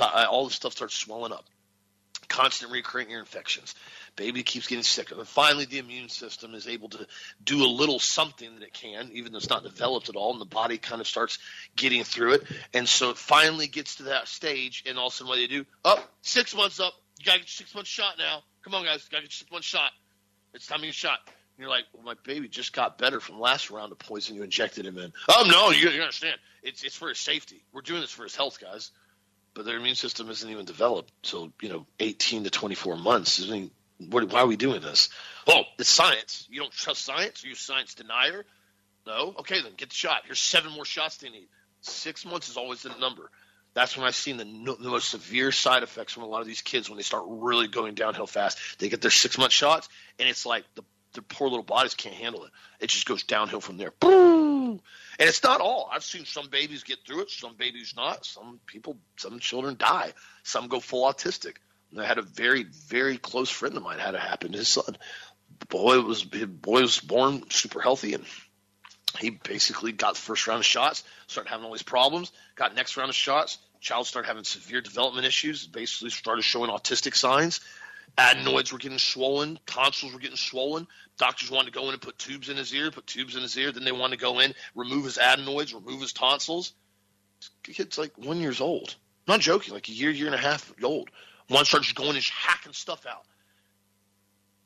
Uh, 0.00 0.26
all 0.30 0.44
this 0.44 0.54
stuff 0.54 0.72
starts 0.72 0.94
swelling 0.94 1.32
up. 1.32 1.44
Constant 2.34 2.72
recurring 2.72 3.10
ear 3.10 3.20
infections 3.20 3.74
baby 4.16 4.42
keeps 4.42 4.66
getting 4.66 4.84
sicker. 4.84 5.16
And 5.16 5.26
finally, 5.26 5.64
the 5.64 5.78
immune 5.78 6.08
system 6.08 6.54
is 6.54 6.66
able 6.66 6.88
to 6.90 7.06
do 7.44 7.64
a 7.64 7.66
little 7.66 7.98
something 7.98 8.54
that 8.54 8.62
it 8.64 8.72
can, 8.72 9.10
even 9.12 9.32
though 9.32 9.38
it's 9.38 9.50
not 9.50 9.62
developed 9.62 10.08
at 10.08 10.16
all, 10.16 10.32
and 10.32 10.40
the 10.40 10.46
body 10.46 10.78
kind 10.78 11.00
of 11.00 11.06
starts 11.06 11.38
getting 11.76 12.04
through 12.04 12.34
it. 12.34 12.42
And 12.72 12.88
so 12.88 13.10
it 13.10 13.16
finally 13.16 13.66
gets 13.66 13.96
to 13.96 14.04
that 14.04 14.28
stage, 14.28 14.84
and 14.86 14.98
all 14.98 15.08
of 15.08 15.12
a 15.12 15.16
sudden, 15.16 15.28
what 15.28 15.36
do 15.36 15.42
they 15.42 15.54
do? 15.54 15.60
Up, 15.84 15.98
oh, 16.00 16.08
six 16.22 16.54
months 16.54 16.80
up. 16.80 16.94
You 17.18 17.26
got 17.26 17.34
to 17.34 17.40
get 17.40 17.48
six 17.48 17.74
months 17.74 17.90
shot 17.90 18.14
now. 18.18 18.42
Come 18.62 18.74
on, 18.74 18.84
guys. 18.84 19.06
Got 19.08 19.18
to 19.18 19.22
get 19.24 19.32
six 19.32 19.50
months 19.50 19.66
shot. 19.66 19.90
It's 20.52 20.66
time 20.66 20.80
to 20.80 20.86
get 20.86 20.94
shot. 20.94 21.18
And 21.26 21.62
you're 21.62 21.70
like, 21.70 21.84
well, 21.92 22.04
my 22.04 22.14
baby 22.24 22.48
just 22.48 22.72
got 22.72 22.98
better 22.98 23.20
from 23.20 23.38
last 23.38 23.70
round 23.70 23.92
of 23.92 23.98
poison 23.98 24.34
you 24.34 24.42
injected 24.42 24.86
him 24.86 24.98
in. 24.98 25.12
Oh, 25.28 25.46
no, 25.48 25.70
you, 25.70 25.88
you 25.90 26.00
understand. 26.00 26.36
It's, 26.62 26.82
it's 26.82 26.96
for 26.96 27.08
his 27.08 27.18
safety. 27.18 27.62
We're 27.72 27.82
doing 27.82 28.00
this 28.00 28.10
for 28.10 28.24
his 28.24 28.34
health, 28.34 28.58
guys 28.60 28.90
but 29.54 29.64
their 29.64 29.76
immune 29.76 29.94
system 29.94 30.28
isn't 30.30 30.50
even 30.50 30.64
developed 30.64 31.12
till 31.22 31.52
you 31.62 31.68
know 31.68 31.86
18 32.00 32.44
to 32.44 32.50
24 32.50 32.96
months. 32.96 33.42
I 33.42 33.50
mean, 33.50 33.70
what, 33.98 34.28
why 34.30 34.40
are 34.40 34.46
we 34.46 34.56
doing 34.56 34.82
this? 34.82 35.08
Oh, 35.46 35.62
it's 35.78 35.88
science. 35.88 36.46
You 36.50 36.60
don't 36.60 36.72
trust 36.72 37.04
science? 37.04 37.44
Are 37.44 37.46
you 37.46 37.54
a 37.54 37.56
science 37.56 37.94
denier? 37.94 38.44
No? 39.06 39.34
Okay, 39.38 39.62
then 39.62 39.72
get 39.76 39.90
the 39.90 39.94
shot. 39.94 40.22
Here's 40.24 40.40
seven 40.40 40.72
more 40.72 40.84
shots 40.84 41.18
they 41.18 41.28
need. 41.28 41.48
Six 41.80 42.24
months 42.24 42.48
is 42.48 42.56
always 42.56 42.82
the 42.82 42.94
number. 42.98 43.30
That's 43.74 43.96
when 43.96 44.06
I've 44.06 44.14
seen 44.14 44.36
the, 44.36 44.44
the 44.44 44.88
most 44.88 45.10
severe 45.10 45.50
side 45.52 45.82
effects 45.82 46.12
from 46.12 46.22
a 46.22 46.26
lot 46.26 46.40
of 46.40 46.46
these 46.46 46.62
kids 46.62 46.88
when 46.88 46.96
they 46.96 47.02
start 47.02 47.24
really 47.26 47.66
going 47.66 47.94
downhill 47.94 48.26
fast. 48.26 48.58
They 48.78 48.88
get 48.88 49.00
their 49.00 49.10
six 49.10 49.36
month 49.36 49.52
shots, 49.52 49.88
and 50.18 50.28
it's 50.28 50.46
like 50.46 50.64
the, 50.76 50.82
the 51.12 51.22
poor 51.22 51.48
little 51.48 51.64
bodies 51.64 51.94
can't 51.94 52.14
handle 52.14 52.44
it. 52.44 52.50
It 52.80 52.86
just 52.88 53.06
goes 53.06 53.24
downhill 53.24 53.60
from 53.60 53.76
there. 53.76 53.92
Boom! 53.98 54.80
And 55.18 55.28
it's 55.28 55.42
not 55.42 55.60
all. 55.60 55.88
I've 55.92 56.04
seen 56.04 56.24
some 56.24 56.48
babies 56.48 56.82
get 56.82 56.98
through 57.06 57.22
it, 57.22 57.30
some 57.30 57.54
babies 57.56 57.94
not. 57.96 58.24
Some 58.24 58.60
people, 58.66 58.96
some 59.16 59.38
children 59.38 59.76
die. 59.78 60.12
Some 60.42 60.68
go 60.68 60.80
full 60.80 61.10
autistic. 61.10 61.56
And 61.90 62.00
I 62.00 62.06
had 62.06 62.18
a 62.18 62.22
very, 62.22 62.64
very 62.64 63.16
close 63.16 63.50
friend 63.50 63.76
of 63.76 63.82
mine 63.82 63.98
had 63.98 64.14
it 64.14 64.20
happen 64.20 64.52
to 64.52 64.58
his 64.58 64.68
son. 64.68 64.96
The 65.60 65.66
boy 65.66 66.00
was 66.00 66.24
the 66.24 66.46
boy 66.46 66.80
was 66.80 66.98
born 66.98 67.48
super 67.50 67.80
healthy 67.80 68.14
and 68.14 68.24
he 69.20 69.30
basically 69.30 69.92
got 69.92 70.14
the 70.14 70.20
first 70.20 70.46
round 70.48 70.58
of 70.60 70.66
shots, 70.66 71.04
started 71.28 71.50
having 71.50 71.64
all 71.64 71.72
these 71.72 71.82
problems, 71.82 72.32
got 72.56 72.74
next 72.74 72.96
round 72.96 73.10
of 73.10 73.14
shots, 73.14 73.58
child 73.80 74.06
started 74.06 74.26
having 74.26 74.44
severe 74.44 74.80
development 74.80 75.26
issues, 75.26 75.66
basically 75.66 76.10
started 76.10 76.42
showing 76.42 76.70
autistic 76.70 77.14
signs. 77.14 77.60
Adenoids 78.16 78.72
were 78.72 78.78
getting 78.78 78.98
swollen, 78.98 79.58
tonsils 79.66 80.12
were 80.12 80.20
getting 80.20 80.36
swollen. 80.36 80.86
Doctors 81.18 81.50
wanted 81.50 81.72
to 81.72 81.78
go 81.78 81.86
in 81.88 81.94
and 81.94 82.00
put 82.00 82.18
tubes 82.18 82.48
in 82.48 82.56
his 82.56 82.72
ear, 82.72 82.90
put 82.90 83.06
tubes 83.06 83.34
in 83.34 83.42
his 83.42 83.56
ear. 83.56 83.72
Then 83.72 83.84
they 83.84 83.92
wanted 83.92 84.18
to 84.18 84.22
go 84.22 84.38
in, 84.38 84.54
remove 84.74 85.04
his 85.04 85.18
adenoids, 85.18 85.74
remove 85.74 86.00
his 86.00 86.12
tonsils. 86.12 86.72
Kid's 87.62 87.98
like 87.98 88.16
one 88.16 88.40
years 88.40 88.60
old. 88.60 88.94
I'm 89.26 89.32
not 89.32 89.40
joking, 89.40 89.74
like 89.74 89.88
a 89.88 89.92
year, 89.92 90.10
year 90.10 90.26
and 90.26 90.34
a 90.34 90.38
half 90.38 90.72
old. 90.82 91.10
One 91.48 91.64
starts 91.64 91.92
going 91.92 92.16
and 92.16 92.24
hacking 92.24 92.72
stuff 92.72 93.04
out. 93.06 93.24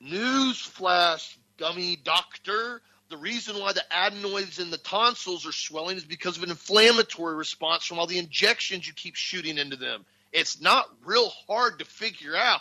Newsflash, 0.02 1.36
dummy 1.56 1.96
doctor. 1.96 2.82
The 3.08 3.16
reason 3.16 3.58
why 3.58 3.72
the 3.72 3.82
adenoids 3.90 4.58
and 4.58 4.70
the 4.70 4.78
tonsils 4.78 5.46
are 5.46 5.52
swelling 5.52 5.96
is 5.96 6.04
because 6.04 6.36
of 6.36 6.42
an 6.42 6.50
inflammatory 6.50 7.34
response 7.34 7.84
from 7.84 7.98
all 7.98 8.06
the 8.06 8.18
injections 8.18 8.86
you 8.86 8.92
keep 8.92 9.16
shooting 9.16 9.56
into 9.56 9.76
them. 9.76 10.04
It's 10.32 10.60
not 10.60 10.88
real 11.04 11.30
hard 11.46 11.78
to 11.78 11.84
figure 11.84 12.36
out. 12.36 12.60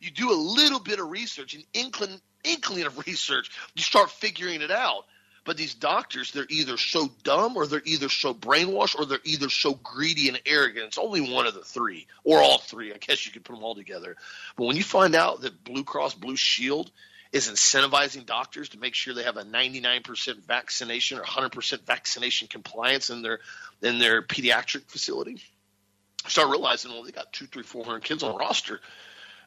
You 0.00 0.10
do 0.10 0.30
a 0.30 0.34
little 0.34 0.80
bit 0.80 1.00
of 1.00 1.10
research, 1.10 1.54
an 1.54 1.64
inkling, 1.72 2.20
inkling 2.44 2.84
of 2.84 3.06
research, 3.06 3.50
you 3.74 3.82
start 3.82 4.10
figuring 4.10 4.62
it 4.62 4.70
out. 4.70 5.04
But 5.44 5.56
these 5.56 5.74
doctors, 5.74 6.30
they're 6.30 6.46
either 6.48 6.76
so 6.76 7.10
dumb 7.24 7.56
or 7.56 7.66
they're 7.66 7.82
either 7.84 8.08
so 8.08 8.32
brainwashed 8.32 8.96
or 8.96 9.06
they're 9.06 9.18
either 9.24 9.48
so 9.48 9.74
greedy 9.74 10.28
and 10.28 10.40
arrogant. 10.46 10.86
It's 10.86 10.98
only 10.98 11.20
one 11.20 11.48
of 11.48 11.54
the 11.54 11.64
three, 11.64 12.06
or 12.22 12.40
all 12.40 12.58
three. 12.58 12.92
I 12.92 12.98
guess 12.98 13.26
you 13.26 13.32
could 13.32 13.44
put 13.44 13.54
them 13.54 13.64
all 13.64 13.74
together. 13.74 14.16
But 14.56 14.66
when 14.66 14.76
you 14.76 14.84
find 14.84 15.16
out 15.16 15.40
that 15.40 15.64
Blue 15.64 15.82
Cross 15.82 16.14
Blue 16.14 16.36
Shield 16.36 16.92
is 17.32 17.48
incentivizing 17.48 18.24
doctors 18.26 18.68
to 18.70 18.78
make 18.78 18.94
sure 18.94 19.14
they 19.14 19.24
have 19.24 19.38
a 19.38 19.44
99% 19.44 20.36
vaccination 20.44 21.18
or 21.18 21.22
100% 21.22 21.80
vaccination 21.86 22.46
compliance 22.46 23.10
in 23.10 23.22
their 23.22 23.40
in 23.80 23.98
their 23.98 24.22
pediatric 24.22 24.84
facility, 24.86 25.42
start 26.28 26.50
realizing, 26.50 26.92
well, 26.92 27.02
they 27.02 27.12
got 27.12 27.32
two, 27.32 27.46
three, 27.46 27.62
four 27.62 27.84
hundred 27.84 28.04
kids 28.04 28.22
on 28.22 28.36
roster 28.36 28.80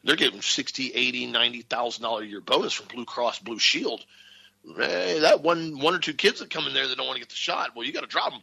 they're 0.06 0.16
getting 0.16 0.40
60, 0.40 0.92
80, 0.94 1.26
90,000 1.26 2.02
dollar 2.02 2.22
a 2.22 2.26
year 2.26 2.40
bonus 2.40 2.72
from 2.72 2.86
Blue 2.86 3.04
Cross 3.04 3.40
Blue 3.40 3.58
Shield. 3.58 4.04
Hey, 4.76 5.20
that 5.20 5.42
one 5.42 5.78
one 5.78 5.94
or 5.94 5.98
two 5.98 6.14
kids 6.14 6.40
that 6.40 6.50
come 6.50 6.66
in 6.66 6.74
there 6.74 6.86
that 6.88 6.96
don't 6.96 7.06
want 7.06 7.16
to 7.16 7.20
get 7.20 7.28
the 7.28 7.36
shot, 7.36 7.74
well, 7.74 7.84
you 7.84 7.92
got 7.92 8.00
to 8.00 8.06
drop 8.06 8.30
them. 8.30 8.40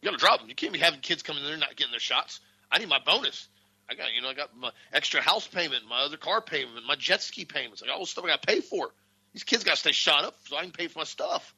You 0.00 0.06
got 0.06 0.18
to 0.18 0.24
drop 0.24 0.40
them. 0.40 0.48
You 0.48 0.54
can't 0.54 0.72
be 0.72 0.78
having 0.78 1.00
kids 1.00 1.22
coming 1.22 1.42
in 1.42 1.48
there 1.48 1.58
not 1.58 1.76
getting 1.76 1.92
their 1.92 2.00
shots. 2.00 2.40
I 2.72 2.78
need 2.78 2.88
my 2.88 3.00
bonus. 3.04 3.48
I 3.88 3.94
got 3.94 4.12
you 4.14 4.22
know 4.22 4.28
I 4.28 4.34
got 4.34 4.56
my 4.56 4.70
extra 4.92 5.20
house 5.20 5.46
payment, 5.46 5.82
my 5.88 6.02
other 6.02 6.16
car 6.16 6.40
payment, 6.40 6.86
my 6.86 6.96
jet 6.96 7.22
ski 7.22 7.44
payments. 7.44 7.82
I 7.82 7.86
got 7.86 7.94
all 7.94 8.00
this 8.00 8.10
stuff 8.10 8.24
I 8.24 8.28
got 8.28 8.42
to 8.42 8.46
pay 8.46 8.60
for. 8.60 8.90
These 9.32 9.44
kids 9.44 9.64
got 9.64 9.72
to 9.72 9.80
stay 9.80 9.92
shot 9.92 10.24
up 10.24 10.36
so 10.46 10.56
I 10.56 10.62
can 10.62 10.72
pay 10.72 10.88
for 10.88 11.00
my 11.00 11.04
stuff. 11.04 11.54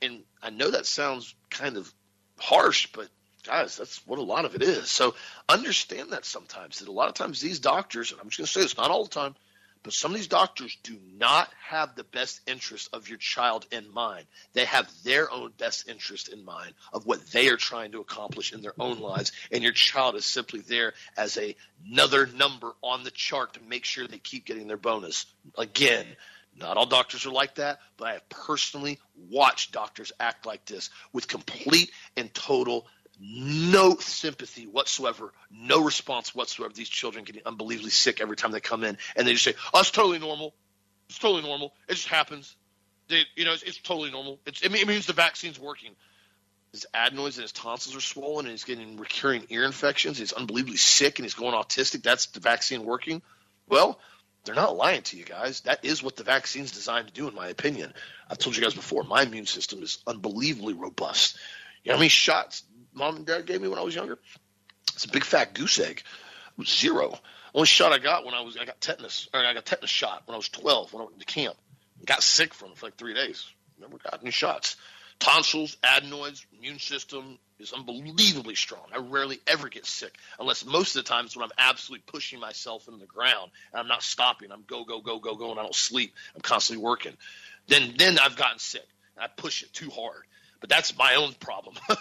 And 0.00 0.22
I 0.42 0.50
know 0.50 0.70
that 0.70 0.86
sounds 0.86 1.34
kind 1.50 1.76
of 1.76 1.92
harsh, 2.38 2.88
but 2.94 3.08
guys, 3.44 3.76
that's 3.76 4.06
what 4.06 4.18
a 4.18 4.22
lot 4.22 4.44
of 4.44 4.54
it 4.54 4.62
is. 4.62 4.90
So 4.90 5.14
understand 5.48 6.12
that 6.12 6.24
sometimes 6.24 6.78
that 6.78 6.88
a 6.88 6.92
lot 6.92 7.08
of 7.08 7.14
times 7.14 7.40
these 7.40 7.60
doctors, 7.60 8.12
and 8.12 8.20
I'm 8.20 8.28
just 8.28 8.38
going 8.38 8.46
to 8.46 8.52
say 8.52 8.60
this, 8.62 8.76
not 8.76 8.90
all 8.90 9.04
the 9.04 9.10
time, 9.10 9.34
but 9.82 9.92
some 9.92 10.10
of 10.10 10.16
these 10.16 10.26
doctors 10.26 10.76
do 10.82 10.98
not 11.16 11.48
have 11.64 11.94
the 11.94 12.04
best 12.04 12.40
interest 12.46 12.90
of 12.92 13.08
your 13.08 13.18
child 13.18 13.64
in 13.70 13.92
mind. 13.92 14.26
They 14.52 14.64
have 14.64 14.90
their 15.04 15.30
own 15.30 15.52
best 15.56 15.88
interest 15.88 16.28
in 16.28 16.44
mind 16.44 16.74
of 16.92 17.06
what 17.06 17.24
they 17.28 17.48
are 17.48 17.56
trying 17.56 17.92
to 17.92 18.00
accomplish 18.00 18.52
in 18.52 18.60
their 18.60 18.74
own 18.78 18.98
lives. 18.98 19.32
And 19.52 19.62
your 19.62 19.72
child 19.72 20.16
is 20.16 20.24
simply 20.24 20.60
there 20.60 20.94
as 21.16 21.36
a, 21.36 21.54
another 21.90 22.26
number 22.26 22.72
on 22.82 23.04
the 23.04 23.10
chart 23.10 23.54
to 23.54 23.60
make 23.62 23.84
sure 23.84 24.06
they 24.06 24.18
keep 24.18 24.44
getting 24.44 24.66
their 24.66 24.76
bonus. 24.76 25.26
Again, 25.56 26.06
not 26.58 26.76
all 26.76 26.86
doctors 26.86 27.24
are 27.24 27.30
like 27.30 27.54
that, 27.56 27.78
but 27.96 28.08
I 28.08 28.12
have 28.14 28.28
personally 28.28 28.98
watched 29.30 29.72
doctors 29.72 30.12
act 30.18 30.44
like 30.44 30.64
this 30.64 30.90
with 31.12 31.28
complete 31.28 31.90
and 32.16 32.32
total 32.34 32.86
no 33.20 33.96
sympathy 33.96 34.66
whatsoever, 34.66 35.32
no 35.50 35.82
response 35.82 36.34
whatsoever. 36.34 36.72
These 36.72 36.88
children 36.88 37.24
getting 37.24 37.42
unbelievably 37.44 37.90
sick 37.90 38.20
every 38.20 38.36
time 38.36 38.52
they 38.52 38.60
come 38.60 38.84
in, 38.84 38.98
and 39.16 39.26
they 39.26 39.32
just 39.32 39.44
say, 39.44 39.54
"Oh, 39.72 39.80
it's 39.80 39.90
totally 39.90 40.18
normal. 40.18 40.54
It's 41.08 41.18
totally 41.18 41.42
normal. 41.42 41.74
It 41.88 41.94
just 41.94 42.08
happens. 42.08 42.54
They, 43.08 43.22
you 43.36 43.44
know, 43.44 43.52
it's, 43.52 43.62
it's 43.62 43.78
totally 43.78 44.10
normal. 44.10 44.38
It's, 44.46 44.62
it 44.62 44.70
means 44.70 45.06
the 45.06 45.12
vaccine's 45.12 45.58
working." 45.58 45.92
His 46.72 46.86
adenoids 46.92 47.38
and 47.38 47.42
his 47.42 47.52
tonsils 47.52 47.96
are 47.96 48.00
swollen, 48.00 48.44
and 48.44 48.50
he's 48.50 48.64
getting 48.64 48.98
recurring 48.98 49.46
ear 49.48 49.64
infections. 49.64 50.18
He's 50.18 50.34
unbelievably 50.34 50.76
sick, 50.76 51.18
and 51.18 51.24
he's 51.24 51.34
going 51.34 51.54
autistic. 51.54 52.02
That's 52.02 52.26
the 52.26 52.40
vaccine 52.40 52.84
working. 52.84 53.22
Well, 53.68 53.98
they're 54.44 54.54
not 54.54 54.76
lying 54.76 55.02
to 55.02 55.16
you 55.16 55.24
guys. 55.24 55.60
That 55.60 55.84
is 55.84 56.02
what 56.02 56.16
the 56.16 56.24
vaccine's 56.24 56.72
designed 56.72 57.08
to 57.08 57.12
do, 57.12 57.26
in 57.26 57.34
my 57.34 57.48
opinion. 57.48 57.92
I've 58.30 58.38
told 58.38 58.54
you 58.56 58.62
guys 58.62 58.74
before, 58.74 59.02
my 59.04 59.22
immune 59.22 59.46
system 59.46 59.82
is 59.82 59.98
unbelievably 60.06 60.74
robust. 60.74 61.38
You 61.84 61.90
know 61.90 61.96
how 61.96 62.00
many 62.00 62.08
shots 62.10 62.62
mom 62.98 63.16
and 63.16 63.26
dad 63.26 63.46
gave 63.46 63.60
me 63.60 63.68
when 63.68 63.78
I 63.78 63.82
was 63.82 63.94
younger? 63.94 64.18
It's 64.94 65.04
a 65.04 65.10
big 65.10 65.24
fat 65.24 65.54
goose 65.54 65.78
egg. 65.78 66.02
Zero. 66.64 67.18
Only 67.54 67.66
shot 67.66 67.92
I 67.92 67.98
got 67.98 68.24
when 68.24 68.34
I 68.34 68.40
was 68.40 68.56
I 68.56 68.64
got 68.64 68.80
tetanus 68.80 69.28
or 69.32 69.40
I 69.40 69.54
got 69.54 69.64
tetanus 69.64 69.90
shot 69.90 70.22
when 70.26 70.34
I 70.34 70.36
was 70.36 70.48
12 70.48 70.92
when 70.92 71.02
I 71.02 71.04
went 71.04 71.20
to 71.20 71.24
camp. 71.24 71.56
Got 72.04 72.22
sick 72.22 72.52
from 72.52 72.72
it 72.72 72.78
for 72.78 72.86
like 72.86 72.96
three 72.96 73.14
days. 73.14 73.46
Never 73.80 73.98
got 73.98 74.20
any 74.22 74.30
shots. 74.30 74.76
Tonsils, 75.20 75.76
adenoids, 75.82 76.46
immune 76.56 76.78
system 76.78 77.38
is 77.58 77.72
unbelievably 77.72 78.54
strong. 78.54 78.84
I 78.94 78.98
rarely 78.98 79.40
ever 79.46 79.68
get 79.68 79.84
sick 79.84 80.16
unless 80.38 80.64
most 80.64 80.94
of 80.94 81.04
the 81.04 81.08
times 81.08 81.36
when 81.36 81.44
I'm 81.44 81.50
absolutely 81.58 82.04
pushing 82.06 82.38
myself 82.38 82.86
into 82.86 83.00
the 83.00 83.06
ground 83.06 83.50
and 83.72 83.80
I'm 83.80 83.88
not 83.88 84.02
stopping. 84.02 84.52
I'm 84.52 84.64
go 84.66 84.84
go 84.84 85.00
go 85.00 85.18
go 85.18 85.34
go 85.34 85.50
and 85.50 85.58
I 85.58 85.62
don't 85.62 85.74
sleep. 85.74 86.14
I'm 86.34 86.40
constantly 86.40 86.84
working. 86.84 87.14
Then 87.66 87.94
then 87.98 88.18
I've 88.18 88.36
gotten 88.36 88.58
sick. 88.58 88.86
I 89.16 89.26
push 89.26 89.62
it 89.62 89.72
too 89.72 89.90
hard. 89.90 90.22
But 90.60 90.70
that's 90.70 90.96
my 90.96 91.14
own 91.16 91.34
problem. 91.34 91.76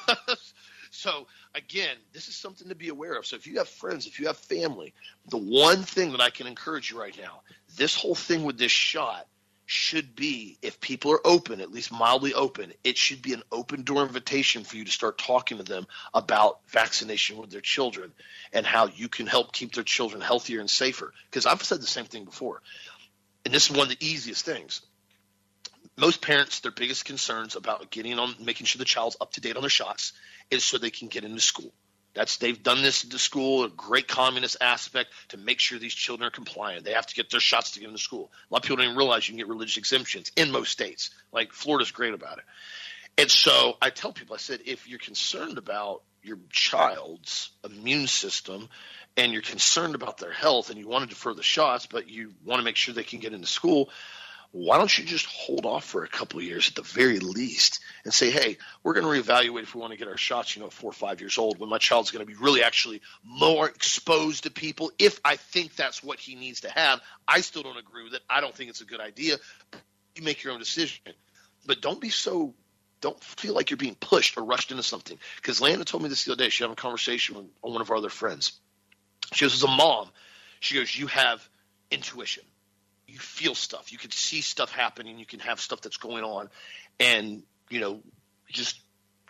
So 0.98 1.28
again, 1.54 1.96
this 2.12 2.28
is 2.28 2.36
something 2.36 2.70
to 2.70 2.76
be 2.76 2.90
aware 2.90 3.20
of. 3.20 3.26
So 3.28 3.36
if 3.36 3.46
you 3.46 3.60
have 3.60 3.70
friends, 3.70 4.08
if 4.08 4.20
you 4.20 4.26
have 4.28 4.38
family, 4.38 4.96
the 5.30 5.38
one 5.38 5.84
thing 5.84 6.14
that 6.14 6.22
I 6.22 6.32
can 6.32 6.48
encourage 6.48 6.90
you 6.90 7.00
right 7.00 7.16
now, 7.22 7.42
this 7.76 7.94
whole 7.94 8.16
thing 8.16 8.44
with 8.44 8.58
this 8.58 8.72
shot 8.72 9.28
should 9.68 10.16
be 10.16 10.58
if 10.64 10.82
people 10.82 11.12
are 11.12 11.22
open, 11.24 11.62
at 11.62 11.72
least 11.72 11.92
mildly 11.92 12.34
open, 12.34 12.74
it 12.84 12.98
should 12.98 13.22
be 13.22 13.34
an 13.34 13.44
open 13.52 13.84
door 13.84 14.02
invitation 14.02 14.64
for 14.64 14.76
you 14.76 14.86
to 14.86 14.92
start 14.92 15.20
talking 15.20 15.58
to 15.58 15.64
them 15.64 15.86
about 16.16 16.62
vaccination 16.70 17.38
with 17.38 17.52
their 17.52 17.62
children 17.62 18.12
and 18.52 18.66
how 18.66 18.88
you 18.88 19.08
can 19.08 19.28
help 19.28 19.54
keep 19.54 19.76
their 19.76 19.84
children 19.84 20.20
healthier 20.20 20.62
and 20.62 20.70
safer. 20.70 21.14
Because 21.30 21.46
I've 21.46 21.62
said 21.62 21.80
the 21.80 21.86
same 21.86 22.06
thing 22.06 22.26
before. 22.26 22.64
And 23.46 23.54
this 23.54 23.70
is 23.70 23.78
one 23.78 23.84
of 23.84 23.90
the 23.90 24.04
easiest 24.04 24.44
things 24.44 24.82
most 25.98 26.22
parents, 26.22 26.60
their 26.60 26.72
biggest 26.72 27.06
concerns 27.06 27.56
about 27.56 27.90
getting 27.90 28.20
on, 28.20 28.36
making 28.40 28.68
sure 28.68 28.78
the 28.80 28.86
child's 28.86 29.18
up 29.20 29.32
to 29.34 29.42
date 29.42 29.56
on 29.56 29.62
their 29.62 29.70
shots 29.70 30.14
is 30.52 30.64
so 30.64 30.78
they 30.78 30.90
can 30.90 31.08
get 31.08 31.24
into 31.24 31.42
school. 31.42 31.74
That's 32.14 32.38
they've 32.38 32.62
done 32.62 32.82
this 32.82 33.04
at 33.04 33.12
the 33.12 33.20
school, 33.20 33.64
a 33.64 33.70
great 33.70 34.08
communist 34.08 34.58
aspect 34.60 35.12
to 35.30 35.38
make 35.38 35.60
sure 35.60 35.78
these 35.78 35.94
children 35.94 36.28
are 36.28 36.32
compliant. 36.32 36.84
They 36.84 36.94
have 36.94 37.06
to 37.06 37.14
get 37.14 37.30
their 37.30 37.40
shots 37.40 37.72
to 37.72 37.80
get 37.80 37.90
into 37.90 38.02
school. 38.02 38.32
A 38.50 38.54
lot 38.54 38.60
of 38.60 38.64
people 38.64 38.78
don't 38.78 38.86
even 38.86 38.98
realize 38.98 39.28
you 39.28 39.34
can 39.34 39.38
get 39.38 39.48
religious 39.48 39.78
exemptions 39.78 40.32
in 40.36 40.50
most 40.52 40.72
states. 40.72 41.12
Like 41.32 41.54
Florida's 41.54 41.92
great 41.92 42.16
about 42.16 42.40
it. 42.40 42.44
And 43.20 43.30
so 43.30 43.78
I 43.82 43.92
tell 43.92 44.14
people, 44.14 44.34
I 44.34 44.40
said, 44.40 44.62
if 44.66 44.88
you're 44.88 45.00
concerned 45.00 45.60
about 45.60 46.02
your 46.24 46.40
child's 46.50 47.52
immune 47.64 48.08
system 48.08 48.68
and 49.16 49.32
you're 49.32 49.42
concerned 49.42 49.96
about 49.96 50.18
their 50.18 50.32
health 50.32 50.70
and 50.70 50.80
you 50.80 50.88
want 50.88 51.04
to 51.04 51.10
defer 51.10 51.34
the 51.34 51.44
shots, 51.44 51.86
but 51.86 52.10
you 52.10 52.34
want 52.46 52.60
to 52.60 52.64
make 52.64 52.76
sure 52.76 52.94
they 52.94 53.04
can 53.04 53.20
get 53.20 53.34
into 53.34 53.48
school, 53.48 53.90
why 54.58 54.80
don't 54.80 54.98
you 54.98 55.06
just 55.06 55.28
hold 55.28 55.68
off 55.68 55.86
for 55.86 56.04
a 56.04 56.08
couple 56.08 56.40
of 56.40 56.46
years 56.46 56.68
at 56.68 56.76
the 56.76 56.82
very 56.82 57.20
least 57.20 57.80
and 58.04 58.12
say, 58.12 58.32
hey, 58.32 58.58
we're 58.82 58.94
going 58.94 59.06
to 59.06 59.32
reevaluate 59.32 59.62
if 59.62 59.76
we 59.76 59.82
want 59.82 59.92
to 59.92 60.00
get 60.00 60.08
our 60.08 60.18
shots, 60.18 60.56
you 60.56 60.64
know, 60.64 60.70
four 60.70 60.90
or 60.90 60.94
five 60.94 61.22
years 61.22 61.38
old 61.38 61.60
when 61.60 61.70
my 61.70 61.78
child's 61.78 62.10
going 62.10 62.26
to 62.26 62.32
be 62.32 62.38
really 62.38 62.64
actually 62.64 63.02
more 63.24 63.68
exposed 63.68 64.44
to 64.46 64.50
people 64.50 64.92
if 64.98 65.20
I 65.24 65.36
think 65.36 65.76
that's 65.76 66.04
what 66.04 66.20
he 66.20 66.34
needs 66.34 66.62
to 66.62 66.72
have. 66.72 67.02
I 67.28 67.42
still 67.42 67.62
don't 67.62 67.78
agree 67.78 68.04
with 68.04 68.16
it. 68.16 68.24
I 68.28 68.42
don't 68.42 68.54
think 68.54 68.72
it's 68.72 68.82
a 68.82 68.86
good 68.86 69.00
idea. 69.00 69.36
You 70.16 70.24
make 70.24 70.44
your 70.44 70.54
own 70.54 70.60
decision. 70.60 71.14
But 71.68 71.82
don't 71.82 72.02
be 72.02 72.10
so 72.10 72.56
don't 73.00 73.24
feel 73.24 73.54
like 73.54 73.70
you're 73.70 73.78
being 73.78 73.94
pushed 73.94 74.38
or 74.38 74.44
rushed 74.44 74.72
into 74.72 74.82
something. 74.82 75.20
Because 75.36 75.62
Lana 75.62 75.86
told 75.86 76.02
me 76.02 76.10
this 76.10 76.26
the 76.26 76.32
other 76.32 76.44
day. 76.44 76.50
She 76.50 76.64
had 76.64 76.72
a 76.72 76.76
conversation 76.76 77.36
with 77.36 77.46
one 77.62 77.80
of 77.80 77.92
our 77.92 77.98
other 77.98 78.10
friends. 78.10 78.54
She 79.34 79.46
goes, 79.46 79.54
as 79.54 79.62
a 79.62 79.68
mom, 79.68 80.10
she 80.62 80.74
goes, 80.74 80.98
you 80.98 81.06
have 81.06 81.48
intuition 81.92 82.44
you 83.08 83.20
feel 83.20 83.56
stuff. 83.56 83.92
You 83.92 83.98
can 83.98 84.12
see 84.12 84.42
stuff 84.42 84.72
happening. 84.72 85.18
You 85.18 85.26
can 85.26 85.40
have 85.40 85.60
stuff 85.60 85.82
that's 85.82 85.98
going 85.98 86.24
on, 86.24 86.50
and 87.00 87.44
you 87.70 87.80
know, 87.80 88.02
just 88.50 88.80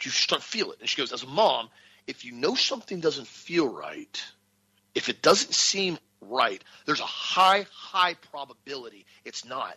you 0.03 0.11
start 0.11 0.43
feel 0.43 0.71
it. 0.71 0.79
And 0.79 0.89
she 0.89 0.97
goes, 0.97 1.11
as 1.11 1.23
a 1.23 1.27
mom, 1.27 1.69
if 2.05 2.25
you 2.25 2.33
know 2.33 2.55
something 2.55 2.99
doesn't 2.99 3.27
feel 3.27 3.67
right, 3.67 4.23
if 4.95 5.09
it 5.09 5.21
doesn't 5.21 5.53
seem 5.53 5.97
right, 6.21 6.63
there's 6.85 6.99
a 6.99 7.05
high, 7.05 7.65
high 7.71 8.15
probability 8.31 9.05
it's 9.25 9.45
not. 9.45 9.75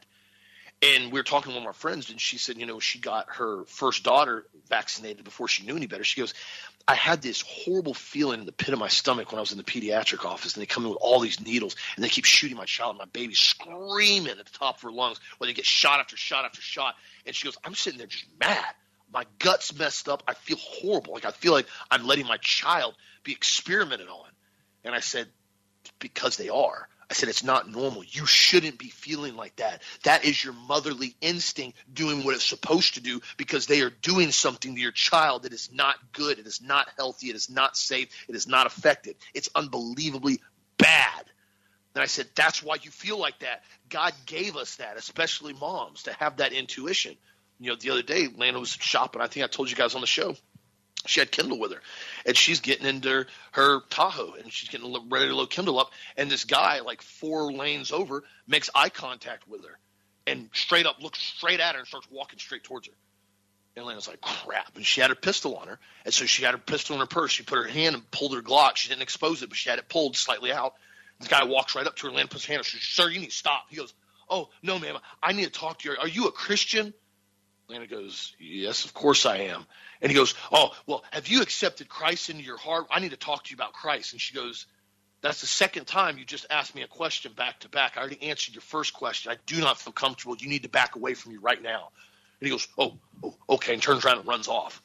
And 0.82 1.12
we 1.12 1.20
were 1.20 1.24
talking 1.24 1.52
to 1.52 1.56
one 1.56 1.64
of 1.64 1.66
our 1.66 1.74
friends, 1.74 2.08
and 2.08 2.18
she 2.18 2.38
said, 2.38 2.56
you 2.56 2.64
know, 2.64 2.80
she 2.80 2.98
got 2.98 3.26
her 3.34 3.64
first 3.66 4.02
daughter 4.02 4.46
vaccinated 4.68 5.24
before 5.24 5.46
she 5.46 5.66
knew 5.66 5.76
any 5.76 5.86
better. 5.86 6.04
She 6.04 6.20
goes, 6.20 6.32
I 6.88 6.94
had 6.94 7.20
this 7.20 7.42
horrible 7.42 7.92
feeling 7.92 8.40
in 8.40 8.46
the 8.46 8.52
pit 8.52 8.72
of 8.72 8.78
my 8.78 8.88
stomach 8.88 9.30
when 9.30 9.38
I 9.38 9.42
was 9.42 9.52
in 9.52 9.58
the 9.58 9.64
pediatric 9.64 10.24
office, 10.24 10.54
and 10.54 10.62
they 10.62 10.66
come 10.66 10.84
in 10.84 10.90
with 10.90 10.98
all 11.02 11.20
these 11.20 11.38
needles, 11.38 11.76
and 11.94 12.04
they 12.04 12.08
keep 12.08 12.24
shooting 12.24 12.56
my 12.56 12.64
child, 12.64 12.92
and 12.92 12.98
my 12.98 13.04
baby's 13.12 13.38
screaming 13.38 14.30
at 14.30 14.38
the 14.38 14.58
top 14.58 14.76
of 14.76 14.82
her 14.82 14.90
lungs 14.90 15.20
while 15.36 15.48
they 15.48 15.52
get 15.52 15.66
shot 15.66 16.00
after 16.00 16.16
shot 16.16 16.46
after 16.46 16.62
shot. 16.62 16.94
And 17.26 17.36
she 17.36 17.46
goes, 17.46 17.58
I'm 17.62 17.74
sitting 17.74 17.98
there 17.98 18.06
just 18.06 18.24
mad. 18.40 18.74
My 19.12 19.26
gut's 19.38 19.76
messed 19.78 20.08
up. 20.08 20.22
I 20.26 20.34
feel 20.34 20.56
horrible. 20.56 21.12
Like 21.12 21.26
I 21.26 21.32
feel 21.32 21.52
like 21.52 21.66
I'm 21.90 22.06
letting 22.06 22.26
my 22.26 22.38
child 22.38 22.94
be 23.22 23.32
experimented 23.32 24.08
on. 24.08 24.28
And 24.82 24.94
I 24.94 25.00
said, 25.00 25.28
because 25.98 26.36
they 26.36 26.48
are. 26.48 26.88
I 27.10 27.12
said, 27.12 27.28
it's 27.28 27.42
not 27.42 27.68
normal. 27.68 28.04
You 28.04 28.24
shouldn't 28.24 28.78
be 28.78 28.88
feeling 28.88 29.34
like 29.34 29.56
that. 29.56 29.82
That 30.04 30.24
is 30.24 30.42
your 30.44 30.52
motherly 30.52 31.16
instinct 31.20 31.76
doing 31.92 32.22
what 32.22 32.36
it's 32.36 32.48
supposed 32.48 32.94
to 32.94 33.00
do 33.00 33.20
because 33.36 33.66
they 33.66 33.80
are 33.80 33.90
doing 33.90 34.30
something 34.30 34.76
to 34.76 34.80
your 34.80 34.92
child 34.92 35.42
that 35.42 35.52
is 35.52 35.70
not 35.72 35.96
good. 36.12 36.38
It 36.38 36.46
is 36.46 36.62
not 36.62 36.88
healthy. 36.96 37.28
It 37.28 37.34
is 37.34 37.50
not 37.50 37.76
safe. 37.76 38.08
It 38.28 38.36
is 38.36 38.46
not 38.46 38.66
effective. 38.66 39.16
It's 39.34 39.50
unbelievably 39.56 40.40
bad. 40.78 41.24
And 41.96 42.02
I 42.02 42.06
said, 42.06 42.28
that's 42.36 42.62
why 42.62 42.76
you 42.80 42.92
feel 42.92 43.18
like 43.18 43.40
that. 43.40 43.64
God 43.88 44.12
gave 44.26 44.54
us 44.54 44.76
that, 44.76 44.96
especially 44.96 45.52
moms, 45.52 46.04
to 46.04 46.12
have 46.12 46.36
that 46.36 46.52
intuition. 46.52 47.16
You 47.58 47.70
know, 47.70 47.76
the 47.76 47.90
other 47.90 48.02
day, 48.02 48.28
Lana 48.34 48.60
was 48.60 48.70
shopping. 48.70 49.20
I 49.20 49.26
think 49.26 49.42
I 49.42 49.48
told 49.48 49.68
you 49.68 49.76
guys 49.76 49.96
on 49.96 50.00
the 50.00 50.06
show 50.06 50.36
she 51.06 51.20
had 51.20 51.30
Kindle 51.30 51.58
with 51.58 51.72
her, 51.72 51.80
and 52.26 52.36
she's 52.36 52.60
getting 52.60 52.86
into 52.86 53.26
her 53.52 53.80
Tahoe, 53.90 54.34
and 54.34 54.52
she's 54.52 54.68
getting 54.68 54.92
ready 55.08 55.28
to 55.28 55.34
load 55.34 55.50
Kindle 55.50 55.78
up, 55.78 55.92
and 56.16 56.30
this 56.30 56.44
guy, 56.44 56.80
like 56.80 57.02
four 57.02 57.52
lanes 57.52 57.92
over, 57.92 58.22
makes 58.46 58.70
eye 58.74 58.90
contact 58.90 59.48
with 59.48 59.64
her, 59.64 59.78
and 60.26 60.50
straight 60.52 60.86
up 60.86 61.02
looks 61.02 61.18
straight 61.18 61.60
at 61.60 61.74
her 61.74 61.78
and 61.78 61.88
starts 61.88 62.08
walking 62.10 62.38
straight 62.38 62.64
towards 62.64 62.88
her. 62.88 62.94
And 63.76 63.86
Lana's 63.86 64.08
like, 64.08 64.20
crap. 64.20 64.76
And 64.76 64.84
she 64.84 65.00
had 65.00 65.10
her 65.10 65.16
pistol 65.16 65.56
on 65.56 65.68
her. 65.68 65.78
And 66.04 66.12
so 66.12 66.26
she 66.26 66.42
had 66.42 66.52
her 66.52 66.58
pistol 66.58 66.94
in 66.94 67.00
her 67.00 67.06
purse. 67.06 67.30
She 67.30 67.44
put 67.44 67.56
her 67.56 67.68
hand 67.68 67.94
and 67.94 68.10
pulled 68.10 68.34
her 68.34 68.42
Glock. 68.42 68.76
She 68.76 68.88
didn't 68.88 69.02
expose 69.02 69.42
it, 69.42 69.48
but 69.48 69.56
she 69.56 69.70
had 69.70 69.78
it 69.78 69.88
pulled 69.88 70.16
slightly 70.16 70.52
out. 70.52 70.74
This 71.20 71.28
guy 71.28 71.44
walks 71.44 71.76
right 71.76 71.86
up 71.86 71.96
to 71.96 72.06
her. 72.06 72.12
Lana 72.12 72.28
puts 72.28 72.44
her 72.46 72.52
hand 72.52 72.60
on. 72.60 72.64
She 72.64 72.78
says, 72.78 72.88
Sir, 72.88 73.08
you 73.08 73.20
need 73.20 73.30
to 73.30 73.36
stop. 73.36 73.66
He 73.68 73.76
goes, 73.76 73.94
Oh, 74.28 74.48
no, 74.62 74.78
ma'am. 74.78 74.96
I 75.22 75.32
need 75.32 75.44
to 75.44 75.50
talk 75.50 75.80
to 75.80 75.90
you. 75.90 75.96
Are 76.00 76.08
you 76.08 76.26
a 76.26 76.32
Christian? 76.32 76.94
Lana 77.70 77.86
goes, 77.86 78.34
Yes, 78.38 78.84
of 78.84 78.94
course 78.94 79.26
I 79.26 79.38
am. 79.38 79.66
And 80.02 80.10
he 80.10 80.16
goes, 80.16 80.34
Oh, 80.52 80.70
well, 80.86 81.04
have 81.10 81.28
you 81.28 81.42
accepted 81.42 81.88
Christ 81.88 82.30
into 82.30 82.42
your 82.42 82.56
heart? 82.56 82.86
I 82.90 83.00
need 83.00 83.12
to 83.12 83.16
talk 83.16 83.44
to 83.44 83.50
you 83.50 83.56
about 83.56 83.72
Christ. 83.72 84.12
And 84.12 84.20
she 84.20 84.34
goes, 84.34 84.66
That's 85.22 85.40
the 85.40 85.46
second 85.46 85.86
time 85.86 86.18
you 86.18 86.24
just 86.24 86.46
asked 86.50 86.74
me 86.74 86.82
a 86.82 86.88
question 86.88 87.32
back 87.32 87.60
to 87.60 87.68
back. 87.68 87.96
I 87.96 88.00
already 88.00 88.22
answered 88.22 88.54
your 88.54 88.62
first 88.62 88.92
question. 88.92 89.32
I 89.32 89.36
do 89.46 89.60
not 89.60 89.78
feel 89.78 89.92
comfortable. 89.92 90.36
You 90.36 90.48
need 90.48 90.64
to 90.64 90.68
back 90.68 90.96
away 90.96 91.14
from 91.14 91.32
me 91.32 91.38
right 91.38 91.62
now. 91.62 91.90
And 92.40 92.46
he 92.46 92.50
goes, 92.50 92.66
oh, 92.78 92.98
oh, 93.22 93.34
okay, 93.50 93.74
and 93.74 93.82
turns 93.82 94.04
around 94.04 94.18
and 94.18 94.28
runs 94.28 94.48
off. 94.48 94.82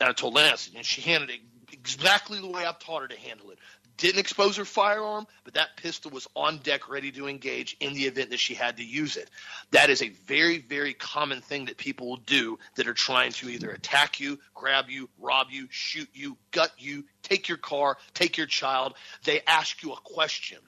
And 0.00 0.08
I 0.08 0.12
told 0.12 0.34
Lance, 0.34 0.70
and 0.74 0.84
she 0.84 1.00
handled 1.00 1.30
it 1.30 1.40
exactly 1.72 2.40
the 2.40 2.48
way 2.48 2.64
I've 2.64 2.78
taught 2.78 3.02
her 3.02 3.08
to 3.08 3.16
handle 3.16 3.50
it 3.50 3.58
didn't 3.96 4.20
expose 4.20 4.56
her 4.56 4.64
firearm, 4.64 5.26
but 5.44 5.54
that 5.54 5.76
pistol 5.76 6.10
was 6.10 6.26
on 6.34 6.58
deck 6.58 6.88
ready 6.88 7.12
to 7.12 7.28
engage 7.28 7.76
in 7.80 7.94
the 7.94 8.02
event 8.06 8.30
that 8.30 8.40
she 8.40 8.54
had 8.54 8.76
to 8.76 8.84
use 8.84 9.16
it. 9.16 9.30
That 9.70 9.90
is 9.90 10.02
a 10.02 10.08
very, 10.08 10.58
very 10.58 10.94
common 10.94 11.40
thing 11.40 11.66
that 11.66 11.76
people 11.76 12.08
will 12.08 12.16
do 12.16 12.58
that 12.76 12.88
are 12.88 12.94
trying 12.94 13.32
to 13.32 13.48
either 13.48 13.70
attack 13.70 14.20
you, 14.20 14.38
grab 14.54 14.88
you, 14.88 15.08
rob 15.18 15.48
you, 15.50 15.68
shoot 15.70 16.08
you, 16.14 16.36
gut 16.50 16.72
you, 16.78 17.04
take 17.22 17.48
your 17.48 17.58
car, 17.58 17.96
take 18.14 18.36
your 18.36 18.46
child. 18.46 18.94
They 19.24 19.40
ask 19.46 19.82
you 19.82 19.92
a 19.92 19.96
question. 19.96 20.58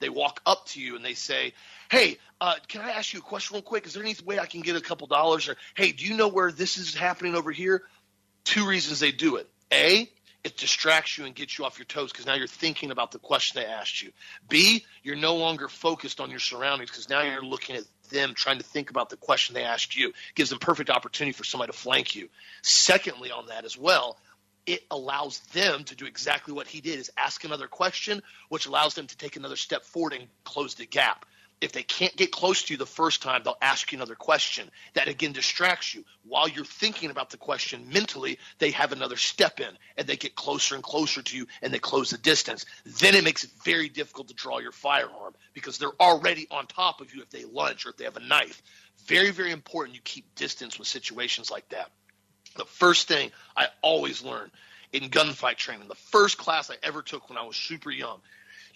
They 0.00 0.08
walk 0.08 0.40
up 0.44 0.66
to 0.68 0.80
you 0.80 0.96
and 0.96 1.04
they 1.04 1.14
say, 1.14 1.52
Hey, 1.88 2.18
uh, 2.40 2.54
can 2.66 2.80
I 2.80 2.90
ask 2.90 3.12
you 3.12 3.20
a 3.20 3.22
question 3.22 3.54
real 3.54 3.62
quick? 3.62 3.86
Is 3.86 3.94
there 3.94 4.02
any 4.02 4.16
way 4.24 4.38
I 4.40 4.46
can 4.46 4.60
get 4.60 4.74
a 4.74 4.80
couple 4.80 5.06
dollars? 5.06 5.48
Or, 5.48 5.56
Hey, 5.76 5.92
do 5.92 6.04
you 6.04 6.16
know 6.16 6.26
where 6.26 6.50
this 6.50 6.76
is 6.76 6.94
happening 6.94 7.36
over 7.36 7.52
here? 7.52 7.84
Two 8.44 8.66
reasons 8.66 8.98
they 8.98 9.12
do 9.12 9.36
it. 9.36 9.48
A, 9.72 10.10
it 10.44 10.56
distracts 10.56 11.16
you 11.16 11.24
and 11.24 11.34
gets 11.34 11.56
you 11.56 11.64
off 11.64 11.78
your 11.78 11.86
toes 11.86 12.10
because 12.10 12.26
now 12.26 12.34
you're 12.34 12.46
thinking 12.46 12.90
about 12.90 13.12
the 13.12 13.18
question 13.18 13.60
they 13.60 13.66
asked 13.66 14.02
you. 14.02 14.10
B, 14.48 14.84
you're 15.02 15.16
no 15.16 15.36
longer 15.36 15.68
focused 15.68 16.20
on 16.20 16.30
your 16.30 16.40
surroundings 16.40 16.90
because 16.90 17.08
now 17.08 17.22
you're 17.22 17.44
looking 17.44 17.76
at 17.76 17.84
them 18.10 18.34
trying 18.34 18.58
to 18.58 18.64
think 18.64 18.90
about 18.90 19.08
the 19.08 19.16
question 19.16 19.54
they 19.54 19.62
asked 19.62 19.96
you. 19.96 20.08
It 20.08 20.14
gives 20.34 20.50
them 20.50 20.58
perfect 20.58 20.90
opportunity 20.90 21.32
for 21.32 21.44
somebody 21.44 21.70
to 21.70 21.78
flank 21.78 22.16
you. 22.16 22.28
Secondly, 22.62 23.30
on 23.30 23.46
that 23.46 23.64
as 23.64 23.78
well, 23.78 24.18
it 24.66 24.82
allows 24.90 25.38
them 25.52 25.84
to 25.84 25.94
do 25.94 26.06
exactly 26.06 26.54
what 26.54 26.66
he 26.66 26.80
did 26.80 26.98
is 26.98 27.10
ask 27.16 27.44
another 27.44 27.68
question, 27.68 28.22
which 28.48 28.66
allows 28.66 28.94
them 28.94 29.06
to 29.06 29.16
take 29.16 29.36
another 29.36 29.56
step 29.56 29.84
forward 29.84 30.12
and 30.12 30.26
close 30.44 30.74
the 30.74 30.86
gap 30.86 31.24
if 31.62 31.70
they 31.70 31.84
can't 31.84 32.14
get 32.16 32.32
close 32.32 32.64
to 32.64 32.74
you 32.74 32.76
the 32.76 32.84
first 32.84 33.22
time, 33.22 33.42
they'll 33.44 33.56
ask 33.62 33.92
you 33.92 33.98
another 33.98 34.16
question. 34.16 34.68
That 34.94 35.06
again 35.06 35.32
distracts 35.32 35.94
you. 35.94 36.04
While 36.24 36.48
you're 36.48 36.64
thinking 36.64 37.10
about 37.10 37.30
the 37.30 37.36
question 37.36 37.88
mentally, 37.92 38.38
they 38.58 38.72
have 38.72 38.90
another 38.90 39.16
step 39.16 39.60
in 39.60 39.78
and 39.96 40.06
they 40.06 40.16
get 40.16 40.34
closer 40.34 40.74
and 40.74 40.82
closer 40.82 41.22
to 41.22 41.36
you 41.36 41.46
and 41.62 41.72
they 41.72 41.78
close 41.78 42.10
the 42.10 42.18
distance. 42.18 42.66
Then 42.84 43.14
it 43.14 43.22
makes 43.22 43.44
it 43.44 43.50
very 43.64 43.88
difficult 43.88 44.28
to 44.28 44.34
draw 44.34 44.58
your 44.58 44.72
firearm 44.72 45.34
because 45.54 45.78
they're 45.78 46.00
already 46.00 46.48
on 46.50 46.66
top 46.66 47.00
of 47.00 47.14
you 47.14 47.22
if 47.22 47.30
they 47.30 47.44
lunge 47.44 47.86
or 47.86 47.90
if 47.90 47.96
they 47.96 48.04
have 48.04 48.16
a 48.16 48.20
knife. 48.20 48.60
Very, 49.06 49.30
very 49.30 49.52
important 49.52 49.94
you 49.94 50.00
keep 50.02 50.34
distance 50.34 50.80
with 50.80 50.88
situations 50.88 51.48
like 51.48 51.68
that. 51.68 51.90
The 52.56 52.64
first 52.64 53.06
thing 53.06 53.30
I 53.56 53.68
always 53.82 54.22
learn 54.22 54.50
in 54.92 55.10
gunfight 55.10 55.56
training, 55.56 55.88
the 55.88 55.94
first 55.94 56.38
class 56.38 56.70
I 56.70 56.74
ever 56.82 57.02
took 57.02 57.28
when 57.28 57.38
I 57.38 57.46
was 57.46 57.56
super 57.56 57.90
young, 57.90 58.20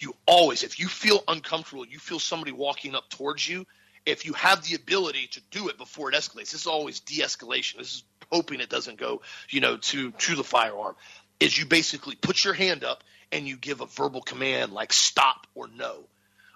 you 0.02 0.14
always, 0.26 0.62
if 0.62 0.78
you 0.78 0.88
feel 0.88 1.22
uncomfortable, 1.28 1.86
you 1.86 1.98
feel 1.98 2.18
somebody 2.18 2.52
walking 2.52 2.94
up 2.94 3.08
towards 3.08 3.46
you, 3.46 3.66
if 4.04 4.24
you 4.24 4.32
have 4.34 4.62
the 4.62 4.76
ability 4.76 5.28
to 5.32 5.40
do 5.50 5.68
it 5.68 5.78
before 5.78 6.10
it 6.10 6.14
escalates, 6.14 6.52
this 6.52 6.54
is 6.54 6.66
always 6.66 7.00
de-escalation. 7.00 7.78
This 7.78 7.96
is 7.96 8.04
hoping 8.30 8.60
it 8.60 8.68
doesn't 8.68 8.98
go, 8.98 9.22
you 9.50 9.60
know, 9.60 9.76
to 9.76 10.12
to 10.12 10.36
the 10.36 10.44
firearm. 10.44 10.94
Is 11.40 11.58
you 11.58 11.66
basically 11.66 12.14
put 12.14 12.44
your 12.44 12.54
hand 12.54 12.84
up 12.84 13.02
and 13.32 13.46
you 13.46 13.56
give 13.56 13.80
a 13.80 13.86
verbal 13.86 14.22
command 14.22 14.72
like 14.72 14.92
stop 14.92 15.46
or 15.54 15.68
no. 15.68 16.04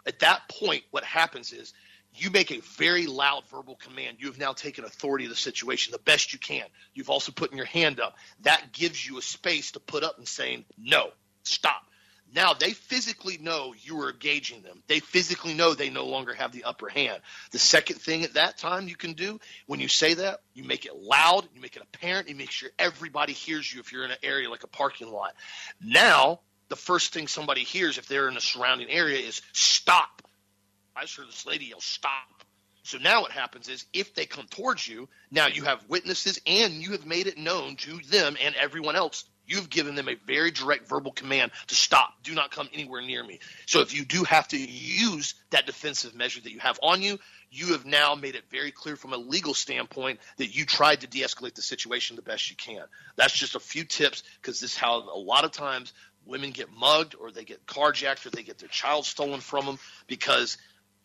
At 0.06 0.20
that 0.20 0.48
point, 0.48 0.84
what 0.90 1.04
happens 1.04 1.52
is 1.52 1.74
you 2.14 2.30
make 2.30 2.50
a 2.50 2.60
very 2.60 3.06
loud 3.06 3.44
verbal 3.50 3.76
command. 3.76 4.16
You 4.20 4.28
have 4.28 4.38
now 4.38 4.52
taken 4.52 4.84
authority 4.84 5.24
of 5.24 5.30
the 5.30 5.36
situation 5.36 5.92
the 5.92 5.98
best 5.98 6.32
you 6.32 6.38
can. 6.38 6.64
You've 6.94 7.10
also 7.10 7.32
put 7.32 7.52
your 7.52 7.66
hand 7.66 8.00
up. 8.00 8.16
That 8.42 8.72
gives 8.72 9.06
you 9.06 9.18
a 9.18 9.22
space 9.22 9.72
to 9.72 9.80
put 9.80 10.02
up 10.02 10.18
and 10.18 10.26
saying 10.26 10.64
no, 10.78 11.10
stop. 11.42 11.82
Now 12.34 12.54
they 12.54 12.72
physically 12.72 13.38
know 13.38 13.74
you 13.78 14.00
are 14.00 14.10
engaging 14.10 14.62
them. 14.62 14.82
They 14.86 15.00
physically 15.00 15.54
know 15.54 15.74
they 15.74 15.90
no 15.90 16.06
longer 16.06 16.32
have 16.34 16.52
the 16.52 16.64
upper 16.64 16.88
hand. 16.88 17.20
The 17.50 17.58
second 17.58 17.96
thing 17.96 18.22
at 18.22 18.34
that 18.34 18.58
time 18.58 18.88
you 18.88 18.96
can 18.96 19.14
do 19.14 19.40
when 19.66 19.80
you 19.80 19.88
say 19.88 20.14
that, 20.14 20.40
you 20.54 20.64
make 20.64 20.86
it 20.86 20.96
loud, 20.96 21.48
you 21.54 21.60
make 21.60 21.76
it 21.76 21.82
apparent, 21.82 22.28
you 22.28 22.34
make 22.34 22.50
sure 22.50 22.70
everybody 22.78 23.32
hears 23.32 23.72
you 23.72 23.80
if 23.80 23.92
you're 23.92 24.04
in 24.04 24.10
an 24.10 24.18
area 24.22 24.48
like 24.48 24.64
a 24.64 24.68
parking 24.68 25.10
lot. 25.10 25.34
Now, 25.80 26.40
the 26.68 26.76
first 26.76 27.12
thing 27.12 27.26
somebody 27.26 27.62
hears 27.62 27.98
if 27.98 28.06
they're 28.06 28.28
in 28.28 28.36
a 28.36 28.40
surrounding 28.40 28.88
area 28.88 29.18
is 29.18 29.42
stop. 29.52 30.22
I 30.94 31.02
just 31.02 31.16
heard 31.16 31.28
this 31.28 31.46
lady 31.46 31.66
yell 31.66 31.80
stop. 31.80 32.44
So 32.82 32.98
now 32.98 33.20
what 33.20 33.32
happens 33.32 33.68
is 33.68 33.84
if 33.92 34.14
they 34.14 34.26
come 34.26 34.46
towards 34.46 34.86
you, 34.88 35.08
now 35.30 35.48
you 35.48 35.64
have 35.64 35.84
witnesses 35.88 36.40
and 36.46 36.74
you 36.74 36.92
have 36.92 37.06
made 37.06 37.26
it 37.26 37.36
known 37.36 37.76
to 37.76 37.98
them 38.08 38.36
and 38.42 38.54
everyone 38.54 38.96
else 38.96 39.24
You've 39.50 39.68
given 39.68 39.96
them 39.96 40.08
a 40.08 40.14
very 40.14 40.52
direct 40.52 40.88
verbal 40.88 41.10
command 41.10 41.50
to 41.66 41.74
stop. 41.74 42.14
Do 42.22 42.34
not 42.34 42.52
come 42.52 42.68
anywhere 42.72 43.02
near 43.02 43.24
me. 43.24 43.40
So 43.66 43.80
if 43.80 43.92
you 43.92 44.04
do 44.04 44.22
have 44.22 44.46
to 44.48 44.56
use 44.56 45.34
that 45.50 45.66
defensive 45.66 46.14
measure 46.14 46.40
that 46.40 46.52
you 46.52 46.60
have 46.60 46.78
on 46.84 47.02
you, 47.02 47.18
you 47.50 47.72
have 47.72 47.84
now 47.84 48.14
made 48.14 48.36
it 48.36 48.44
very 48.48 48.70
clear 48.70 48.94
from 48.94 49.12
a 49.12 49.16
legal 49.16 49.52
standpoint 49.52 50.20
that 50.36 50.54
you 50.54 50.64
tried 50.64 51.00
to 51.00 51.08
de 51.08 51.22
escalate 51.22 51.54
the 51.54 51.62
situation 51.62 52.14
the 52.14 52.22
best 52.22 52.48
you 52.48 52.54
can. 52.54 52.84
That's 53.16 53.36
just 53.36 53.56
a 53.56 53.60
few 53.60 53.82
tips 53.82 54.22
because 54.40 54.60
this 54.60 54.70
is 54.70 54.76
how 54.76 54.98
a 54.98 55.18
lot 55.18 55.44
of 55.44 55.50
times 55.50 55.92
women 56.26 56.52
get 56.52 56.70
mugged 56.70 57.16
or 57.20 57.32
they 57.32 57.42
get 57.42 57.66
carjacked 57.66 58.24
or 58.26 58.30
they 58.30 58.44
get 58.44 58.58
their 58.58 58.68
child 58.68 59.04
stolen 59.04 59.40
from 59.40 59.66
them 59.66 59.78
because 60.06 60.58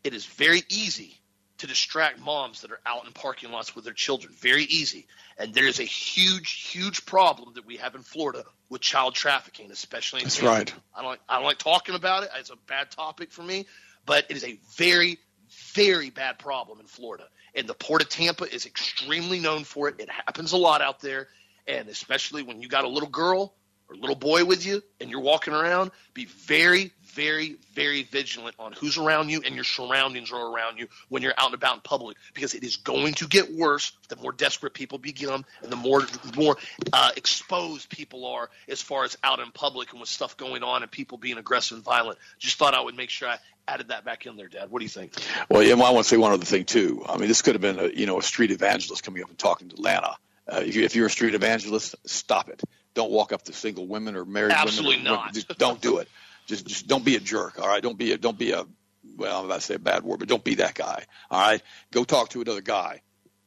it 0.03 0.13
is 0.13 0.23
very 0.23 0.61
easy 0.69 1.19
to 1.59 1.67
distract 1.67 2.19
moms 2.19 2.61
that 2.61 2.71
are 2.71 2.79
out 2.85 3.05
in 3.05 3.11
parking 3.13 3.51
lots 3.51 3.75
with 3.75 3.85
their 3.85 3.93
children. 3.93 4.33
Very 4.39 4.63
easy. 4.63 5.07
And 5.37 5.53
there's 5.53 5.79
a 5.79 5.83
huge, 5.83 6.69
huge 6.71 7.05
problem 7.05 7.53
that 7.55 7.65
we 7.65 7.77
have 7.77 7.95
in 7.95 8.01
Florida 8.01 8.43
with 8.69 8.81
child 8.81 9.15
trafficking, 9.15 9.71
especially 9.71 10.21
in 10.21 10.25
That's 10.25 10.41
right. 10.41 10.73
I 10.93 11.01
don't 11.01 11.11
like 11.11 11.19
I 11.29 11.35
don't 11.35 11.45
like 11.45 11.57
talking 11.57 11.95
about 11.95 12.23
it. 12.23 12.29
It's 12.37 12.49
a 12.49 12.57
bad 12.67 12.91
topic 12.91 13.31
for 13.31 13.43
me, 13.43 13.65
but 14.05 14.25
it 14.29 14.37
is 14.37 14.43
a 14.43 14.57
very, 14.75 15.17
very 15.73 16.09
bad 16.09 16.39
problem 16.39 16.79
in 16.79 16.87
Florida. 16.87 17.25
And 17.53 17.67
the 17.67 17.73
Port 17.73 18.01
of 18.01 18.09
Tampa 18.09 18.53
is 18.53 18.65
extremely 18.65 19.39
known 19.39 19.63
for 19.63 19.87
it. 19.87 19.95
It 19.99 20.09
happens 20.09 20.51
a 20.51 20.57
lot 20.57 20.81
out 20.81 20.99
there. 20.99 21.27
And 21.67 21.89
especially 21.89 22.43
when 22.43 22.61
you 22.61 22.67
got 22.67 22.83
a 22.83 22.89
little 22.89 23.09
girl 23.09 23.53
or 23.89 23.95
little 23.95 24.15
boy 24.15 24.45
with 24.45 24.65
you 24.65 24.81
and 24.99 25.09
you're 25.09 25.21
walking 25.21 25.53
around, 25.53 25.91
be 26.13 26.25
very, 26.25 26.91
very, 27.03 27.57
very 27.73 28.03
vigilant 28.03 28.55
on 28.59 28.73
who's 28.73 28.97
around 28.97 29.29
you 29.29 29.41
and 29.45 29.55
your 29.55 29.63
surroundings 29.63 30.31
are 30.31 30.53
around 30.53 30.77
you 30.77 30.87
when 31.09 31.21
you're 31.21 31.33
out 31.37 31.47
and 31.47 31.53
about 31.53 31.75
in 31.75 31.81
public 31.81 32.17
because 32.33 32.53
it 32.53 32.63
is 32.63 32.77
going 32.77 33.13
to 33.13 33.27
get 33.27 33.53
worse 33.53 33.93
the 34.09 34.15
more 34.17 34.31
desperate 34.31 34.73
people 34.73 34.97
become 34.97 35.45
and 35.61 35.71
the 35.71 35.75
more 35.75 36.03
more 36.35 36.57
uh, 36.93 37.11
exposed 37.15 37.89
people 37.89 38.25
are 38.25 38.49
as 38.67 38.81
far 38.81 39.03
as 39.03 39.17
out 39.23 39.39
in 39.39 39.51
public 39.51 39.91
and 39.91 39.99
with 39.99 40.09
stuff 40.09 40.35
going 40.37 40.63
on 40.63 40.81
and 40.81 40.91
people 40.91 41.17
being 41.17 41.37
aggressive 41.37 41.77
and 41.77 41.85
violent. 41.85 42.17
Just 42.39 42.57
thought 42.57 42.73
I 42.73 42.81
would 42.81 42.95
make 42.95 43.09
sure 43.09 43.29
I 43.29 43.37
added 43.67 43.89
that 43.89 44.05
back 44.05 44.25
in 44.25 44.35
there, 44.35 44.47
Dad. 44.47 44.69
What 44.69 44.79
do 44.79 44.85
you 44.85 44.89
think? 44.89 45.13
Well, 45.49 45.63
yeah, 45.63 45.73
well, 45.73 45.85
I 45.85 45.91
want 45.91 46.05
to 46.05 46.09
say 46.09 46.17
one 46.17 46.31
other 46.31 46.45
thing 46.45 46.65
too. 46.65 47.03
I 47.07 47.17
mean, 47.17 47.27
this 47.27 47.41
could 47.41 47.55
have 47.55 47.61
been 47.61 47.79
a 47.79 47.87
you 47.87 48.05
know 48.05 48.19
a 48.19 48.23
street 48.23 48.51
evangelist 48.51 49.03
coming 49.03 49.23
up 49.23 49.29
and 49.29 49.37
talking 49.37 49.69
to 49.69 49.81
Lana. 49.81 50.15
Uh, 50.47 50.61
if, 50.63 50.75
you, 50.75 50.83
if 50.83 50.95
you're 50.95 51.07
a 51.07 51.09
street 51.09 51.33
evangelist, 51.33 51.95
stop 52.05 52.49
it. 52.49 52.61
Don't 52.95 53.11
walk 53.11 53.31
up 53.31 53.43
to 53.43 53.53
single 53.53 53.87
women 53.87 54.15
or 54.15 54.25
married 54.25 54.51
Absolutely 54.53 54.97
women. 54.97 55.13
Absolutely 55.13 55.45
not. 55.49 55.57
Don't 55.59 55.81
do 55.81 55.99
it. 55.99 56.07
Just 56.47 56.65
just 56.65 56.87
don't 56.87 57.05
be 57.05 57.15
a 57.15 57.19
jerk. 57.19 57.59
All 57.59 57.67
right. 57.67 57.83
Don't 57.83 57.97
be 57.97 58.11
a 58.11 58.17
don't 58.17 58.37
be 58.37 58.51
a 58.51 58.65
well, 59.17 59.39
I'm 59.39 59.45
about 59.45 59.55
to 59.55 59.61
say 59.61 59.75
a 59.75 59.79
bad 59.79 60.03
word, 60.03 60.19
but 60.19 60.27
don't 60.27 60.43
be 60.43 60.55
that 60.55 60.73
guy. 60.73 61.03
All 61.29 61.39
right. 61.39 61.61
Go 61.91 62.03
talk 62.03 62.29
to 62.29 62.41
another 62.41 62.61
guy. 62.61 63.01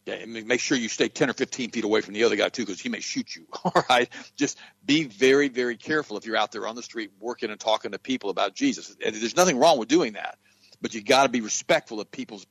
Okay, 0.09 0.25
make 0.25 0.61
sure 0.61 0.79
you 0.79 0.89
stay 0.89 1.09
10 1.09 1.29
or 1.29 1.35
15 1.35 1.71
feet 1.71 1.85
away 1.85 2.01
from 2.01 2.15
the 2.15 2.25
other 2.25 2.37
guy 2.37 2.49
too, 2.49 2.65
because 2.65 2.81
he 2.81 2.89
may 2.89 3.01
shoot 3.01 3.35
you. 3.37 3.47
All 3.65 3.85
right. 3.91 4.09
Just 4.37 4.59
be 4.85 5.05
very, 5.05 5.49
very 5.49 5.77
careful 5.77 6.17
if 6.17 6.25
you're 6.25 6.37
out 6.37 6.51
there 6.51 6.67
on 6.67 6.77
the 6.77 6.83
street 6.83 7.11
working 7.21 7.51
and 7.51 7.61
talking 7.61 7.91
to 7.91 7.99
people 7.99 8.31
about 8.31 8.55
Jesus. 8.55 8.97
And 9.05 9.15
there's 9.15 9.37
nothing 9.37 9.59
wrong 9.59 9.79
with 9.79 9.89
doing 9.89 10.15
that, 10.15 10.39
but 10.81 10.95
you 10.95 11.03
got 11.03 11.25
to 11.25 11.29
be 11.29 11.43
respectful 11.43 12.01
of 12.01 12.11
people's 12.11 12.47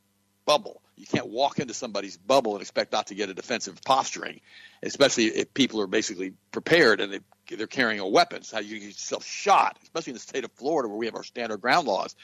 bubble. 0.47 0.81
You 0.95 1.05
can't 1.05 1.27
walk 1.27 1.59
into 1.59 1.75
somebody's 1.75 2.17
bubble 2.17 2.53
and 2.53 2.61
expect 2.61 2.91
not 2.91 3.07
to 3.07 3.15
get 3.15 3.29
a 3.29 3.35
defensive 3.35 3.79
posturing, 3.83 4.41
especially 4.81 5.25
if 5.25 5.53
people 5.53 5.79
are 5.81 5.87
basically 5.87 6.33
prepared 6.51 7.01
and 7.01 7.13
they, 7.13 7.55
they're 7.55 7.67
carrying 7.67 7.99
a 7.99 8.07
weapon. 8.07 8.41
So 8.41 8.55
how 8.55 8.61
you 8.63 8.79
get 8.79 8.85
yourself 8.87 9.23
shot, 9.23 9.77
especially 9.83 10.11
in 10.11 10.15
the 10.15 10.21
state 10.21 10.43
of 10.43 10.51
Florida 10.53 10.89
where 10.89 10.97
we 10.97 11.05
have 11.05 11.15
our 11.15 11.23
stand 11.23 11.49
your 11.49 11.59
ground 11.59 11.85
laws. 11.85 12.15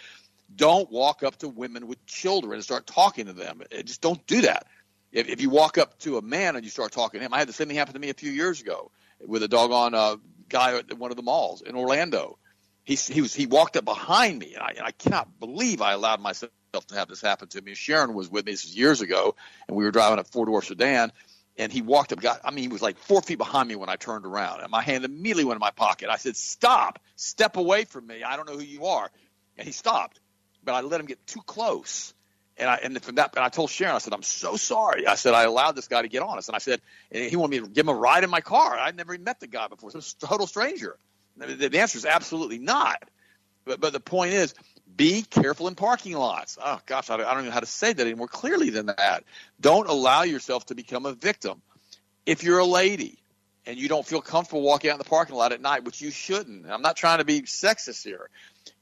Don't 0.55 0.89
walk 0.89 1.21
up 1.21 1.37
to 1.39 1.49
women 1.49 1.85
with 1.85 2.03
children 2.07 2.55
and 2.55 2.63
start 2.63 2.87
talking 2.87 3.27
to 3.27 3.33
them. 3.33 3.61
Just 3.83 4.01
don't 4.01 4.25
do 4.25 4.41
that. 4.41 4.65
If, 5.11 5.27
if 5.27 5.41
you 5.41 5.49
walk 5.49 5.77
up 5.77 5.99
to 5.99 6.17
a 6.17 6.21
man 6.21 6.55
and 6.55 6.63
you 6.63 6.71
start 6.71 6.91
talking 6.91 7.19
to 7.19 7.25
him, 7.25 7.33
I 7.33 7.39
had 7.39 7.47
the 7.47 7.53
same 7.53 7.67
thing 7.67 7.77
happen 7.77 7.93
to 7.93 7.99
me 7.99 8.09
a 8.09 8.15
few 8.15 8.31
years 8.31 8.61
ago 8.61 8.89
with 9.19 9.43
a 9.43 9.47
doggone 9.47 9.93
uh, 9.93 10.15
guy 10.49 10.77
at 10.77 10.97
one 10.97 11.11
of 11.11 11.17
the 11.17 11.23
malls 11.23 11.61
in 11.61 11.75
Orlando. 11.75 12.39
He, 12.83 12.95
he 12.95 13.21
was 13.21 13.33
he 13.33 13.45
walked 13.45 13.77
up 13.77 13.85
behind 13.85 14.39
me, 14.39 14.55
and 14.55 14.63
I, 14.63 14.73
and 14.77 14.85
I 14.85 14.91
cannot 14.91 15.39
believe 15.39 15.81
I 15.81 15.93
allowed 15.93 16.19
myself 16.19 16.51
to 16.81 16.95
have 16.95 17.07
this 17.07 17.21
happen 17.21 17.47
to 17.49 17.61
me. 17.61 17.75
Sharon 17.75 18.13
was 18.13 18.29
with 18.29 18.45
me. 18.45 18.51
This 18.51 18.65
was 18.65 18.75
years 18.75 19.01
ago, 19.01 19.35
and 19.67 19.77
we 19.77 19.83
were 19.83 19.91
driving 19.91 20.19
a 20.19 20.23
four 20.23 20.45
door 20.45 20.61
sedan. 20.61 21.11
And 21.55 21.71
he 21.71 21.83
walked 21.83 22.11
up, 22.11 22.19
got, 22.19 22.41
I 22.43 22.49
mean, 22.49 22.63
he 22.63 22.67
was 22.67 22.81
like 22.81 22.97
four 22.97 23.21
feet 23.21 23.37
behind 23.37 23.69
me 23.69 23.75
when 23.75 23.87
I 23.87 23.95
turned 23.95 24.25
around. 24.25 24.61
And 24.61 24.71
my 24.71 24.81
hand 24.81 25.05
immediately 25.05 25.45
went 25.45 25.57
in 25.57 25.59
my 25.59 25.69
pocket. 25.69 26.09
I 26.09 26.17
said, 26.17 26.35
Stop, 26.35 26.99
step 27.15 27.57
away 27.57 27.85
from 27.85 28.07
me. 28.07 28.23
I 28.23 28.37
don't 28.37 28.49
know 28.49 28.55
who 28.57 28.63
you 28.63 28.87
are. 28.87 29.11
And 29.55 29.67
he 29.67 29.71
stopped, 29.71 30.19
but 30.63 30.73
I 30.73 30.81
let 30.81 30.99
him 30.99 31.05
get 31.05 31.25
too 31.27 31.41
close. 31.45 32.15
And 32.57 32.67
I 32.67 32.77
and 32.77 32.99
from 33.03 33.15
that, 33.15 33.35
and 33.35 33.45
I 33.45 33.49
told 33.49 33.69
Sharon, 33.69 33.93
I 33.93 33.99
said, 33.99 34.13
I'm 34.13 34.23
so 34.23 34.57
sorry. 34.57 35.05
I 35.05 35.13
said 35.13 35.35
I 35.35 35.43
allowed 35.43 35.75
this 35.75 35.87
guy 35.87 36.01
to 36.01 36.07
get 36.07 36.23
on 36.23 36.39
us, 36.39 36.47
and 36.47 36.55
I 36.55 36.59
said, 36.59 36.81
and 37.11 37.23
he 37.23 37.35
wanted 37.35 37.61
me 37.61 37.67
to 37.67 37.71
give 37.71 37.85
him 37.85 37.89
a 37.89 37.99
ride 37.99 38.23
in 38.23 38.31
my 38.31 38.41
car. 38.41 38.75
I'd 38.75 38.95
never 38.95 39.13
even 39.13 39.23
met 39.23 39.39
the 39.39 39.47
guy 39.47 39.67
before, 39.67 39.91
so 39.91 39.99
a 39.99 40.27
total 40.27 40.47
stranger. 40.47 40.97
The 41.37 41.79
answer 41.79 41.97
is 41.97 42.05
absolutely 42.05 42.59
not. 42.59 43.03
But, 43.65 43.79
but 43.79 43.93
the 43.93 43.99
point 43.99 44.33
is, 44.33 44.53
be 44.95 45.23
careful 45.23 45.67
in 45.67 45.75
parking 45.75 46.13
lots. 46.13 46.57
Oh 46.63 46.79
gosh, 46.85 47.09
I 47.09 47.17
don't, 47.17 47.45
know 47.45 47.51
how 47.51 47.59
to 47.59 47.65
say 47.65 47.93
that 47.93 48.05
any 48.05 48.15
more 48.15 48.27
clearly 48.27 48.69
than 48.69 48.87
that. 48.87 49.23
Don't 49.59 49.87
allow 49.87 50.23
yourself 50.23 50.65
to 50.67 50.75
become 50.75 51.05
a 51.05 51.13
victim. 51.13 51.61
If 52.25 52.43
you're 52.43 52.59
a 52.59 52.65
lady 52.65 53.19
and 53.65 53.77
you 53.77 53.87
don't 53.87 54.05
feel 54.05 54.21
comfortable 54.21 54.61
walking 54.61 54.89
out 54.89 54.95
in 54.95 54.99
the 54.99 55.05
parking 55.05 55.35
lot 55.35 55.53
at 55.53 55.61
night, 55.61 55.85
which 55.85 56.01
you 56.01 56.11
shouldn't. 56.11 56.69
I'm 56.69 56.81
not 56.81 56.97
trying 56.97 57.19
to 57.19 57.25
be 57.25 57.43
sexist 57.43 58.03
here. 58.03 58.29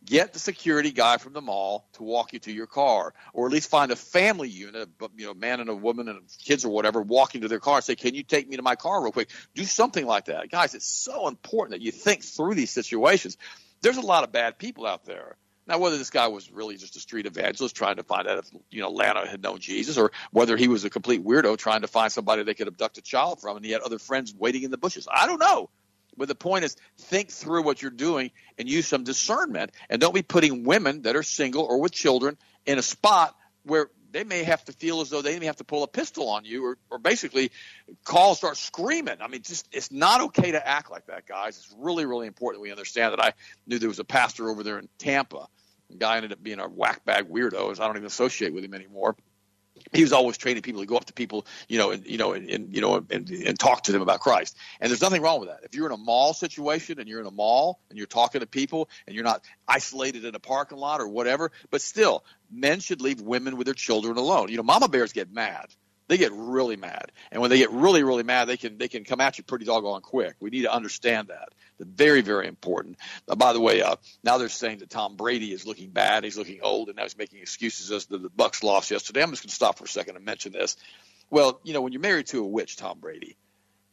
Get 0.03 0.33
the 0.33 0.39
security 0.39 0.91
guy 0.91 1.17
from 1.17 1.33
the 1.33 1.41
mall 1.41 1.87
to 1.93 2.03
walk 2.03 2.33
you 2.33 2.39
to 2.39 2.51
your 2.51 2.65
car, 2.65 3.13
or 3.33 3.45
at 3.45 3.53
least 3.53 3.69
find 3.69 3.91
a 3.91 3.95
family 3.95 4.49
unit, 4.49 4.89
you 5.15 5.27
know, 5.27 5.33
man 5.35 5.59
and 5.59 5.69
a 5.69 5.75
woman 5.75 6.09
and 6.09 6.21
kids 6.43 6.65
or 6.65 6.69
whatever, 6.69 7.01
walking 7.01 7.41
to 7.41 7.47
their 7.47 7.59
car 7.59 7.75
and 7.75 7.83
say, 7.83 7.95
"Can 7.95 8.15
you 8.15 8.23
take 8.23 8.49
me 8.49 8.57
to 8.57 8.63
my 8.63 8.75
car 8.75 9.01
real 9.01 9.11
quick?" 9.11 9.29
Do 9.53 9.63
something 9.63 10.05
like 10.05 10.25
that, 10.25 10.49
guys. 10.49 10.73
It's 10.73 10.87
so 10.87 11.27
important 11.27 11.71
that 11.71 11.81
you 11.81 11.91
think 11.91 12.23
through 12.23 12.55
these 12.55 12.71
situations. 12.71 13.37
There's 13.81 13.97
a 13.97 14.01
lot 14.01 14.23
of 14.23 14.31
bad 14.31 14.57
people 14.57 14.87
out 14.87 15.05
there. 15.05 15.37
Now, 15.67 15.77
whether 15.77 15.97
this 15.97 16.09
guy 16.09 16.27
was 16.27 16.51
really 16.51 16.75
just 16.77 16.95
a 16.95 16.99
street 16.99 17.25
evangelist 17.25 17.75
trying 17.75 17.97
to 17.97 18.03
find 18.03 18.27
out 18.27 18.39
if 18.39 18.49
you 18.71 18.81
know 18.81 18.89
Lana 18.89 19.27
had 19.27 19.41
known 19.41 19.59
Jesus, 19.59 19.97
or 19.97 20.11
whether 20.31 20.57
he 20.57 20.67
was 20.67 20.83
a 20.83 20.89
complete 20.89 21.23
weirdo 21.23 21.57
trying 21.57 21.81
to 21.81 21.87
find 21.87 22.11
somebody 22.11 22.43
they 22.43 22.53
could 22.53 22.67
abduct 22.67 22.97
a 22.97 23.01
child 23.01 23.39
from, 23.39 23.57
and 23.57 23.65
he 23.65 23.71
had 23.71 23.81
other 23.81 23.99
friends 23.99 24.33
waiting 24.33 24.63
in 24.63 24.71
the 24.71 24.77
bushes, 24.77 25.07
I 25.11 25.27
don't 25.27 25.39
know. 25.39 25.69
But 26.17 26.27
the 26.27 26.35
point 26.35 26.65
is, 26.65 26.75
think 26.97 27.29
through 27.29 27.63
what 27.63 27.81
you're 27.81 27.91
doing 27.91 28.31
and 28.57 28.69
use 28.69 28.87
some 28.87 29.03
discernment, 29.03 29.71
and 29.89 30.01
don't 30.01 30.13
be 30.13 30.23
putting 30.23 30.65
women 30.65 31.03
that 31.03 31.15
are 31.15 31.23
single 31.23 31.63
or 31.63 31.79
with 31.79 31.91
children 31.91 32.37
in 32.65 32.77
a 32.77 32.81
spot 32.81 33.35
where 33.63 33.89
they 34.11 34.23
may 34.23 34.43
have 34.43 34.63
to 34.65 34.73
feel 34.73 35.01
as 35.01 35.09
though 35.09 35.21
they 35.21 35.39
may 35.39 35.45
have 35.45 35.57
to 35.57 35.63
pull 35.63 35.83
a 35.83 35.87
pistol 35.87 36.29
on 36.29 36.45
you 36.45 36.65
or, 36.65 36.77
or 36.89 36.99
basically 36.99 37.51
call 38.03 38.35
start 38.35 38.57
screaming. 38.57 39.17
I 39.21 39.27
mean, 39.27 39.41
just 39.41 39.67
it's 39.71 39.91
not 39.91 40.21
okay 40.21 40.51
to 40.51 40.67
act 40.67 40.91
like 40.91 41.07
that, 41.07 41.25
guys. 41.25 41.57
It's 41.57 41.75
really, 41.77 42.05
really 42.05 42.27
important 42.27 42.61
we 42.61 42.71
understand 42.71 43.13
that. 43.13 43.23
I 43.23 43.33
knew 43.67 43.79
there 43.79 43.89
was 43.89 43.99
a 43.99 44.05
pastor 44.05 44.49
over 44.49 44.63
there 44.63 44.79
in 44.79 44.89
Tampa. 44.97 45.47
The 45.89 45.97
guy 45.97 46.17
ended 46.17 46.31
up 46.31 46.41
being 46.41 46.59
a 46.59 46.67
whack 46.67 47.03
bag 47.05 47.29
weirdo. 47.29 47.79
I 47.79 47.87
don't 47.87 47.97
even 47.97 48.05
associate 48.05 48.53
with 48.53 48.63
him 48.63 48.73
anymore 48.73 49.15
he 49.93 50.01
was 50.01 50.13
always 50.13 50.37
training 50.37 50.61
people 50.61 50.81
to 50.81 50.87
go 50.87 50.97
up 50.97 51.05
to 51.05 51.13
people, 51.13 51.45
you 51.67 51.77
know, 51.77 51.91
and 51.91 52.05
you 52.05 52.17
know, 52.17 52.33
and, 52.33 52.49
and 52.49 52.73
you 52.75 52.81
know, 52.81 53.05
and, 53.09 53.29
and 53.29 53.59
talk 53.59 53.83
to 53.83 53.91
them 53.91 54.01
about 54.01 54.19
Christ. 54.19 54.57
And 54.79 54.89
there's 54.89 55.01
nothing 55.01 55.21
wrong 55.21 55.39
with 55.39 55.49
that. 55.49 55.59
If 55.63 55.75
you're 55.75 55.85
in 55.85 55.91
a 55.91 55.97
mall 55.97 56.33
situation 56.33 56.99
and 56.99 57.07
you're 57.07 57.21
in 57.21 57.27
a 57.27 57.31
mall 57.31 57.79
and 57.89 57.97
you're 57.97 58.07
talking 58.07 58.41
to 58.41 58.47
people 58.47 58.89
and 59.07 59.15
you're 59.15 59.25
not 59.25 59.41
isolated 59.67 60.25
in 60.25 60.35
a 60.35 60.39
parking 60.39 60.77
lot 60.77 61.01
or 61.01 61.07
whatever, 61.07 61.51
but 61.69 61.81
still, 61.81 62.23
men 62.51 62.79
should 62.79 63.01
leave 63.01 63.21
women 63.21 63.57
with 63.57 63.65
their 63.65 63.73
children 63.73 64.17
alone. 64.17 64.49
You 64.49 64.57
know, 64.57 64.63
mama 64.63 64.87
bears 64.87 65.13
get 65.13 65.31
mad 65.31 65.67
they 66.11 66.17
get 66.17 66.33
really 66.33 66.75
mad. 66.75 67.13
And 67.31 67.41
when 67.41 67.49
they 67.49 67.57
get 67.57 67.71
really, 67.71 68.03
really 68.03 68.23
mad, 68.23 68.43
they 68.43 68.57
can 68.57 68.77
they 68.77 68.89
can 68.89 69.05
come 69.05 69.21
at 69.21 69.37
you 69.37 69.45
pretty 69.45 69.63
doggone 69.63 70.01
quick. 70.01 70.35
We 70.41 70.49
need 70.49 70.63
to 70.63 70.73
understand 70.73 71.29
that. 71.29 71.53
Very, 71.85 72.21
very 72.21 72.47
important. 72.47 72.97
Uh, 73.27 73.35
by 73.35 73.53
the 73.53 73.59
way, 73.59 73.81
uh, 73.81 73.95
now 74.23 74.37
they're 74.37 74.49
saying 74.49 74.79
that 74.79 74.89
Tom 74.89 75.15
Brady 75.15 75.51
is 75.51 75.65
looking 75.65 75.89
bad. 75.89 76.23
He's 76.23 76.37
looking 76.37 76.59
old, 76.61 76.89
and 76.89 76.97
now 76.97 77.03
he's 77.03 77.17
making 77.17 77.39
excuses 77.39 77.91
as 77.91 78.05
to 78.07 78.17
the 78.17 78.29
Bucs 78.29 78.63
lost 78.63 78.91
yesterday. 78.91 79.21
I'm 79.21 79.31
just 79.31 79.43
going 79.43 79.49
to 79.49 79.55
stop 79.55 79.77
for 79.77 79.85
a 79.85 79.89
second 79.89 80.15
and 80.15 80.25
mention 80.25 80.51
this. 80.51 80.77
Well, 81.29 81.59
you 81.63 81.73
know, 81.73 81.81
when 81.81 81.93
you're 81.93 82.01
married 82.01 82.27
to 82.27 82.43
a 82.43 82.47
witch, 82.47 82.75
Tom 82.75 82.99
Brady, 82.99 83.37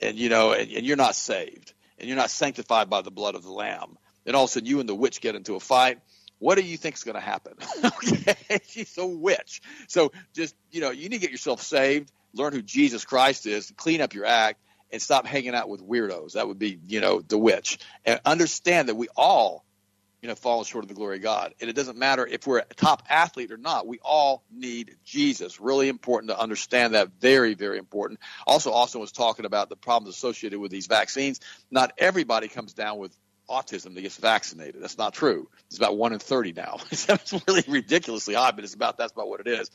and 0.01 0.19
you 0.19 0.29
know, 0.29 0.53
and, 0.53 0.71
and 0.71 0.87
you're 0.87 0.97
not 0.97 1.15
saved, 1.15 1.73
and 1.99 2.09
you're 2.09 2.17
not 2.17 2.31
sanctified 2.31 2.91
by 2.91 3.03
the 3.03 3.11
blood 3.11 3.35
of 3.35 3.43
the 3.43 3.53
Lamb, 3.53 3.97
and 4.27 4.35
all 4.35 4.45
of 4.45 4.51
a 4.51 4.53
sudden 4.53 4.67
you 4.67 4.81
and 4.81 4.89
the 4.89 4.95
witch 4.95 5.21
get 5.21 5.35
into 5.35 5.55
a 5.55 5.61
fight 5.61 5.99
what 6.39 6.57
do 6.57 6.63
you 6.63 6.77
think 6.77 6.95
is 6.95 7.05
going 7.05 7.17
to 7.17 7.21
happen? 7.21 7.55
okay, 7.85 8.61
she's 8.69 8.97
a 8.99 9.07
witch. 9.07 9.61
So 9.89 10.13
just 10.35 10.55
you 10.71 10.81
know, 10.81 10.91
you 10.91 11.09
need 11.09 11.17
to 11.17 11.21
get 11.21 11.31
yourself 11.31 11.63
saved, 11.63 12.13
learn 12.33 12.53
who 12.53 12.63
Jesus 12.63 13.05
Christ 13.05 13.47
is, 13.47 13.73
clean 13.77 14.01
up 14.01 14.15
your 14.15 14.25
act, 14.25 14.61
and 14.91 15.01
stop 15.01 15.27
hanging 15.27 15.55
out 15.55 15.69
with 15.69 15.87
weirdos. 15.87 16.33
That 16.33 16.49
would 16.49 16.59
be 16.59 16.79
you 16.87 17.01
know 17.01 17.21
the 17.21 17.39
witch, 17.39 17.79
and 18.05 18.21
understand 18.25 18.89
that 18.89 18.95
we 18.95 19.09
all 19.17 19.65
you 20.23 20.29
know 20.29 20.35
fall 20.35 20.65
short 20.65 20.85
of 20.85 20.89
the 20.89 20.95
glory 20.95 21.17
of 21.17 21.23
God, 21.23 21.55
and 21.61 21.71
it 21.71 21.75
doesn't 21.75 21.99
matter 21.99 22.27
if 22.27 22.47
we're 22.47 22.59
a 22.59 22.65
top 22.75 23.03
athlete 23.09 23.53
or 23.53 23.57
not. 23.57 23.87
We 23.87 23.99
all 24.03 24.43
need 24.51 24.97
Jesus. 25.05 25.61
Really 25.61 25.89
important 25.89 26.31
to 26.31 26.39
understand 26.39 26.95
that. 26.95 27.11
Very 27.21 27.55
very 27.55 27.79
important. 27.79 28.21
Also, 28.47 28.73
Austin 28.73 29.01
was 29.01 29.13
talking 29.13 29.45
about 29.45 29.69
the 29.69 29.77
problems 29.77 30.15
associated 30.15 30.59
with 30.59 30.71
these 30.71 30.87
vaccines. 30.87 31.41
Not 31.71 31.93
everybody 31.99 32.49
comes 32.49 32.73
down 32.73 32.99
with 32.99 33.17
autism 33.49 33.95
that 33.95 34.03
gets 34.03 34.17
vaccinated. 34.17 34.83
That's 34.83 34.99
not 34.99 35.15
true. 35.15 35.49
It's 35.69 35.79
about 35.79 35.97
one 35.97 36.13
in 36.13 36.19
thirty 36.19 36.53
now. 36.53 36.79
it's 36.91 37.35
really 37.47 37.65
ridiculously 37.69 38.35
high, 38.35 38.51
but 38.51 38.65
it's 38.65 38.75
about 38.75 38.99
that's 38.99 39.13
about 39.13 39.29
what 39.29 39.41
it 39.41 39.47
is. 39.47 39.71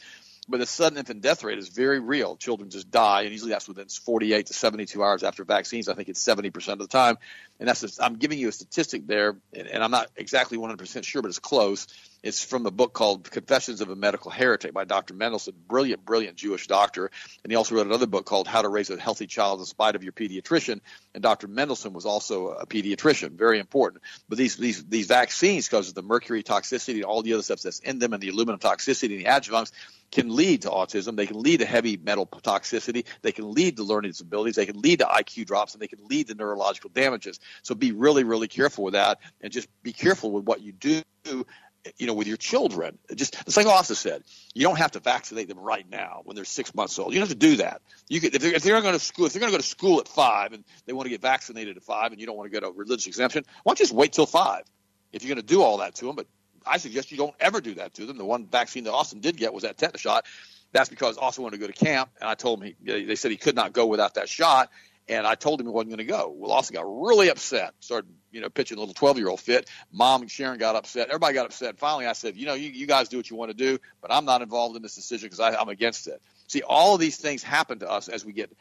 But 0.47 0.59
the 0.59 0.65
sudden 0.65 0.97
infant 0.97 1.21
death 1.21 1.43
rate 1.43 1.57
is 1.57 1.69
very 1.69 1.99
real. 1.99 2.35
Children 2.35 2.69
just 2.69 2.91
die, 2.91 3.21
and 3.21 3.31
usually 3.31 3.51
that's 3.51 3.67
within 3.67 3.87
48 3.87 4.47
to 4.47 4.53
72 4.53 5.01
hours 5.01 5.23
after 5.23 5.45
vaccines. 5.45 5.87
I 5.87 5.93
think 5.93 6.09
it's 6.09 6.23
70% 6.23 6.73
of 6.73 6.79
the 6.79 6.87
time. 6.87 7.17
And 7.63 7.69
that's 7.69 7.79
just, 7.79 8.03
I'm 8.03 8.17
giving 8.17 8.39
you 8.39 8.49
a 8.49 8.51
statistic 8.51 9.07
there, 9.07 9.37
and, 9.53 9.67
and 9.67 9.81
I'm 9.81 9.89
not 9.89 10.09
exactly 10.17 10.57
100% 10.57 11.05
sure, 11.05 11.21
but 11.21 11.29
it's 11.29 11.39
close. 11.39 11.87
It's 12.21 12.43
from 12.43 12.65
a 12.65 12.71
book 12.71 12.91
called 12.91 13.31
Confessions 13.31 13.79
of 13.79 13.89
a 13.89 13.95
Medical 13.95 14.31
Heretic 14.31 14.73
by 14.73 14.83
Dr. 14.83 15.13
Mendelsohn, 15.13 15.53
brilliant, 15.65 16.03
brilliant 16.03 16.35
Jewish 16.35 16.67
doctor. 16.67 17.09
And 17.41 17.51
he 17.51 17.55
also 17.55 17.75
wrote 17.75 17.87
another 17.87 18.05
book 18.05 18.25
called 18.25 18.49
How 18.49 18.63
to 18.63 18.67
Raise 18.67 18.89
a 18.89 18.99
Healthy 18.99 19.27
Child 19.27 19.61
in 19.61 19.65
Spite 19.65 19.95
of 19.95 20.03
Your 20.03 20.11
Pediatrician. 20.11 20.81
And 21.13 21.23
Dr. 21.23 21.47
Mendelsohn 21.47 21.93
was 21.93 22.05
also 22.05 22.49
a 22.49 22.65
pediatrician, 22.65 23.37
very 23.37 23.59
important. 23.59 24.03
But 24.27 24.37
these 24.37 24.57
these 24.57 24.83
these 24.85 25.07
vaccines, 25.07 25.67
because 25.67 25.87
of 25.87 25.95
the 25.95 26.01
mercury 26.01 26.43
toxicity 26.43 26.95
and 26.95 27.05
all 27.05 27.21
the 27.21 27.33
other 27.33 27.43
stuff 27.43 27.61
that's 27.61 27.79
in 27.79 27.99
them, 27.99 28.13
and 28.13 28.21
the 28.21 28.29
aluminum 28.29 28.59
toxicity 28.59 29.17
and 29.17 29.25
the 29.25 29.29
adjuvants, 29.29 29.71
can 30.13 30.33
lead 30.33 30.61
to 30.61 30.69
autism. 30.69 31.15
They 31.15 31.27
can 31.27 31.41
lead 31.41 31.59
to 31.59 31.65
heavy 31.65 31.97
metal 31.97 32.27
toxicity. 32.27 33.05
They 33.21 33.31
can 33.31 33.51
lead 33.51 33.77
to 33.77 33.83
learning 33.83 34.11
disabilities. 34.11 34.55
They 34.55 34.67
can 34.67 34.79
lead 34.79 34.99
to 34.99 35.05
IQ 35.05 35.47
drops, 35.47 35.73
and 35.73 35.81
they 35.81 35.87
can 35.87 36.05
lead 36.07 36.27
to 36.27 36.35
neurological 36.35 36.91
damages. 36.93 37.39
So 37.61 37.75
be 37.75 37.91
really, 37.91 38.23
really 38.23 38.47
careful 38.47 38.83
with 38.83 38.93
that, 38.93 39.19
and 39.41 39.51
just 39.51 39.67
be 39.83 39.93
careful 39.93 40.31
with 40.31 40.45
what 40.45 40.61
you 40.61 40.71
do 40.71 41.03
you 41.97 42.07
know, 42.07 42.13
with 42.13 42.27
your 42.27 42.37
children. 42.37 42.97
Just 43.13 43.35
it's 43.41 43.57
like 43.57 43.67
Austin 43.67 43.95
said, 43.95 44.23
you 44.53 44.63
don't 44.63 44.77
have 44.77 44.91
to 44.91 44.99
vaccinate 44.99 45.47
them 45.47 45.59
right 45.59 45.85
now 45.89 46.21
when 46.23 46.35
they're 46.35 46.45
six 46.45 46.73
months 46.73 46.97
old. 46.97 47.13
You 47.13 47.19
don't 47.19 47.27
have 47.27 47.37
to 47.37 47.47
do 47.47 47.57
that. 47.57 47.81
You 48.07 48.21
could 48.21 48.35
if 48.35 48.41
they're, 48.41 48.53
if 48.53 48.63
they're 48.63 48.81
going 48.81 48.93
to 48.93 48.99
school, 48.99 49.25
if 49.25 49.33
they're 49.33 49.39
going 49.39 49.51
to 49.51 49.57
go 49.57 49.61
to 49.61 49.67
school 49.67 49.99
at 49.99 50.07
five 50.07 50.53
and 50.53 50.63
they 50.85 50.93
want 50.93 51.05
to 51.05 51.09
get 51.09 51.21
vaccinated 51.21 51.77
at 51.77 51.83
five, 51.83 52.11
and 52.11 52.21
you 52.21 52.27
don't 52.27 52.37
want 52.37 52.51
to 52.51 52.59
get 52.59 52.67
a 52.67 52.71
religious 52.71 53.07
exemption, 53.07 53.43
why 53.63 53.71
don't 53.71 53.79
you 53.79 53.85
just 53.85 53.93
wait 53.93 54.13
till 54.13 54.25
five? 54.25 54.63
If 55.11 55.23
you're 55.23 55.35
going 55.35 55.45
to 55.45 55.53
do 55.53 55.61
all 55.61 55.77
that 55.77 55.95
to 55.95 56.05
them, 56.05 56.15
but 56.15 56.27
I 56.65 56.77
suggest 56.77 57.11
you 57.11 57.17
don't 57.17 57.35
ever 57.39 57.61
do 57.61 57.75
that 57.75 57.93
to 57.95 58.05
them. 58.05 58.17
The 58.17 58.25
one 58.25 58.47
vaccine 58.47 58.85
that 58.85 58.93
Austin 58.93 59.19
did 59.19 59.37
get 59.37 59.53
was 59.53 59.63
that 59.63 59.77
tetanus 59.77 60.01
shot. 60.01 60.25
That's 60.71 60.89
because 60.89 61.17
Austin 61.17 61.43
wanted 61.43 61.57
to 61.57 61.61
go 61.61 61.67
to 61.67 61.73
camp, 61.73 62.09
and 62.19 62.27
I 62.29 62.33
told 62.33 62.63
him 62.63 62.73
he, 62.83 63.03
they 63.05 63.15
said 63.15 63.29
he 63.29 63.37
could 63.37 63.55
not 63.55 63.73
go 63.73 63.85
without 63.85 64.15
that 64.15 64.27
shot, 64.27 64.71
and 65.07 65.27
I 65.27 65.35
told 65.35 65.59
him 65.59 65.67
he 65.67 65.71
wasn't 65.71 65.91
going 65.91 66.05
to 66.07 66.11
go. 66.11 66.33
Well, 66.35 66.51
Austin 66.51 66.75
got 66.75 66.85
really 66.85 67.29
upset, 67.29 67.73
started 67.79 68.09
you 68.31 68.41
know 68.41 68.49
pitching 68.49 68.77
a 68.77 68.79
little 68.79 68.93
12 68.93 69.17
year 69.17 69.29
old 69.29 69.39
fit. 69.39 69.69
Mom 69.91 70.21
and 70.21 70.31
Sharon 70.31 70.57
got 70.57 70.75
upset. 70.75 71.07
Everybody 71.09 71.33
got 71.33 71.45
upset. 71.45 71.79
Finally, 71.79 72.05
I 72.05 72.13
said, 72.13 72.35
you 72.35 72.45
know, 72.45 72.53
you, 72.53 72.69
you 72.69 72.87
guys 72.87 73.09
do 73.09 73.17
what 73.17 73.29
you 73.29 73.35
want 73.35 73.51
to 73.51 73.57
do, 73.57 73.79
but 74.01 74.11
I'm 74.11 74.25
not 74.25 74.41
involved 74.41 74.75
in 74.75 74.81
this 74.81 74.95
decision 74.95 75.29
because 75.29 75.39
I'm 75.39 75.69
against 75.69 76.07
it. 76.07 76.21
See, 76.47 76.61
all 76.61 76.95
of 76.95 76.99
these 76.99 77.17
things 77.17 77.43
happen 77.43 77.79
to 77.79 77.89
us 77.89 78.07
as 78.07 78.25
we 78.25 78.33
get 78.33 78.51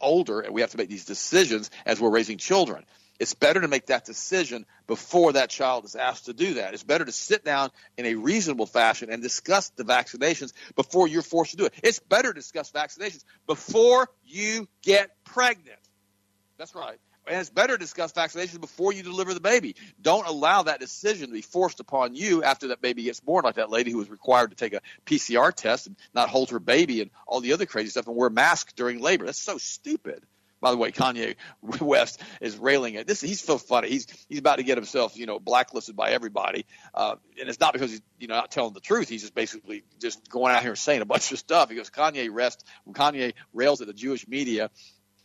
older, 0.00 0.40
and 0.40 0.52
we 0.52 0.60
have 0.60 0.70
to 0.70 0.76
make 0.76 0.88
these 0.88 1.04
decisions 1.04 1.70
as 1.86 2.00
we're 2.00 2.10
raising 2.10 2.38
children. 2.38 2.84
It's 3.20 3.34
better 3.34 3.60
to 3.60 3.68
make 3.68 3.86
that 3.86 4.04
decision 4.04 4.66
before 4.88 5.34
that 5.34 5.48
child 5.48 5.84
is 5.84 5.94
asked 5.94 6.24
to 6.24 6.32
do 6.32 6.54
that. 6.54 6.74
It's 6.74 6.82
better 6.82 7.04
to 7.04 7.12
sit 7.12 7.44
down 7.44 7.70
in 7.96 8.04
a 8.06 8.16
reasonable 8.16 8.66
fashion 8.66 9.10
and 9.10 9.22
discuss 9.22 9.68
the 9.70 9.84
vaccinations 9.84 10.52
before 10.74 11.06
you're 11.06 11.22
forced 11.22 11.52
to 11.52 11.56
do 11.56 11.66
it. 11.66 11.74
It's 11.84 12.00
better 12.00 12.32
to 12.32 12.34
discuss 12.34 12.72
vaccinations 12.72 13.22
before 13.46 14.08
you 14.24 14.66
get 14.82 15.10
pregnant. 15.24 15.78
That's 16.62 16.76
right. 16.76 16.96
And 17.26 17.40
it's 17.40 17.50
better 17.50 17.72
to 17.72 17.78
discuss 17.78 18.12
vaccinations 18.12 18.60
before 18.60 18.92
you 18.92 19.02
deliver 19.02 19.34
the 19.34 19.40
baby. 19.40 19.74
Don't 20.00 20.28
allow 20.28 20.62
that 20.62 20.78
decision 20.78 21.26
to 21.26 21.32
be 21.32 21.42
forced 21.42 21.80
upon 21.80 22.14
you 22.14 22.44
after 22.44 22.68
that 22.68 22.80
baby 22.80 23.02
gets 23.02 23.18
born, 23.18 23.44
like 23.44 23.56
that 23.56 23.68
lady 23.68 23.90
who 23.90 23.98
was 23.98 24.08
required 24.08 24.50
to 24.50 24.56
take 24.56 24.72
a 24.72 24.80
PCR 25.04 25.52
test 25.52 25.88
and 25.88 25.96
not 26.14 26.28
hold 26.28 26.50
her 26.50 26.60
baby 26.60 27.00
and 27.00 27.10
all 27.26 27.40
the 27.40 27.52
other 27.52 27.66
crazy 27.66 27.88
stuff 27.88 28.06
and 28.06 28.14
wear 28.14 28.30
masks 28.30 28.74
during 28.74 29.00
labor. 29.00 29.24
That's 29.24 29.42
so 29.42 29.58
stupid. 29.58 30.22
By 30.60 30.70
the 30.70 30.76
way, 30.76 30.92
Kanye 30.92 31.34
West 31.80 32.22
is 32.40 32.56
railing 32.56 32.94
at 32.94 33.08
this. 33.08 33.20
He's 33.20 33.40
so 33.40 33.58
funny. 33.58 33.88
He's 33.88 34.06
he's 34.28 34.38
about 34.38 34.58
to 34.58 34.62
get 34.62 34.78
himself, 34.78 35.16
you 35.16 35.26
know, 35.26 35.40
blacklisted 35.40 35.96
by 35.96 36.10
everybody, 36.10 36.64
uh, 36.94 37.16
and 37.40 37.48
it's 37.48 37.58
not 37.58 37.72
because 37.72 37.90
he's 37.90 38.02
you 38.20 38.28
know 38.28 38.36
not 38.36 38.52
telling 38.52 38.72
the 38.72 38.78
truth. 38.78 39.08
He's 39.08 39.22
just 39.22 39.34
basically 39.34 39.82
just 39.98 40.30
going 40.30 40.54
out 40.54 40.62
here 40.62 40.76
saying 40.76 41.02
a 41.02 41.04
bunch 41.04 41.32
of 41.32 41.40
stuff. 41.40 41.70
He 41.70 41.74
goes, 41.74 41.90
Kanye 41.90 42.28
rest. 42.30 42.64
Kanye 42.88 43.32
rails 43.52 43.80
at 43.80 43.88
the 43.88 43.92
Jewish 43.92 44.28
media 44.28 44.70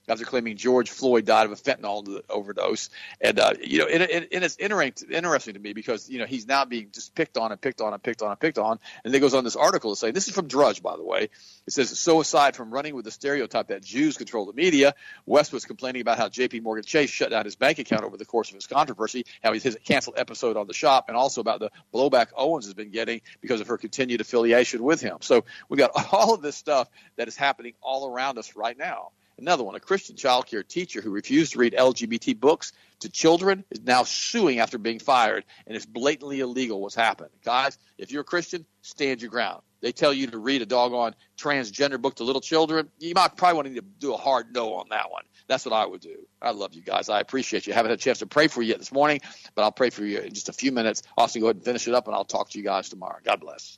after 0.07 0.25
claiming 0.25 0.55
George 0.57 0.89
Floyd 0.89 1.25
died 1.25 1.45
of 1.45 1.51
a 1.51 1.55
fentanyl 1.55 2.21
overdose. 2.29 2.89
And, 3.19 3.39
uh, 3.39 3.53
you 3.61 3.79
know, 3.79 3.85
it, 3.85 4.29
it, 4.31 4.43
is 4.43 4.57
interesting, 4.57 5.11
interesting 5.11 5.53
to 5.55 5.59
me 5.59 5.73
because, 5.73 6.09
you 6.09 6.19
know, 6.19 6.25
he's 6.25 6.47
now 6.47 6.65
being 6.65 6.89
just 6.91 7.13
picked 7.15 7.37
on 7.37 7.51
and 7.51 7.59
picked 7.59 7.81
on 7.81 7.93
and 7.93 8.01
picked 8.01 8.21
on 8.21 8.31
and 8.31 8.39
picked 8.39 8.57
on. 8.57 8.79
And 9.03 9.13
then 9.13 9.21
goes 9.21 9.33
on 9.33 9.43
this 9.43 9.55
article 9.55 9.91
to 9.91 9.99
say, 9.99 10.11
this 10.11 10.27
is 10.27 10.33
from 10.33 10.47
Drudge, 10.47 10.81
by 10.81 10.95
the 10.95 11.03
way. 11.03 11.29
It 11.67 11.73
says, 11.73 11.97
so 11.99 12.21
aside 12.21 12.55
from 12.55 12.71
running 12.71 12.95
with 12.95 13.05
the 13.05 13.11
stereotype 13.11 13.67
that 13.67 13.83
Jews 13.83 14.17
control 14.17 14.45
the 14.45 14.53
media, 14.53 14.95
West 15.25 15.51
was 15.51 15.65
complaining 15.65 16.01
about 16.01 16.17
how 16.17 16.29
J.P. 16.29 16.61
Morgan 16.61 16.83
Chase 16.83 17.09
shut 17.09 17.31
down 17.31 17.45
his 17.45 17.55
bank 17.55 17.79
account 17.79 18.03
over 18.03 18.17
the 18.17 18.25
course 18.25 18.49
of 18.49 18.55
his 18.55 18.67
controversy, 18.67 19.25
how 19.43 19.53
his 19.53 19.77
canceled 19.83 20.17
episode 20.17 20.57
on 20.57 20.67
the 20.67 20.73
shop, 20.73 21.05
and 21.09 21.17
also 21.17 21.41
about 21.41 21.59
the 21.59 21.69
blowback 21.93 22.27
Owens 22.35 22.65
has 22.65 22.73
been 22.73 22.91
getting 22.91 23.21
because 23.41 23.61
of 23.61 23.67
her 23.67 23.77
continued 23.77 24.21
affiliation 24.21 24.83
with 24.83 25.01
him. 25.01 25.17
So 25.21 25.43
we've 25.67 25.79
got 25.79 25.91
all 26.13 26.33
of 26.33 26.41
this 26.41 26.55
stuff 26.55 26.89
that 27.17 27.27
is 27.27 27.35
happening 27.35 27.73
all 27.81 28.09
around 28.09 28.37
us 28.37 28.55
right 28.55 28.77
now 28.77 29.11
Another 29.39 29.63
one, 29.63 29.75
a 29.75 29.79
Christian 29.79 30.15
child 30.15 30.47
care 30.47 30.63
teacher 30.63 31.01
who 31.01 31.11
refused 31.11 31.53
to 31.53 31.59
read 31.59 31.73
LGBT 31.73 32.39
books 32.39 32.73
to 33.01 33.09
children 33.09 33.63
is 33.69 33.81
now 33.81 34.03
suing 34.03 34.59
after 34.59 34.79
being 34.79 34.99
fired, 34.99 35.45
and 35.67 35.75
it's 35.75 35.85
blatantly 35.85 36.39
illegal 36.39 36.81
what's 36.81 36.95
happened. 36.95 37.29
Guys, 37.45 37.77
if 37.97 38.11
you're 38.11 38.21
a 38.21 38.25
Christian, 38.25 38.65
stand 38.81 39.21
your 39.21 39.29
ground. 39.29 39.61
They 39.81 39.91
tell 39.91 40.11
you 40.11 40.25
to 40.27 40.39
read 40.39 40.63
a 40.63 40.65
doggone 40.65 41.13
transgender 41.37 42.01
book 42.01 42.15
to 42.15 42.23
little 42.23 42.41
children. 42.41 42.89
You 42.97 43.13
might 43.13 43.37
probably 43.37 43.55
want 43.55 43.75
to 43.75 43.81
do 43.99 44.13
a 44.13 44.17
hard 44.17 44.53
no 44.53 44.73
on 44.73 44.89
that 44.89 45.11
one. 45.11 45.23
That's 45.47 45.65
what 45.65 45.73
I 45.73 45.85
would 45.85 46.01
do. 46.01 46.25
I 46.41 46.51
love 46.51 46.73
you 46.73 46.81
guys. 46.81 47.09
I 47.09 47.19
appreciate 47.19 47.67
you. 47.67 47.73
I 47.73 47.75
haven't 47.75 47.91
had 47.91 47.99
a 47.99 48.01
chance 48.01 48.19
to 48.19 48.25
pray 48.25 48.47
for 48.47 48.63
you 48.63 48.69
yet 48.69 48.79
this 48.79 48.91
morning, 48.91 49.21
but 49.53 49.61
I'll 49.61 49.71
pray 49.71 49.91
for 49.91 50.03
you 50.03 50.19
in 50.19 50.33
just 50.33 50.49
a 50.49 50.53
few 50.53 50.71
minutes. 50.71 51.03
Austin, 51.15 51.41
go 51.41 51.47
ahead 51.47 51.57
and 51.57 51.65
finish 51.65 51.87
it 51.87 51.93
up, 51.93 52.07
and 52.07 52.15
I'll 52.15 52.25
talk 52.25 52.49
to 52.49 52.57
you 52.57 52.63
guys 52.63 52.89
tomorrow. 52.89 53.19
God 53.23 53.39
bless. 53.39 53.77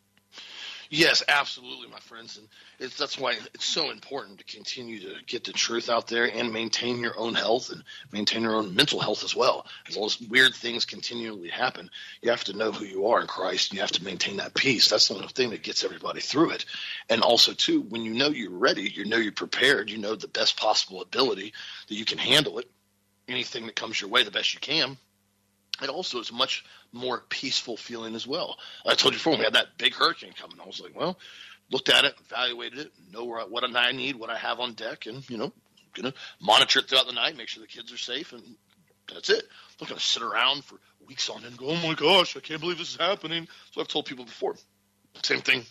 Yes, 0.92 1.24
absolutely, 1.28 1.88
my 1.88 2.00
friends, 2.00 2.40
and 2.40 2.92
that's 2.98 3.20
why 3.20 3.34
it's 3.54 3.66
so 3.66 3.92
important 3.92 4.40
to 4.40 4.44
continue 4.44 5.00
to 5.02 5.18
get 5.28 5.44
the 5.44 5.54
truth 5.54 5.88
out 5.88 6.08
there 6.08 6.26
and 6.26 6.52
maintain 6.52 7.00
your 7.00 7.16
own 7.16 7.36
health 7.36 7.70
and 7.70 7.84
maintain 8.12 8.42
your 8.42 8.56
own 8.56 8.74
mental 8.74 9.00
health 9.00 9.24
as 9.24 9.36
well. 9.36 9.68
As 9.88 9.96
all 9.96 10.10
these 10.10 10.28
weird 10.28 10.56
things 10.56 10.86
continually 10.86 11.50
happen, 11.50 11.92
you 12.24 12.32
have 12.32 12.44
to 12.46 12.58
know 12.58 12.72
who 12.72 12.86
you 12.86 13.06
are 13.10 13.22
in 13.22 13.28
Christ. 13.28 13.70
And 13.70 13.76
you 13.78 13.82
have 13.82 13.92
to 13.92 14.04
maintain 14.04 14.38
that 14.38 14.56
peace. 14.56 14.90
That's 14.90 15.08
the 15.08 15.14
one 15.14 15.28
thing 15.28 15.52
that 15.52 15.62
gets 15.62 15.84
everybody 15.84 16.22
through 16.22 16.52
it. 16.52 16.66
And 17.08 17.22
also, 17.22 17.54
too, 17.54 17.82
when 17.82 18.02
you 18.02 18.16
know 18.16 18.30
you're 18.30 18.50
ready, 18.50 18.90
you 18.90 19.06
know 19.06 19.18
you're 19.18 19.32
prepared, 19.32 19.92
you 19.92 20.00
know 20.00 20.16
the 20.16 20.28
best 20.28 20.58
possible 20.58 21.04
ability 21.04 21.54
that 21.88 21.96
you 21.96 22.06
can 22.06 22.18
handle 22.18 22.58
it. 22.58 22.66
Anything 23.28 23.68
that 23.68 23.76
comes 23.76 24.02
your 24.02 24.10
way, 24.10 24.24
the 24.24 24.32
best 24.32 24.56
you 24.56 24.60
can 24.60 24.98
it 25.82 25.90
also 25.90 26.20
is 26.20 26.30
a 26.30 26.34
much 26.34 26.64
more 26.92 27.24
peaceful 27.30 27.78
feeling 27.78 28.16
as 28.16 28.28
well. 28.28 28.58
I 28.86 28.96
told 28.96 29.14
you 29.14 29.20
before, 29.20 29.38
we 29.38 29.44
had 29.44 29.54
that 29.54 29.78
big 29.78 29.94
hurricane 29.94 30.34
coming. 30.40 30.58
I 30.62 30.66
was 30.66 30.82
like, 30.82 30.96
well, 30.96 31.18
looked 31.72 31.90
at 31.90 32.06
it, 32.06 32.16
evaluated 32.26 32.80
it, 32.80 32.92
know 33.12 33.26
where 33.26 33.42
what 33.46 33.64
I 33.64 33.92
need, 33.92 34.16
what 34.16 34.30
I 34.30 34.38
have 34.38 34.60
on 34.60 34.74
deck, 34.74 35.06
and 35.06 35.28
you 35.30 35.38
know, 35.38 35.52
gonna 35.94 36.14
monitor 36.42 36.80
it 36.80 36.90
throughout 36.90 37.08
the 37.08 37.14
night, 37.14 37.38
make 37.38 37.48
sure 37.48 37.62
the 37.62 37.68
kids 37.68 37.94
are 37.94 37.98
safe, 37.98 38.34
and 38.34 38.44
that's 39.14 39.30
it. 39.30 39.44
I'm 39.44 39.78
not 39.82 39.90
gonna 39.90 40.02
sit 40.02 40.24
around 40.24 40.64
for 40.66 40.80
weeks 41.08 41.30
on 41.30 41.38
end 41.38 41.48
and 41.48 41.58
go, 41.58 41.68
oh 41.68 41.88
my 41.88 41.94
gosh, 41.94 42.38
I 42.38 42.40
can't 42.40 42.62
believe 42.62 42.78
this 42.78 42.92
is 42.92 42.98
happening. 42.98 43.48
So 43.72 43.82
I've 43.82 43.88
told 43.88 44.06
people 44.06 44.26
before. 44.26 44.56
Same 45.24 45.42
thing. 45.42 45.64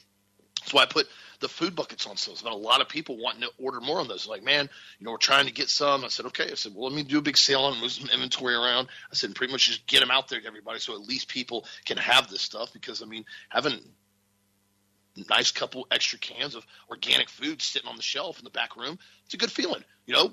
Why 0.73 0.83
I 0.83 0.87
put 0.87 1.09
the 1.41 1.49
food 1.49 1.77
buckets 1.77 2.07
on 2.07 2.17
sale. 2.17 2.35
There's 2.35 2.55
a 2.55 2.57
lot 2.57 2.81
of 2.81 2.89
people 2.89 3.17
wanting 3.17 3.43
to 3.43 3.51
order 3.59 3.81
more 3.81 4.01
on 4.01 4.09
those. 4.09 4.27
Like, 4.27 4.43
man, 4.43 4.69
you 4.99 5.05
know, 5.05 5.13
we're 5.13 5.19
trying 5.19 5.47
to 5.47 5.53
get 5.53 5.69
some. 5.71 6.05
I 6.05 6.09
said, 6.09 6.27
okay. 6.27 6.51
I 6.51 6.55
said, 6.55 6.73
well, 6.75 6.89
let 6.89 6.97
me 6.97 7.05
do 7.05 7.19
a 7.19 7.23
big 7.23 7.37
sale 7.37 7.69
and 7.69 7.81
move 7.81 7.93
some 7.93 8.09
inventory 8.11 8.55
around. 8.55 8.89
I 9.11 9.15
said, 9.15 9.35
pretty 9.35 9.53
much 9.53 9.67
just 9.67 9.87
get 9.87 10.01
them 10.01 10.11
out 10.11 10.29
there 10.29 10.41
to 10.41 10.47
everybody 10.47 10.81
so 10.81 10.95
at 10.95 11.01
least 11.01 11.29
people 11.29 11.65
can 11.85 11.97
have 11.99 12.29
this 12.29 12.43
stuff. 12.43 12.73
Because 12.73 13.03
I 13.03 13.07
mean, 13.07 13.25
having 13.49 13.75
a 13.75 15.21
nice 15.31 15.51
couple 15.53 15.87
extra 15.91 16.19
cans 16.19 16.55
of 16.55 16.67
organic 16.91 17.29
food 17.29 17.63
sitting 17.63 17.89
on 17.89 17.97
the 17.97 18.03
shelf 18.03 18.39
in 18.39 18.45
the 18.45 18.51
back 18.51 18.77
room, 18.77 18.99
it's 19.25 19.35
a 19.35 19.39
good 19.39 19.53
feeling. 19.53 19.85
You 20.07 20.15
know, 20.15 20.33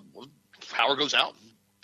power 0.71 0.95
goes 0.95 1.13
out, 1.13 1.35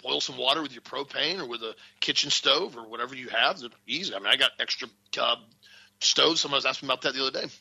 boil 0.01 0.19
some 0.19 0.37
water 0.37 0.63
with 0.63 0.73
your 0.73 0.81
propane 0.81 1.39
or 1.39 1.47
with 1.47 1.61
a 1.61 1.75
kitchen 1.99 2.31
stove 2.31 2.75
or 2.75 2.87
whatever 2.87 3.15
you 3.15 3.29
have. 3.29 3.61
It's 3.61 3.75
easy. 3.85 4.15
I 4.15 4.19
mean, 4.19 4.27
I 4.27 4.35
got 4.35 4.51
extra 4.59 4.87
uh, 5.19 5.35
stoves. 5.99 6.41
Someone 6.41 6.57
was 6.57 6.65
asking 6.65 6.87
about 6.87 7.03
that 7.03 7.13
the 7.13 7.21
other 7.21 7.39
day 7.41 7.51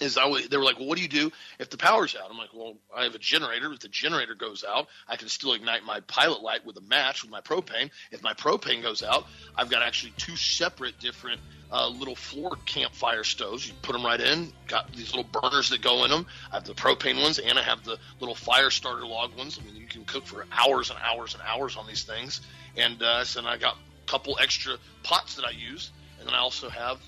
is 0.00 0.16
I 0.16 0.46
they 0.48 0.56
were 0.56 0.64
like, 0.64 0.78
well, 0.78 0.88
what 0.88 0.96
do 0.96 1.02
you 1.02 1.08
do 1.08 1.32
if 1.58 1.68
the 1.70 1.76
power's 1.76 2.16
out? 2.16 2.30
I'm 2.30 2.38
like, 2.38 2.54
well, 2.54 2.76
I 2.94 3.04
have 3.04 3.14
a 3.14 3.18
generator. 3.18 3.72
If 3.72 3.80
the 3.80 3.88
generator 3.88 4.34
goes 4.34 4.64
out, 4.66 4.88
I 5.08 5.16
can 5.16 5.28
still 5.28 5.52
ignite 5.52 5.84
my 5.84 6.00
pilot 6.00 6.42
light 6.42 6.64
with 6.64 6.76
a 6.76 6.82
match 6.82 7.22
with 7.22 7.30
my 7.30 7.40
propane. 7.40 7.90
If 8.10 8.22
my 8.22 8.32
propane 8.32 8.82
goes 8.82 9.02
out, 9.02 9.26
I've 9.56 9.70
got 9.70 9.82
actually 9.82 10.12
two 10.16 10.36
separate 10.36 10.98
different 11.00 11.40
uh, 11.72 11.88
little 11.88 12.14
floor 12.14 12.56
campfire 12.66 13.24
stoves. 13.24 13.66
You 13.66 13.74
put 13.82 13.92
them 13.92 14.04
right 14.04 14.20
in. 14.20 14.52
Got 14.66 14.92
these 14.92 15.14
little 15.14 15.30
burners 15.40 15.68
that 15.70 15.82
go 15.82 16.04
in 16.04 16.10
them. 16.10 16.26
I 16.50 16.56
have 16.56 16.64
the 16.64 16.74
propane 16.74 17.20
ones 17.22 17.38
and 17.38 17.58
I 17.58 17.62
have 17.62 17.84
the 17.84 17.98
little 18.20 18.34
fire 18.34 18.70
starter 18.70 19.06
log 19.06 19.36
ones. 19.36 19.58
I 19.60 19.66
mean, 19.66 19.76
you 19.76 19.86
can 19.86 20.04
cook 20.04 20.26
for 20.26 20.46
hours 20.52 20.90
and 20.90 20.98
hours 21.02 21.34
and 21.34 21.42
hours 21.46 21.76
on 21.76 21.86
these 21.86 22.04
things. 22.04 22.40
And 22.76 23.02
uh, 23.02 23.24
so 23.24 23.44
I 23.44 23.56
got 23.56 23.74
a 23.74 24.10
couple 24.10 24.38
extra 24.40 24.76
pots 25.02 25.34
that 25.36 25.44
I 25.44 25.50
use, 25.50 25.90
and 26.18 26.26
then 26.26 26.34
I 26.34 26.38
also 26.38 26.68
have 26.68 27.00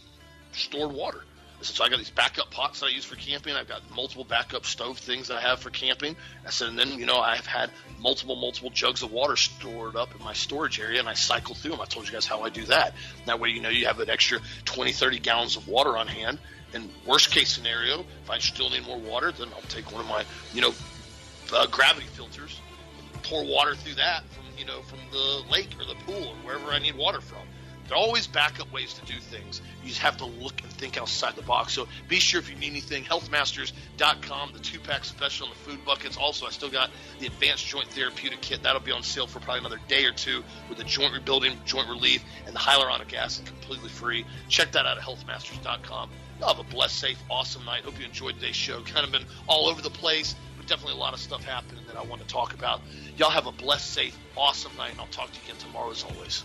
stored 0.53 0.93
water. 0.93 1.23
So 1.63 1.85
I 1.85 1.89
got 1.89 1.99
these 1.99 2.11
backup 2.11 2.51
pots 2.51 2.81
that 2.81 2.87
I 2.87 2.89
use 2.91 3.05
for 3.05 3.17
camping. 3.17 3.55
I've 3.55 3.69
got 3.69 3.83
multiple 3.95 4.25
backup 4.25 4.67
stove 4.67 4.99
things 4.99 5.29
that 5.29 5.39
I 5.39 5.41
have 5.41 5.61
for 5.61 5.71
camping. 5.71 6.17
I 6.47 6.51
said, 6.51 6.69
and 6.69 6.79
then 6.79 6.99
you 6.99 7.07
know 7.07 7.19
I've 7.19 7.47
had 7.47 7.71
multiple 8.01 8.37
multiple 8.37 8.71
jugs 8.71 9.03
of 9.03 9.13
water 9.13 9.37
stored 9.37 9.97
up 9.97 10.15
in 10.15 10.25
my 10.25 10.33
storage 10.33 10.81
area, 10.81 11.01
and 11.01 11.09
I 11.09 11.15
cycle 11.15 11.55
through 11.55 11.73
them. 11.73 11.81
I 11.81 11.87
told 11.87 12.07
you 12.07 12.13
guys 12.13 12.27
how 12.27 12.43
I 12.43 12.51
do 12.51 12.65
that. 12.67 12.95
That 13.27 13.41
way, 13.41 13.51
you 13.51 13.61
know, 13.61 13.69
you 13.69 13.87
have 13.87 14.01
an 14.01 14.11
extra 14.11 14.41
20, 14.65 14.93
30 14.93 15.19
gallons 15.21 15.57
of 15.57 15.69
water 15.69 15.97
on 15.97 16.07
hand. 16.07 16.39
And 16.75 16.89
worst 17.07 17.31
case 17.31 17.53
scenario, 17.53 18.01
if 18.01 18.31
I 18.31 18.39
still 18.39 18.71
need 18.71 18.87
more 18.87 18.99
water, 18.99 19.31
then 19.31 19.49
I'll 19.55 19.69
take 19.69 19.93
one 19.93 20.01
of 20.01 20.09
my, 20.09 20.25
you 20.55 20.63
know, 20.63 20.73
uh, 21.53 21.67
gravity 21.67 22.07
filters, 22.07 22.59
pour 23.23 23.45
water 23.45 23.75
through 23.75 23.95
that 23.95 24.25
from 24.31 24.45
you 24.59 24.65
know 24.65 24.81
from 24.83 24.99
the 25.11 25.43
lake 25.51 25.69
or 25.79 25.85
the 25.85 25.95
pool 26.07 26.29
or 26.29 26.35
wherever 26.45 26.71
I 26.71 26.79
need 26.79 26.97
water 26.97 27.21
from. 27.21 27.47
Always 27.93 28.27
backup 28.27 28.73
ways 28.73 28.95
to 28.95 29.05
do 29.05 29.19
things. 29.19 29.61
You 29.83 29.89
just 29.89 30.01
have 30.01 30.17
to 30.19 30.25
look 30.25 30.63
and 30.63 30.73
think 30.73 30.97
outside 30.97 31.37
the 31.37 31.43
box. 31.43 31.73
So 31.73 31.89
be 32.09 32.21
sure 32.21 32.41
if 32.41 32.49
you 32.49 32.57
need 32.57 32.71
anything, 32.71 33.05
healthmasters.com, 33.05 34.53
the 34.53 34.59
two 34.59 34.79
pack 34.79 35.05
special 35.05 35.49
on 35.49 35.53
the 35.53 35.59
food 35.59 35.85
buckets. 35.85 36.17
Also, 36.17 36.47
I 36.47 36.51
still 36.51 36.71
got 36.71 36.91
the 37.19 37.27
advanced 37.27 37.67
joint 37.67 37.89
therapeutic 37.89 38.41
kit. 38.41 38.63
That'll 38.63 38.81
be 38.81 38.93
on 38.93 39.03
sale 39.03 39.27
for 39.27 39.41
probably 39.41 39.61
another 39.61 39.81
day 39.89 40.05
or 40.05 40.13
two 40.13 40.45
with 40.69 40.79
the 40.79 40.85
joint 40.85 41.13
rebuilding, 41.13 41.59
joint 41.65 41.89
relief, 41.89 42.25
and 42.47 42.55
the 42.55 42.61
hyaluronic 42.61 43.13
acid 43.15 43.47
completely 43.47 43.89
free. 43.89 44.25
Check 44.49 44.73
that 44.73 44.87
out 44.87 44.99
at 44.99 45.05
healthmasters.com. 45.05 46.11
Y'all 46.41 46.55
have 46.55 46.59
a 46.59 46.69
blessed, 46.71 46.99
safe, 46.99 47.19
awesome 47.31 47.65
night. 47.65 47.85
Hope 47.85 47.99
you 47.99 48.05
enjoyed 48.05 48.35
today's 48.35 48.57
show. 48.57 48.83
Kind 48.83 49.07
of 49.07 49.13
been 49.13 49.27
all 49.47 49.69
over 49.69 49.81
the 49.81 49.91
place, 49.91 50.35
but 50.57 50.67
definitely 50.67 50.95
a 50.95 51.01
lot 51.01 51.15
of 51.15 51.21
stuff 51.21 51.45
happening 51.45 51.85
that 51.87 51.97
I 51.97 52.03
want 52.03 52.21
to 52.21 52.27
talk 52.27 52.55
about. 52.55 52.81
Y'all 53.17 53.31
have 53.31 53.47
a 53.47 53.53
blessed, 53.53 53.91
safe, 53.91 54.19
awesome 54.37 54.77
night, 54.77 54.93
and 54.93 55.01
I'll 55.01 55.07
talk 55.09 55.31
to 55.31 55.39
you 55.39 55.45
again 55.45 55.61
tomorrow 55.61 55.91
as 55.91 56.03
always. 56.05 56.45